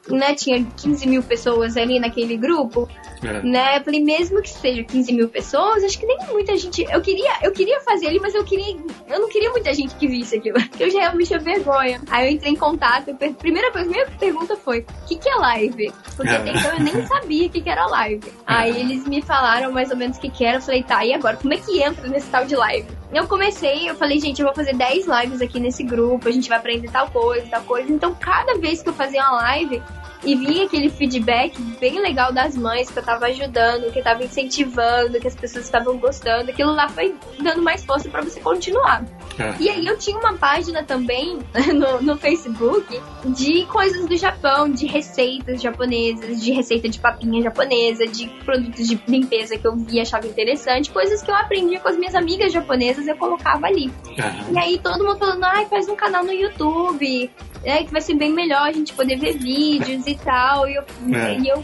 Né, 0.10 0.36
tinha 0.36 0.62
15 0.82 1.08
mil 1.08 1.24
pessoas 1.24 1.78
ali 1.78 1.98
naquele 1.98 2.36
grupo, 2.36 2.90
É. 3.24 3.42
né? 3.42 3.78
Eu 3.78 3.84
falei, 3.86 4.04
mesmo 4.04 4.42
que 4.42 4.50
seja 4.50 4.84
15 4.84 5.14
mil 5.14 5.30
pessoas, 5.30 5.82
acho 5.82 5.98
que 5.98 6.06
nem 6.06 6.18
muita 6.30 6.58
gente. 6.58 6.84
Eu 6.92 7.02
queria, 7.02 7.32
eu 7.42 7.54
queria 7.54 7.80
fazer 7.80 8.08
ali, 8.08 8.20
mas 8.20 8.36
eu 8.36 8.44
queria. 8.44 8.76
Eu 9.08 9.22
não 9.22 9.30
queria 9.30 9.50
muita 9.52 9.74
gente 9.74 9.96
que 9.96 10.06
visse 10.06 10.36
aquilo. 10.36 10.56
Porque 10.70 10.84
eu 10.84 10.90
já 10.90 11.00
realmente 11.00 11.28
tinha 11.28 11.40
vergonha. 11.40 12.02
Aí 12.12 12.28
eu 12.28 12.34
entrei 12.34 12.52
em 12.52 12.56
contato. 12.58 13.16
per- 13.16 13.34
primeira 13.36 13.72
coisa, 13.72 13.90
minha 13.90 14.06
pergunta 14.20 14.58
foi: 14.58 14.80
o 14.80 15.08
que, 15.08 15.16
que 15.16 15.30
é 15.30 15.36
live? 15.36 15.94
Porque 16.18 16.32
É. 16.32 16.36
até 16.36 16.50
então 16.52 16.74
eu 16.74 16.80
nem 16.82 16.94
sabia 17.08 17.48
o 17.48 17.50
que, 17.50 17.62
que 17.62 17.70
era 17.70 17.86
live. 17.88 18.30
Aí 18.46 18.78
eles 18.82 19.08
me 19.08 19.22
falaram 19.22 19.72
mais 19.72 19.90
ou 19.90 19.96
menos 19.96 20.18
o 20.18 20.20
que, 20.20 20.30
que 20.30 20.44
era. 20.44 20.58
Eu 20.58 20.62
falei, 20.62 20.84
tá, 20.84 21.06
e 21.06 21.14
agora? 21.14 21.38
Como 21.38 21.54
é 21.54 21.58
que 21.58 21.82
entra 21.82 22.10
nesse 22.10 22.28
tal 22.30 22.44
de 22.46 22.58
live? 22.58 22.88
Eu 23.14 23.28
comecei, 23.28 23.88
eu 23.88 23.96
falei, 23.96 24.20
gente, 24.20 24.42
eu 24.42 24.46
vou 24.48 24.56
fazer 24.56 24.76
10 24.76 25.06
lives 25.06 25.42
aqui 25.42 25.60
nesse 25.60 25.84
grupo, 25.84 26.28
a 26.28 26.32
gente 26.32 26.50
vai 26.50 26.58
aprender 26.58 26.90
tal 26.90 27.10
coisa, 27.12 27.46
tal 27.48 27.62
coisa. 27.62 27.92
Então, 27.92 28.16
cada 28.16 28.58
vez 28.58 28.82
que 28.82 28.90
eu 28.90 28.94
fazia 28.94 29.22
uma 29.22 29.34
live, 29.34 29.84
e 30.24 30.36
vi 30.36 30.62
aquele 30.62 30.90
feedback 30.90 31.60
bem 31.80 32.00
legal 32.00 32.32
das 32.32 32.56
mães 32.56 32.90
que 32.90 32.98
eu 32.98 33.04
tava 33.04 33.26
ajudando, 33.26 33.92
que 33.92 34.00
eu 34.00 34.04
tava 34.04 34.24
incentivando, 34.24 35.20
que 35.20 35.28
as 35.28 35.36
pessoas 35.36 35.66
estavam 35.66 35.98
gostando. 35.98 36.52
Aquilo 36.52 36.74
lá 36.74 36.88
foi 36.90 37.16
dando 37.42 37.62
mais 37.62 37.84
força 37.84 38.10
pra 38.10 38.22
você 38.22 38.40
continuar. 38.40 39.06
É. 39.40 39.56
E 39.60 39.70
aí 39.70 39.86
eu 39.86 39.98
tinha 39.98 40.18
uma 40.18 40.34
página 40.34 40.84
também 40.84 41.40
no, 41.74 42.02
no 42.02 42.18
Facebook 42.18 43.02
de 43.26 43.66
coisas 43.66 44.06
do 44.06 44.16
Japão, 44.16 44.70
de 44.70 44.86
receitas 44.86 45.62
japonesas, 45.62 46.42
de 46.42 46.52
receita 46.52 46.88
de 46.88 47.00
papinha 47.00 47.42
japonesa, 47.42 48.06
de 48.06 48.28
produtos 48.46 48.88
de 48.88 49.02
limpeza 49.08 49.58
que 49.58 49.66
eu 49.66 49.76
via 49.76 49.94
e 49.94 50.02
achava 50.02 50.28
interessante, 50.28 50.92
coisas 50.92 51.22
que 51.22 51.30
eu 51.30 51.36
aprendia 51.36 51.80
com 51.80 51.90
as 51.90 51.98
minhas 51.98 52.16
amigas 52.16 52.52
japonesas 52.52 53.08
eu 53.08 53.16
colocava 53.16 53.68
ali. 53.68 53.92
Aham. 54.20 54.52
E 54.52 54.58
aí 54.58 54.80
todo 54.80 55.04
mundo 55.04 55.18
falando, 55.18 55.44
ai, 55.44 55.66
faz 55.66 55.88
um 55.88 55.96
canal 55.96 56.24
no 56.24 56.32
YouTube, 56.32 57.30
é, 57.64 57.84
que 57.84 57.92
vai 57.92 58.02
ser 58.02 58.16
bem 58.16 58.34
melhor 58.34 58.62
a 58.62 58.72
gente 58.72 58.94
poder 58.94 59.18
ver 59.18 59.38
vídeos 59.38 60.06
e 60.14 60.18
tal. 60.18 60.68
E 60.68 60.76
eu, 60.76 60.84
É. 61.14 61.38
e 61.40 61.48
eu 61.48 61.64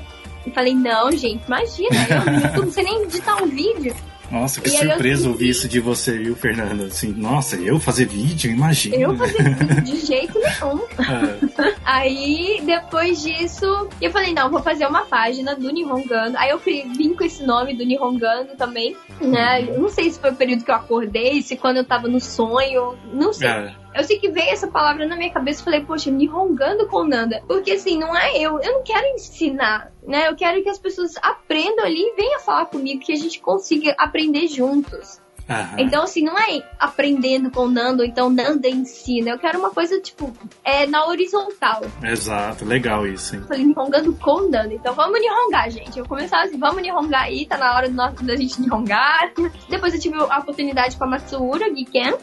falei, 0.53 0.73
não, 0.73 1.11
gente, 1.11 1.43
imagina, 1.47 1.95
eu 2.55 2.63
não 2.65 2.71
sei 2.71 2.83
nem 2.83 3.03
editar 3.03 3.41
um 3.41 3.47
vídeo. 3.47 3.95
Nossa, 4.31 4.61
que 4.61 4.69
E 4.69 4.75
eu 4.75 4.79
surpresa 4.91 5.17
senti- 5.23 5.27
ouvir 5.29 5.49
isso 5.49 5.67
de 5.67 5.79
você, 5.79 6.15
viu, 6.19 6.35
Fernanda? 6.35 6.85
Assim, 6.85 7.11
nossa, 7.17 7.55
eu 7.55 7.79
fazer 7.79 8.05
vídeo, 8.05 8.51
imagina. 8.51 8.95
Eu 8.95 9.17
fazer 9.17 9.55
vídeo 9.55 9.81
de 9.81 9.99
jeito 10.05 10.37
nenhum. 10.39 10.79
É. 10.99 11.73
Aí, 11.83 12.61
depois 12.63 13.23
disso, 13.23 13.89
eu 13.99 14.11
falei, 14.11 14.31
não, 14.31 14.51
vou 14.51 14.61
fazer 14.61 14.85
uma 14.85 15.01
página 15.01 15.55
do 15.55 15.71
Nihongando. 15.71 16.37
Aí 16.37 16.51
eu 16.51 16.59
vim 16.59 17.15
com 17.15 17.23
esse 17.23 17.43
nome 17.43 17.73
do 17.75 17.83
Nihongando 17.83 18.55
também, 18.55 18.95
né? 19.19 19.63
Eu 19.67 19.79
não 19.81 19.89
sei 19.89 20.11
se 20.11 20.19
foi 20.19 20.29
o 20.29 20.35
período 20.35 20.63
que 20.63 20.69
eu 20.69 20.75
acordei, 20.75 21.41
se 21.41 21.57
quando 21.57 21.77
eu 21.77 21.83
tava 21.83 22.07
no 22.07 22.19
sonho, 22.21 22.95
não 23.11 23.33
sei. 23.33 23.47
É. 23.47 23.73
Eu 23.99 24.03
sei 24.05 24.17
que 24.17 24.29
veio 24.29 24.49
essa 24.49 24.67
palavra 24.67 25.05
na 25.05 25.17
minha 25.17 25.29
cabeça 25.29 25.61
e 25.61 25.63
falei, 25.65 25.81
poxa, 25.81 26.09
Nihongando 26.09 26.87
com 26.87 27.03
Nanda. 27.03 27.43
Porque 27.45 27.71
assim, 27.71 27.99
não 27.99 28.15
é 28.15 28.37
eu, 28.37 28.59
eu 28.59 28.73
não 28.73 28.83
quero 28.83 29.05
ensinar, 29.07 29.91
né? 30.07 30.29
Eu 30.29 30.35
quero 30.35 30.63
que 30.63 30.69
as 30.69 30.79
pessoas 30.79 31.15
aprendam 31.21 31.85
ali 31.85 32.01
e 32.01 32.15
venham 32.15 32.39
falar 32.39 32.65
comigo, 32.67 33.01
que 33.01 33.11
a 33.11 33.17
gente 33.17 33.41
consiga 33.41 33.93
aprender 33.97 34.47
juntos. 34.47 35.19
Aham. 35.49 35.77
Então, 35.79 36.03
assim, 36.03 36.21
não 36.21 36.37
é 36.37 36.61
aprendendo 36.79 37.49
com 37.49 37.67
Nando, 37.67 38.05
então 38.05 38.29
Nando 38.29 38.67
ensina. 38.67 39.31
Eu 39.31 39.39
quero 39.39 39.57
uma 39.57 39.71
coisa, 39.71 39.99
tipo, 39.99 40.31
é 40.63 40.85
na 40.85 41.07
horizontal. 41.07 41.81
Exato, 42.03 42.63
legal 42.63 43.07
isso, 43.07 43.35
hein? 43.35 43.43
Falei, 43.47 43.65
nihongando 43.65 44.13
com 44.13 44.47
Nando. 44.47 44.73
Então 44.73 44.93
vamos 44.93 45.19
nihongar, 45.19 45.71
gente. 45.71 45.97
Eu 45.97 46.05
começava 46.05 46.43
assim, 46.43 46.59
vamos 46.59 46.83
nihongar 46.83 47.23
aí, 47.23 47.47
tá 47.47 47.57
na 47.57 47.75
hora 47.75 47.89
do 47.89 47.95
da 47.95 48.35
gente 48.35 48.61
nihongar. 48.61 49.31
Depois 49.67 49.93
eu 49.93 49.99
tive 49.99 50.15
a 50.15 50.37
oportunidade 50.37 50.95
com 50.95 51.03
a 51.05 51.07
Matsuura 51.07 51.73
Giken, 51.73 52.13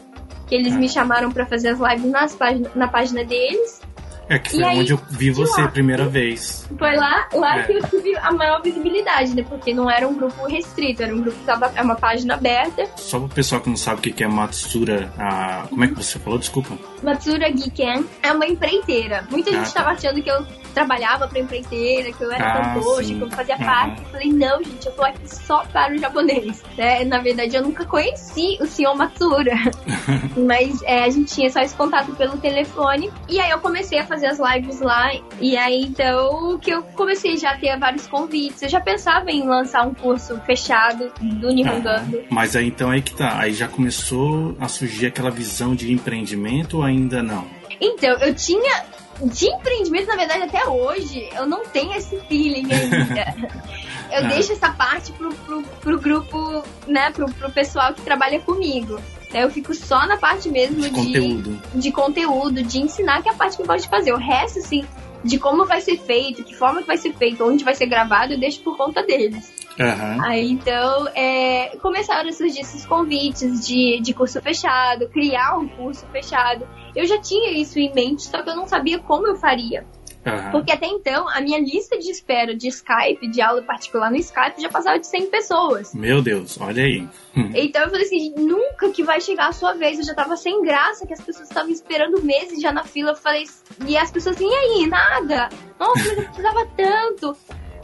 que 0.47 0.55
eles 0.55 0.75
me 0.75 0.87
chamaram 0.87 1.31
para 1.31 1.45
fazer 1.45 1.69
as 1.69 1.79
lives 1.79 2.09
nas 2.09 2.35
página, 2.35 2.71
na 2.73 2.87
página 2.87 3.23
deles. 3.23 3.81
É 4.29 4.37
que 4.37 4.51
foi 4.51 4.59
e 4.59 4.65
onde 4.65 4.93
aí, 4.93 4.99
eu 4.99 4.99
vi 5.09 5.31
você 5.31 5.61
a 5.61 5.67
primeira 5.67 6.05
vez. 6.07 6.67
Foi 6.77 6.95
lá, 6.95 7.27
lá 7.33 7.59
é. 7.59 7.63
que 7.63 7.73
eu 7.73 7.83
tive 7.87 8.15
a 8.17 8.31
maior 8.31 8.61
visibilidade, 8.61 9.35
né? 9.35 9.45
Porque 9.47 9.73
não 9.73 9.89
era 9.89 10.07
um 10.07 10.15
grupo 10.15 10.45
restrito, 10.47 11.03
era 11.03 11.13
um 11.13 11.21
grupo 11.21 11.37
que 11.37 11.45
tava, 11.45 11.71
é 11.75 11.81
uma 11.81 11.95
página 11.95 12.33
aberta. 12.33 12.85
Só 12.97 13.19
pro 13.19 13.29
pessoal 13.29 13.61
que 13.61 13.69
não 13.69 13.77
sabe 13.77 13.99
o 13.99 14.13
que 14.13 14.23
é 14.23 14.27
Matsura, 14.27 15.11
a... 15.17 15.67
como 15.69 15.83
é 15.83 15.87
que 15.87 15.95
você 15.95 16.19
falou? 16.19 16.39
Desculpa. 16.39 16.77
Matsura 17.01 17.51
Giken 17.55 18.05
é 18.23 18.31
uma 18.31 18.45
empreiteira. 18.45 19.25
Muita 19.29 19.51
ah, 19.51 19.53
gente 19.53 19.73
tá. 19.73 19.87
achando 19.87 20.21
que 20.21 20.29
eu 20.29 20.45
trabalhava 20.73 21.27
pra 21.27 21.39
empreiteira, 21.39 22.11
que 22.11 22.23
eu 22.23 22.31
era 22.31 22.45
ah, 22.45 22.75
fantoche, 22.75 23.15
que 23.15 23.21
eu 23.21 23.29
fazia 23.31 23.55
uhum. 23.55 23.65
parte. 23.65 24.01
Eu 24.01 24.09
falei, 24.09 24.31
não, 24.31 24.63
gente, 24.63 24.85
eu 24.85 24.91
tô 24.91 25.03
aqui 25.03 25.27
só 25.27 25.63
para 25.65 25.93
o 25.93 25.97
japonês. 25.97 26.63
É, 26.77 27.03
na 27.03 27.17
verdade, 27.17 27.55
eu 27.55 27.63
nunca 27.63 27.85
conheci 27.85 28.55
o 28.61 28.67
senhor 28.67 28.95
Matsura. 28.95 29.53
Mas 30.37 30.79
é, 30.83 31.05
a 31.05 31.09
gente 31.09 31.33
tinha 31.33 31.49
só 31.49 31.59
esse 31.59 31.75
contato 31.75 32.13
pelo 32.15 32.37
telefone. 32.37 33.11
E 33.27 33.39
aí 33.39 33.49
eu 33.49 33.57
comecei 33.57 33.97
a 33.97 34.05
fazer 34.05 34.16
as 34.23 34.39
lives 34.39 34.79
lá. 34.79 35.11
E 35.39 35.57
aí, 35.57 35.83
então, 35.83 36.57
que 36.59 36.71
eu 36.71 36.83
comecei 36.83 37.37
já 37.37 37.51
a 37.51 37.57
ter 37.57 37.77
vários 37.77 38.07
convites. 38.07 38.61
Eu 38.61 38.69
já 38.69 38.79
pensava 38.79 39.29
em 39.31 39.47
lançar 39.47 39.85
um 39.87 39.93
curso 39.93 40.39
fechado 40.45 41.11
do 41.21 41.51
Nihongando. 41.51 42.23
Mas 42.29 42.55
aí, 42.55 42.67
então, 42.67 42.89
aí 42.89 43.01
que 43.01 43.13
tá. 43.13 43.39
Aí 43.39 43.53
já 43.53 43.67
começou 43.67 44.55
a 44.59 44.67
surgir 44.67 45.07
aquela 45.07 45.29
visão 45.29 45.75
de 45.75 45.91
empreendimento 45.91 46.77
ou 46.77 46.83
ainda 46.83 47.21
não? 47.21 47.45
Então, 47.79 48.17
eu 48.19 48.33
tinha 48.33 48.85
de 49.23 49.47
empreendimento, 49.47 50.07
na 50.07 50.15
verdade, 50.15 50.43
até 50.43 50.65
hoje, 50.67 51.27
eu 51.33 51.45
não 51.45 51.65
tenho 51.65 51.93
esse 51.93 52.19
feeling 52.21 52.67
ainda. 52.71 53.35
eu 54.11 54.25
ah. 54.25 54.27
deixo 54.29 54.53
essa 54.53 54.71
parte 54.71 55.11
pro, 55.13 55.33
pro, 55.33 55.63
pro 55.63 55.99
grupo, 55.99 56.63
né, 56.87 57.11
pro, 57.11 57.31
pro 57.33 57.51
pessoal 57.51 57.93
que 57.93 58.01
trabalha 58.01 58.39
comigo. 58.39 58.99
Eu 59.33 59.49
fico 59.49 59.73
só 59.73 60.07
na 60.07 60.17
parte 60.17 60.49
mesmo 60.49 60.81
de, 60.81 60.89
de 60.89 60.95
conteúdo. 60.95 61.61
de 61.73 61.91
conteúdo, 61.91 62.63
de 62.63 62.79
ensinar, 62.79 63.21
que 63.21 63.29
é 63.29 63.31
a 63.31 63.35
parte 63.35 63.57
que 63.57 63.61
eu 63.61 63.67
gosto 63.67 63.83
de 63.83 63.89
fazer. 63.89 64.13
O 64.13 64.17
resto, 64.17 64.59
assim, 64.59 64.85
de 65.23 65.37
como 65.37 65.65
vai 65.65 65.81
ser 65.81 65.97
feito, 65.97 66.43
que 66.43 66.55
forma 66.55 66.81
que 66.81 66.87
vai 66.87 66.97
ser 66.97 67.13
feito, 67.13 67.43
onde 67.43 67.63
vai 67.63 67.75
ser 67.75 67.87
gravado, 67.87 68.33
eu 68.33 68.39
deixo 68.39 68.61
por 68.61 68.77
conta 68.77 69.03
deles. 69.03 69.53
Uhum. 69.79 70.23
Aí 70.25 70.51
então 70.51 71.07
é, 71.13 71.77
começaram 71.77 72.29
a 72.29 72.31
surgir 72.31 72.61
esses 72.61 72.85
convites 72.85 73.65
de, 73.65 73.99
de 74.01 74.13
curso 74.13 74.41
fechado, 74.41 75.07
criar 75.09 75.57
um 75.57 75.67
curso 75.67 76.05
fechado. 76.07 76.67
Eu 76.95 77.05
já 77.05 77.19
tinha 77.21 77.51
isso 77.51 77.77
em 77.77 77.93
mente, 77.93 78.23
só 78.23 78.41
que 78.41 78.49
eu 78.49 78.55
não 78.55 78.67
sabia 78.67 78.97
como 78.97 79.27
eu 79.27 79.35
faria. 79.35 79.85
Uhum. 80.27 80.51
Porque 80.51 80.71
até 80.71 80.87
então, 80.87 81.27
a 81.29 81.41
minha 81.41 81.59
lista 81.59 81.97
de 81.97 82.09
espera 82.09 82.55
de 82.55 82.67
Skype, 82.67 83.27
de 83.29 83.41
aula 83.41 83.61
particular 83.61 84.11
no 84.11 84.17
Skype, 84.17 84.61
já 84.61 84.69
passava 84.69 84.99
de 84.99 85.07
100 85.07 85.27
pessoas. 85.27 85.93
Meu 85.93 86.21
Deus, 86.21 86.59
olha 86.59 86.83
aí. 86.83 87.07
Hum. 87.35 87.51
Então 87.53 87.83
eu 87.83 87.89
falei 87.89 88.05
assim, 88.05 88.33
nunca 88.37 88.89
que 88.89 89.03
vai 89.03 89.21
chegar 89.21 89.47
a 89.47 89.53
sua 89.53 89.73
vez. 89.73 89.99
Eu 89.99 90.05
já 90.05 90.13
tava 90.13 90.35
sem 90.35 90.61
graça, 90.61 91.05
que 91.05 91.13
as 91.13 91.21
pessoas 91.21 91.47
estavam 91.47 91.71
esperando 91.71 92.21
meses 92.23 92.61
já 92.61 92.71
na 92.71 92.83
fila. 92.83 93.11
Eu 93.11 93.15
falei, 93.15 93.45
e 93.85 93.97
as 93.97 94.11
pessoas 94.11 94.35
assim, 94.35 94.47
e 94.49 94.53
aí, 94.53 94.87
nada? 94.87 95.49
Nossa, 95.79 95.99
mas 95.99 96.17
eu 96.17 96.23
precisava 96.23 96.67
tanto. 96.75 97.37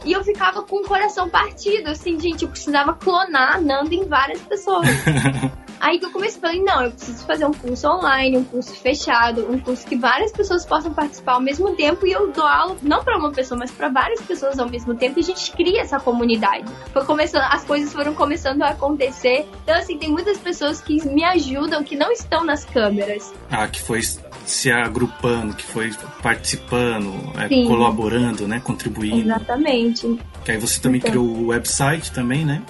E 0.04 0.12
eu 0.12 0.22
ficava 0.22 0.62
com 0.62 0.76
o 0.76 0.82
coração 0.82 1.30
partido, 1.30 1.88
assim, 1.88 2.20
gente, 2.20 2.42
eu 2.42 2.50
precisava 2.50 2.92
clonar 2.92 3.62
Nando 3.62 3.94
em 3.94 4.04
várias 4.04 4.40
pessoas. 4.42 4.86
Aí 5.84 5.98
que 5.98 6.06
eu 6.06 6.10
comecei, 6.10 6.40
falei, 6.40 6.62
não, 6.62 6.82
eu 6.82 6.90
preciso 6.92 7.26
fazer 7.26 7.44
um 7.44 7.52
curso 7.52 7.86
online, 7.86 8.38
um 8.38 8.44
curso 8.44 8.74
fechado, 8.74 9.46
um 9.52 9.60
curso 9.60 9.86
que 9.86 9.96
várias 9.96 10.32
pessoas 10.32 10.64
possam 10.64 10.94
participar 10.94 11.34
ao 11.34 11.42
mesmo 11.42 11.76
tempo 11.76 12.06
e 12.06 12.12
eu 12.12 12.32
dou 12.32 12.46
aula 12.46 12.74
não 12.80 13.04
para 13.04 13.18
uma 13.18 13.30
pessoa, 13.30 13.58
mas 13.58 13.70
para 13.70 13.90
várias 13.90 14.22
pessoas 14.22 14.58
ao 14.58 14.66
mesmo 14.66 14.94
tempo 14.94 15.18
e 15.18 15.20
a 15.20 15.24
gente 15.24 15.52
cria 15.52 15.82
essa 15.82 16.00
comunidade. 16.00 16.64
Foi 16.90 17.04
começando, 17.04 17.42
as 17.50 17.64
coisas 17.64 17.92
foram 17.92 18.14
começando 18.14 18.62
a 18.62 18.70
acontecer. 18.70 19.46
Então 19.62 19.76
assim, 19.76 19.98
tem 19.98 20.08
muitas 20.08 20.38
pessoas 20.38 20.80
que 20.80 21.06
me 21.06 21.22
ajudam 21.22 21.84
que 21.84 21.96
não 21.96 22.10
estão 22.10 22.44
nas 22.44 22.64
câmeras. 22.64 23.34
Ah, 23.50 23.68
que 23.68 23.82
foi 23.82 24.00
se 24.46 24.72
agrupando, 24.72 25.54
que 25.54 25.64
foi 25.64 25.92
participando, 26.22 27.12
é, 27.38 27.46
colaborando, 27.66 28.48
né, 28.48 28.58
contribuindo. 28.58 29.28
Exatamente. 29.28 30.18
Que 30.46 30.52
aí 30.52 30.56
você 30.56 30.80
também 30.80 30.98
então. 30.98 31.10
criou 31.10 31.26
o 31.26 31.46
website 31.48 32.10
também, 32.10 32.42
né? 32.42 32.62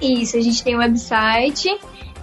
Isso, 0.00 0.38
a 0.38 0.40
gente 0.40 0.64
tem 0.64 0.74
um 0.74 0.78
website 0.78 1.68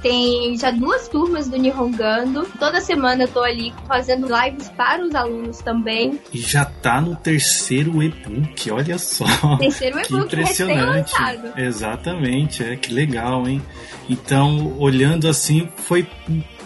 tem 0.02 0.58
já 0.58 0.72
duas 0.72 1.08
turmas 1.08 1.48
do 1.48 1.58
Nihongando. 1.58 2.46
Toda 2.58 2.82
semana 2.82 3.24
eu 3.24 3.28
tô 3.28 3.42
ali 3.42 3.74
fazendo 3.88 4.28
lives 4.28 4.70
para 4.70 5.04
os 5.04 5.14
alunos 5.14 5.60
também. 5.60 6.20
E 6.34 6.40
já 6.40 6.66
tá 6.66 7.02
no 7.02 7.16
terceiro 7.16 8.02
e-book, 8.02 8.72
olha 8.72 8.98
só. 8.98 9.26
Terceiro 9.58 10.00
e-book 10.06 10.26
impressionante. 10.26 11.14
Exatamente, 11.58 12.64
é 12.64 12.76
que 12.76 12.94
legal, 12.94 13.48
hein? 13.48 13.62
Então, 14.10 14.76
olhando 14.78 15.28
assim, 15.28 15.70
foi 15.76 16.08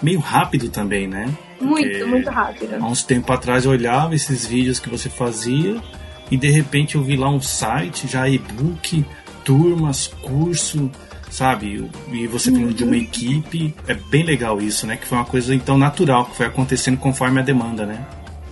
meio 0.01 0.19
rápido 0.19 0.69
também, 0.69 1.07
né? 1.07 1.33
Porque 1.57 1.65
muito, 1.65 2.07
muito 2.07 2.29
rápido. 2.29 2.75
Há 2.75 2.85
uns 2.85 3.03
tempos 3.03 3.35
atrás 3.35 3.65
eu 3.65 3.71
olhava 3.71 4.15
esses 4.15 4.45
vídeos 4.45 4.79
que 4.79 4.89
você 4.89 5.09
fazia 5.09 5.81
e 6.29 6.37
de 6.37 6.49
repente 6.49 6.95
eu 6.95 7.03
vi 7.03 7.15
lá 7.15 7.29
um 7.29 7.41
site, 7.41 8.07
já 8.07 8.27
e-book, 8.27 9.05
turmas, 9.43 10.07
curso, 10.07 10.91
sabe? 11.33 11.89
E 12.11 12.27
você 12.27 12.51
falando 12.51 12.67
uhum. 12.67 12.73
de 12.73 12.83
uma 12.83 12.95
equipe, 12.95 13.73
é 13.87 13.95
bem 13.95 14.23
legal 14.23 14.61
isso, 14.61 14.85
né? 14.85 14.95
Que 14.95 15.07
foi 15.07 15.17
uma 15.17 15.25
coisa 15.25 15.53
então 15.53 15.77
natural, 15.77 16.25
que 16.25 16.37
foi 16.37 16.45
acontecendo 16.45 16.97
conforme 16.97 17.39
a 17.39 17.43
demanda, 17.43 17.85
né? 17.85 18.05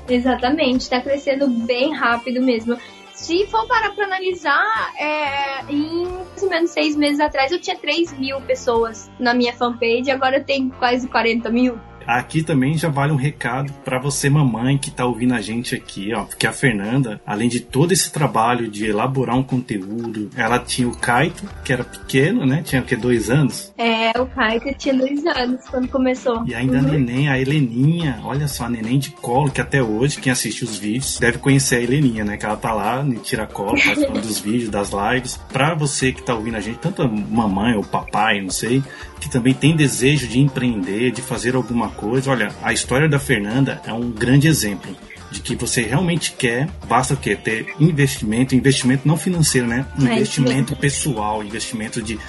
Exatamente, 0.09 0.89
tá 0.89 0.99
crescendo 0.99 1.47
bem 1.47 1.93
rápido 1.93 2.41
mesmo. 2.41 2.75
Se 3.13 3.45
for 3.47 3.67
parar 3.67 3.91
pra 3.91 4.05
analisar, 4.05 4.93
é, 4.97 5.63
em 5.69 6.05
mais 6.05 6.41
ou 6.41 6.49
menos 6.49 6.71
seis 6.71 6.95
meses 6.95 7.19
atrás 7.19 7.51
eu 7.51 7.61
tinha 7.61 7.77
3 7.77 8.17
mil 8.17 8.41
pessoas 8.41 9.11
na 9.19 9.33
minha 9.33 9.53
fanpage, 9.53 10.09
agora 10.09 10.37
eu 10.37 10.43
tenho 10.43 10.71
quase 10.71 11.07
40 11.07 11.49
mil. 11.51 11.77
Aqui 12.05 12.43
também 12.43 12.77
já 12.77 12.89
vale 12.89 13.11
um 13.11 13.15
recado 13.15 13.71
para 13.83 13.99
você, 13.99 14.29
mamãe, 14.29 14.77
que 14.77 14.91
tá 14.91 15.05
ouvindo 15.05 15.33
a 15.33 15.41
gente 15.41 15.75
aqui, 15.75 16.13
ó. 16.13 16.23
Porque 16.23 16.47
a 16.47 16.53
Fernanda, 16.53 17.21
além 17.25 17.49
de 17.49 17.59
todo 17.59 17.91
esse 17.91 18.11
trabalho 18.11 18.69
de 18.69 18.85
elaborar 18.85 19.37
um 19.37 19.43
conteúdo, 19.43 20.29
ela 20.35 20.59
tinha 20.59 20.87
o 20.87 20.95
Kaito, 20.95 21.47
que 21.63 21.73
era 21.73 21.83
pequeno, 21.83 22.45
né? 22.45 22.61
Tinha 22.63 22.81
o 22.81 22.85
que? 22.85 22.95
Dois 22.95 23.29
anos? 23.29 23.73
É, 23.77 24.11
o 24.19 24.25
Kaito 24.25 24.73
tinha 24.77 24.93
dois 24.93 25.25
anos 25.25 25.67
quando 25.69 25.87
começou. 25.87 26.43
E 26.45 26.53
ainda 26.53 26.79
uhum. 26.79 26.87
a 26.87 26.91
neném, 26.91 27.29
a 27.29 27.39
Heleninha, 27.39 28.19
olha 28.23 28.47
só, 28.47 28.65
a 28.65 28.69
neném 28.69 28.99
de 28.99 29.11
colo, 29.11 29.51
que 29.51 29.61
até 29.61 29.81
hoje, 29.81 30.19
quem 30.19 30.31
assiste 30.31 30.63
os 30.63 30.77
vídeos, 30.77 31.19
deve 31.19 31.37
conhecer 31.37 31.77
a 31.77 31.81
Heleninha, 31.81 32.23
né? 32.23 32.37
Que 32.37 32.45
ela 32.45 32.57
tá 32.57 32.73
lá, 32.73 33.03
ne 33.03 33.17
tira 33.17 33.47
colo, 33.47 33.71
participando 33.71 34.21
dos 34.21 34.39
vídeos, 34.39 34.69
das 34.69 34.91
lives. 34.91 35.37
Pra 35.51 35.73
você 35.73 36.11
que 36.11 36.21
tá 36.21 36.35
ouvindo 36.35 36.57
a 36.57 36.61
gente, 36.61 36.79
tanto 36.79 37.01
a 37.01 37.07
mamãe 37.07 37.75
ou 37.75 37.83
papai, 37.83 38.41
não 38.41 38.49
sei, 38.49 38.83
que 39.21 39.29
também 39.29 39.53
tem 39.53 39.75
desejo 39.75 40.27
de 40.27 40.39
empreender, 40.39 41.11
de 41.11 41.21
fazer 41.21 41.55
alguma 41.55 41.89
coisa. 41.89 42.31
Olha, 42.31 42.49
a 42.63 42.73
história 42.73 43.07
da 43.07 43.19
Fernanda 43.19 43.79
é 43.85 43.93
um 43.93 44.11
grande 44.11 44.47
exemplo 44.47 44.93
de 45.31 45.39
que 45.39 45.55
você 45.55 45.83
realmente 45.83 46.33
quer, 46.33 46.67
basta 46.87 47.13
o 47.13 47.17
quê? 47.17 47.35
Ter 47.35 47.73
investimento, 47.79 48.53
investimento 48.53 49.07
não 49.07 49.15
financeiro, 49.15 49.67
né? 49.67 49.85
É 49.97 50.15
investimento 50.15 50.75
pessoal, 50.75 51.41
investimento 51.43 52.01
de 52.01 52.19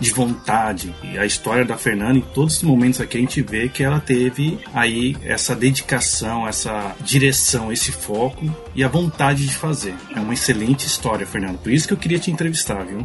de 0.00 0.10
vontade. 0.10 0.94
E 1.02 1.18
a 1.18 1.24
história 1.24 1.64
da 1.64 1.76
Fernanda, 1.76 2.18
em 2.18 2.22
todos 2.22 2.56
os 2.56 2.62
momentos 2.62 3.00
aqui, 3.00 3.16
a 3.18 3.20
gente 3.20 3.42
vê 3.42 3.68
que 3.68 3.82
ela 3.82 4.00
teve 4.00 4.58
aí 4.74 5.16
essa 5.24 5.54
dedicação, 5.54 6.46
essa 6.46 6.94
direção, 7.00 7.72
esse 7.72 7.92
foco 7.92 8.44
e 8.74 8.82
a 8.82 8.88
vontade 8.88 9.46
de 9.46 9.54
fazer. 9.54 9.94
É 10.14 10.20
uma 10.20 10.34
excelente 10.34 10.86
história, 10.86 11.26
Fernanda. 11.26 11.58
Por 11.58 11.72
isso 11.72 11.86
que 11.86 11.94
eu 11.94 11.98
queria 11.98 12.18
te 12.18 12.30
entrevistar, 12.30 12.84
viu? 12.84 13.04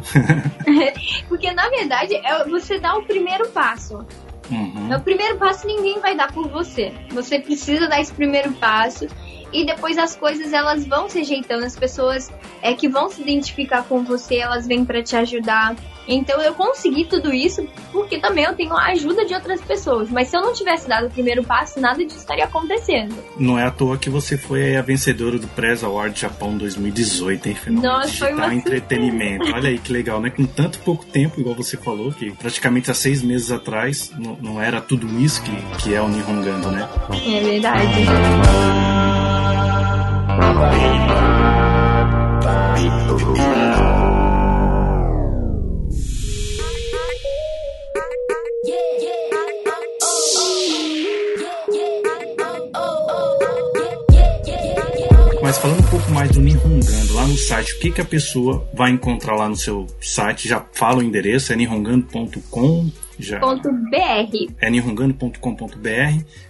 Porque, 1.28 1.50
na 1.52 1.68
verdade, 1.68 2.14
é 2.14 2.44
você 2.44 2.78
dá 2.78 2.96
o 2.96 3.04
primeiro 3.04 3.48
passo. 3.48 4.04
Uhum. 4.50 4.94
O 4.94 5.00
primeiro 5.00 5.36
passo 5.36 5.66
ninguém 5.66 6.00
vai 6.00 6.16
dar 6.16 6.32
por 6.32 6.48
você. 6.48 6.92
Você 7.10 7.38
precisa 7.38 7.86
dar 7.86 8.00
esse 8.00 8.12
primeiro 8.12 8.52
passo 8.52 9.06
e 9.52 9.64
depois 9.64 9.96
as 9.98 10.14
coisas 10.14 10.52
elas 10.52 10.86
vão 10.86 11.08
se 11.08 11.20
ajeitando, 11.20 11.64
as 11.64 11.76
pessoas 11.76 12.30
é 12.62 12.74
que 12.74 12.88
vão 12.88 13.08
se 13.08 13.22
identificar 13.22 13.82
com 13.84 14.04
você, 14.04 14.36
elas 14.36 14.66
vêm 14.66 14.84
para 14.84 15.02
te 15.02 15.16
ajudar. 15.16 15.76
Então 16.06 16.40
eu 16.40 16.54
consegui 16.54 17.04
tudo 17.04 17.32
isso 17.34 17.68
porque 17.92 18.18
também 18.18 18.44
eu 18.44 18.54
tenho 18.54 18.72
a 18.72 18.86
ajuda 18.86 19.26
de 19.26 19.34
outras 19.34 19.60
pessoas. 19.60 20.08
Mas 20.08 20.28
se 20.28 20.36
eu 20.36 20.40
não 20.40 20.54
tivesse 20.54 20.88
dado 20.88 21.06
o 21.06 21.10
primeiro 21.10 21.44
passo, 21.44 21.78
nada 21.78 22.02
disso 22.02 22.18
estaria 22.18 22.44
acontecendo. 22.44 23.14
Não 23.38 23.58
é 23.58 23.64
à 23.64 23.70
toa 23.70 23.98
que 23.98 24.08
você 24.08 24.38
foi 24.38 24.76
a 24.76 24.82
vencedora 24.82 25.38
do 25.38 25.46
Press 25.48 25.84
Award 25.84 26.18
Japão 26.18 26.56
2018, 26.56 27.48
hein, 27.48 27.54
Fernando? 27.54 27.84
Nossa, 27.84 28.06
Digital 28.06 28.28
foi 28.28 28.38
uma 28.38 28.54
entretenimento. 28.54 29.54
Olha 29.54 29.68
aí 29.68 29.78
que 29.78 29.92
legal, 29.92 30.20
né? 30.20 30.30
Com 30.30 30.46
tanto 30.46 30.78
pouco 30.78 31.04
tempo, 31.04 31.40
igual 31.40 31.54
você 31.54 31.76
falou, 31.76 32.10
que 32.10 32.30
praticamente 32.30 32.90
há 32.90 32.94
seis 32.94 33.22
meses 33.22 33.50
atrás 33.50 34.10
não, 34.18 34.36
não 34.40 34.62
era 34.62 34.80
tudo 34.80 35.06
isso 35.20 35.42
que, 35.42 35.52
que 35.82 35.94
é 35.94 36.00
o 36.00 36.08
Nihongando, 36.08 36.70
né? 36.70 36.88
É 37.12 37.40
verdade. 37.40 38.97
Mas 55.48 55.56
falando 55.56 55.80
um 55.80 55.90
pouco 55.90 56.10
mais 56.10 56.30
do 56.30 56.40
Nihongando, 56.42 57.14
lá 57.14 57.26
no 57.26 57.36
site, 57.36 57.72
o 57.72 57.78
que, 57.78 57.90
que 57.90 58.00
a 58.02 58.04
pessoa 58.04 58.68
vai 58.74 58.90
encontrar 58.90 59.34
lá 59.34 59.48
no 59.48 59.56
seu 59.56 59.86
site? 59.98 60.46
Já 60.46 60.62
fala 60.72 60.98
o 60.98 61.02
endereço, 61.02 61.52
é 61.54 61.56
nirongando.com 61.56 62.90
já. 63.18 63.38
.br. 63.38 64.54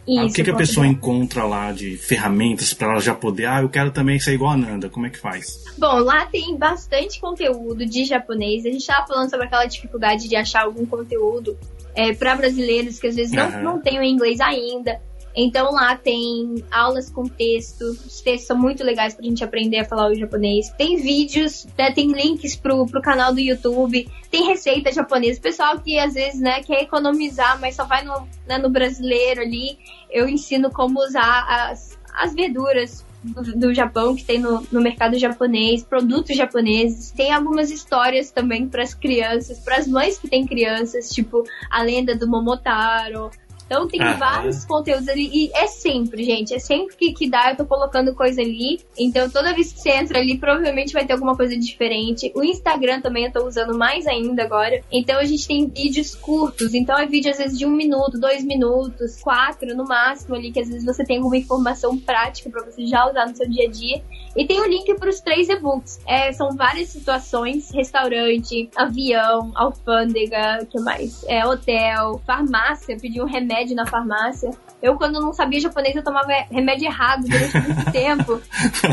É. 0.06 0.18
Ah, 0.18 0.24
o 0.24 0.32
que, 0.32 0.42
que 0.42 0.50
a 0.50 0.56
pessoa 0.56 0.86
encontra 0.86 1.44
lá 1.44 1.72
de 1.72 1.96
ferramentas 1.96 2.74
para 2.74 2.92
ela 2.92 3.00
já 3.00 3.14
poder, 3.14 3.46
ah, 3.46 3.62
eu 3.62 3.68
quero 3.68 3.90
também 3.90 4.18
ser 4.18 4.34
igual 4.34 4.52
a 4.52 4.56
Nanda, 4.56 4.88
como 4.88 5.06
é 5.06 5.10
que 5.10 5.18
faz? 5.18 5.64
Bom, 5.76 6.00
lá 6.00 6.26
tem 6.26 6.56
bastante 6.56 7.20
conteúdo 7.20 7.86
de 7.86 8.04
japonês. 8.04 8.64
A 8.64 8.70
gente 8.70 8.80
estava 8.80 9.06
falando 9.06 9.30
sobre 9.30 9.46
aquela 9.46 9.66
dificuldade 9.66 10.28
de 10.28 10.36
achar 10.36 10.64
algum 10.64 10.86
conteúdo 10.86 11.56
é, 11.94 12.12
para 12.12 12.36
brasileiros 12.36 12.98
que 12.98 13.06
às 13.06 13.16
vezes 13.16 13.32
não, 13.32 13.48
uhum. 13.48 13.62
não 13.62 13.80
têm 13.80 13.98
o 13.98 14.02
inglês 14.02 14.40
ainda. 14.40 15.00
Então 15.40 15.70
lá 15.70 15.94
tem 15.94 16.64
aulas 16.68 17.08
com 17.08 17.22
texto, 17.22 17.82
os 17.82 18.20
textos 18.20 18.48
são 18.48 18.58
muito 18.58 18.82
legais 18.82 19.14
pra 19.14 19.24
gente 19.24 19.44
aprender 19.44 19.78
a 19.78 19.84
falar 19.84 20.10
o 20.10 20.14
japonês. 20.16 20.68
Tem 20.70 20.96
vídeos, 20.96 21.64
né, 21.78 21.92
tem 21.92 22.10
links 22.10 22.56
pro, 22.56 22.84
pro 22.86 23.00
canal 23.00 23.32
do 23.32 23.38
YouTube, 23.38 24.08
tem 24.32 24.48
receita 24.48 24.90
japonesa. 24.90 25.40
Pessoal 25.40 25.78
que 25.78 25.96
às 25.96 26.14
vezes 26.14 26.40
né, 26.40 26.60
quer 26.64 26.82
economizar, 26.82 27.56
mas 27.60 27.76
só 27.76 27.84
vai 27.84 28.04
no, 28.04 28.26
né, 28.48 28.58
no 28.58 28.68
brasileiro 28.68 29.40
ali, 29.40 29.78
eu 30.10 30.28
ensino 30.28 30.72
como 30.72 31.00
usar 31.00 31.46
as, 31.48 31.96
as 32.14 32.34
verduras 32.34 33.06
do, 33.22 33.56
do, 33.56 33.72
Japão 33.72 34.16
que 34.16 34.24
tem 34.24 34.40
no, 34.40 34.66
no 34.72 34.80
mercado 34.80 35.16
japonês, 35.16 35.84
produtos 35.84 36.36
japoneses. 36.36 37.12
Tem 37.12 37.32
algumas 37.32 37.70
histórias 37.70 38.32
também 38.32 38.66
para 38.66 38.82
as 38.82 38.92
crianças, 38.92 39.60
para 39.60 39.76
as 39.76 39.86
mães 39.86 40.18
que 40.18 40.26
têm 40.26 40.44
crianças, 40.44 41.10
tipo 41.10 41.44
a 41.70 41.80
lenda 41.80 42.16
do 42.16 42.28
Momotaro, 42.28 43.30
então 43.68 43.86
tem 43.86 44.00
Aham. 44.00 44.18
vários 44.18 44.64
conteúdos 44.64 45.06
ali. 45.08 45.28
E 45.30 45.50
é 45.54 45.66
sempre, 45.66 46.24
gente. 46.24 46.54
É 46.54 46.58
sempre 46.58 46.96
que, 46.96 47.12
que 47.12 47.28
dá, 47.28 47.50
eu 47.50 47.56
tô 47.56 47.66
colocando 47.66 48.14
coisa 48.14 48.40
ali. 48.40 48.80
Então 48.98 49.28
toda 49.28 49.52
vez 49.52 49.72
que 49.72 49.80
você 49.80 49.90
entra 49.90 50.18
ali, 50.18 50.38
provavelmente 50.38 50.94
vai 50.94 51.06
ter 51.06 51.12
alguma 51.12 51.36
coisa 51.36 51.54
diferente. 51.56 52.32
O 52.34 52.42
Instagram 52.42 53.02
também 53.02 53.26
eu 53.26 53.32
tô 53.32 53.46
usando 53.46 53.76
mais 53.76 54.06
ainda 54.06 54.42
agora. 54.42 54.82
Então 54.90 55.18
a 55.18 55.24
gente 55.24 55.46
tem 55.46 55.68
vídeos 55.68 56.14
curtos. 56.14 56.72
Então 56.72 56.98
é 56.98 57.04
vídeo 57.04 57.30
às 57.30 57.36
vezes 57.36 57.58
de 57.58 57.66
um 57.66 57.70
minuto, 57.70 58.18
dois 58.18 58.42
minutos, 58.42 59.20
quatro 59.20 59.76
no 59.76 59.84
máximo 59.84 60.34
ali, 60.34 60.50
que 60.50 60.60
às 60.60 60.68
vezes 60.68 60.86
você 60.86 61.04
tem 61.04 61.18
alguma 61.18 61.36
informação 61.36 61.98
prática 61.98 62.48
para 62.48 62.64
você 62.64 62.86
já 62.86 63.06
usar 63.06 63.26
no 63.26 63.36
seu 63.36 63.48
dia 63.48 63.66
a 63.66 63.70
dia. 63.70 64.02
E 64.34 64.46
tem 64.46 64.60
o 64.60 64.66
link 64.66 64.94
para 64.94 65.10
os 65.10 65.20
três 65.20 65.48
e-books. 65.48 66.00
É, 66.06 66.32
são 66.32 66.56
várias 66.56 66.88
situações: 66.88 67.70
restaurante, 67.70 68.70
avião, 68.76 69.52
alfândega, 69.54 70.64
que 70.70 70.80
mais? 70.80 71.22
É, 71.24 71.44
hotel, 71.44 72.20
farmácia, 72.26 72.96
pedir 72.96 73.20
um 73.20 73.26
remédio 73.26 73.57
remédio 73.58 73.74
na 73.74 73.86
farmácia. 73.86 74.50
Eu, 74.80 74.96
quando 74.96 75.20
não 75.20 75.32
sabia 75.32 75.60
japonês, 75.60 75.96
eu 75.96 76.04
tomava 76.04 76.28
remédio 76.50 76.86
errado 76.86 77.22
durante 77.22 77.60
muito 77.60 77.90
tempo. 77.90 78.40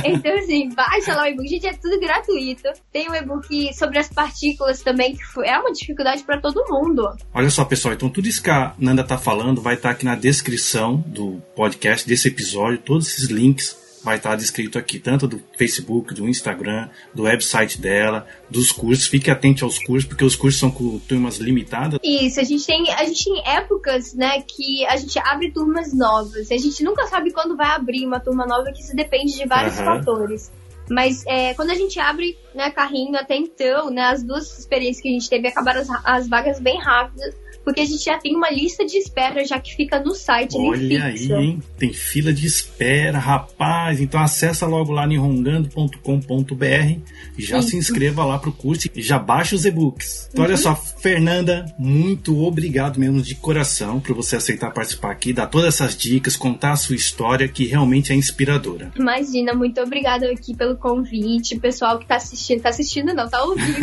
Então, 0.04 0.38
assim, 0.38 0.70
baixa 0.74 1.16
lá 1.16 1.24
o 1.24 1.28
e-book. 1.28 1.48
Gente, 1.48 1.68
é 1.68 1.74
tudo 1.74 2.00
gratuito. 2.00 2.64
Tem 2.92 3.10
um 3.10 3.16
e-book 3.16 3.74
sobre 3.74 4.00
as 4.00 4.10
partículas 4.10 4.82
também, 4.82 5.16
que 5.16 5.24
é 5.44 5.58
uma 5.60 5.72
dificuldade 5.72 6.24
para 6.24 6.40
todo 6.40 6.66
mundo. 6.68 7.16
Olha 7.34 7.50
só, 7.50 7.64
pessoal, 7.66 7.94
então 7.94 8.10
tudo 8.10 8.28
isso 8.28 8.42
que 8.42 8.50
a 8.50 8.74
Nanda 8.80 9.04
tá 9.04 9.18
falando 9.18 9.62
vai 9.62 9.76
estar 9.76 9.90
tá 9.90 9.96
aqui 9.96 10.06
na 10.06 10.16
descrição 10.16 10.98
do 11.06 11.42
podcast, 11.56 12.08
desse 12.08 12.28
episódio, 12.28 12.80
todos 12.80 13.08
esses 13.08 13.30
links 13.30 13.85
vai 14.06 14.18
estar 14.18 14.36
descrito 14.36 14.78
aqui, 14.78 15.00
tanto 15.00 15.28
do 15.28 15.42
Facebook, 15.58 16.14
do 16.14 16.30
Instagram, 16.30 16.88
do 17.12 17.24
website 17.24 17.82
dela, 17.82 18.28
dos 18.48 18.72
cursos. 18.72 19.08
Fique 19.08 19.32
atente 19.32 19.64
aos 19.64 19.80
cursos, 19.80 20.08
porque 20.08 20.24
os 20.24 20.36
cursos 20.36 20.60
são 20.60 20.70
com 20.70 21.00
turmas 21.00 21.38
limitadas. 21.38 22.00
Isso, 22.04 22.40
a 22.40 22.44
gente 22.44 22.66
tem, 22.66 22.94
a 22.94 23.04
gente 23.04 23.24
tem 23.24 23.42
épocas, 23.48 24.14
né, 24.14 24.44
que 24.48 24.86
a 24.86 24.96
gente 24.96 25.18
abre 25.18 25.52
turmas 25.52 25.92
novas. 25.92 26.52
A 26.52 26.58
gente 26.58 26.84
nunca 26.84 27.08
sabe 27.08 27.32
quando 27.32 27.58
vai 27.58 27.72
abrir 27.72 28.06
uma 28.06 28.20
turma 28.20 28.46
nova, 28.46 28.72
que 28.72 28.82
isso 28.82 28.96
depende 28.96 29.36
de 29.36 29.48
vários 29.48 29.80
uhum. 29.80 29.86
fatores. 29.86 30.52
Mas 30.88 31.26
é, 31.26 31.56
quando 31.56 31.72
a 31.72 31.76
gente 31.76 32.00
abre 32.00 32.38
né, 32.54 32.70
carrinho 32.70 33.18
até 33.18 33.36
então, 33.36 33.90
né, 33.90 34.04
as 34.04 34.22
duas 34.22 34.60
experiências 34.60 35.02
que 35.02 35.10
a 35.10 35.12
gente 35.12 35.28
teve 35.28 35.48
acabaram 35.48 35.82
as, 35.82 35.90
as 36.04 36.28
vagas 36.28 36.60
bem 36.60 36.80
rápidas 36.80 37.34
porque 37.66 37.82
a 37.82 37.86
gente 37.86 38.06
já 38.06 38.20
tem 38.20 38.36
uma 38.36 38.52
lista 38.52 38.86
de 38.86 38.96
espera 38.96 39.44
já 39.44 39.60
que 39.60 39.76
fica 39.76 40.00
no 40.00 40.14
site. 40.14 40.56
Olha 40.56 41.06
aí, 41.06 41.32
hein? 41.34 41.60
Tem 41.80 41.92
fila 41.92 42.32
de 42.32 42.46
espera, 42.46 43.18
rapaz. 43.18 44.00
Então 44.00 44.22
acessa 44.22 44.68
logo 44.68 44.92
lá 44.92 45.08
nihongando.com.br 45.08 47.00
e 47.36 47.44
já 47.44 47.58
Isso. 47.58 47.70
se 47.70 47.78
inscreva 47.78 48.24
lá 48.24 48.38
pro 48.38 48.52
curso 48.52 48.88
e 48.96 49.02
já 49.02 49.18
baixa 49.18 49.56
os 49.56 49.66
e-books. 49.66 50.30
Então, 50.32 50.44
uhum. 50.46 50.50
olha 50.52 50.58
só, 50.58 50.76
Fernanda, 50.76 51.66
muito 51.80 52.40
obrigado 52.44 53.00
mesmo 53.00 53.20
de 53.20 53.34
coração 53.34 54.00
por 54.00 54.16
você 54.16 54.36
aceitar 54.36 54.72
participar 54.72 55.10
aqui, 55.12 55.34
dar 55.34 55.48
todas 55.48 55.74
essas 55.74 55.98
dicas, 55.98 56.36
contar 56.36 56.74
a 56.74 56.76
sua 56.76 56.96
história 56.96 57.48
que 57.48 57.66
realmente 57.66 58.12
é 58.12 58.16
inspiradora. 58.16 58.92
Imagina, 58.96 59.56
muito 59.56 59.82
obrigada 59.82 60.30
aqui 60.30 60.56
pelo 60.56 60.78
convite, 60.78 61.58
pessoal 61.58 61.98
que 61.98 62.06
tá 62.06 62.18
assistindo, 62.18 62.62
tá 62.62 62.70
assistindo 62.70 63.12
não, 63.12 63.28
tá 63.28 63.44
ouvindo. 63.44 63.80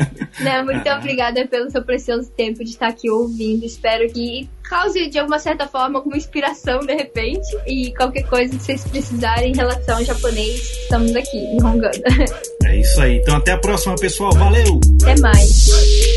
né? 0.40 0.62
Muito 0.62 0.88
obrigada 0.88 1.46
pelo 1.46 1.70
seu 1.70 1.82
precioso 1.82 2.30
tempo 2.30 2.64
de 2.64 2.70
estar 2.70 2.88
aqui 2.88 3.10
ouvindo 3.10 3.25
ouvindo. 3.26 3.64
Espero 3.64 4.10
que 4.12 4.48
cause 4.68 5.08
de 5.08 5.18
alguma 5.18 5.38
certa 5.38 5.66
forma 5.66 5.98
alguma 5.98 6.16
inspiração 6.16 6.80
de 6.80 6.94
repente. 6.94 7.46
E 7.66 7.92
qualquer 7.94 8.24
coisa 8.24 8.56
que 8.56 8.62
vocês 8.62 8.84
precisarem 8.84 9.52
em 9.52 9.56
relação 9.56 9.96
ao 9.96 10.04
japonês, 10.04 10.60
estamos 10.82 11.14
aqui, 11.14 11.38
em. 11.60 11.90
É 12.64 12.80
isso 12.80 13.00
aí. 13.00 13.18
Então 13.18 13.36
até 13.36 13.52
a 13.52 13.58
próxima, 13.58 13.94
pessoal. 13.96 14.32
Valeu! 14.32 14.80
Até 15.02 15.20
mais. 15.20 16.15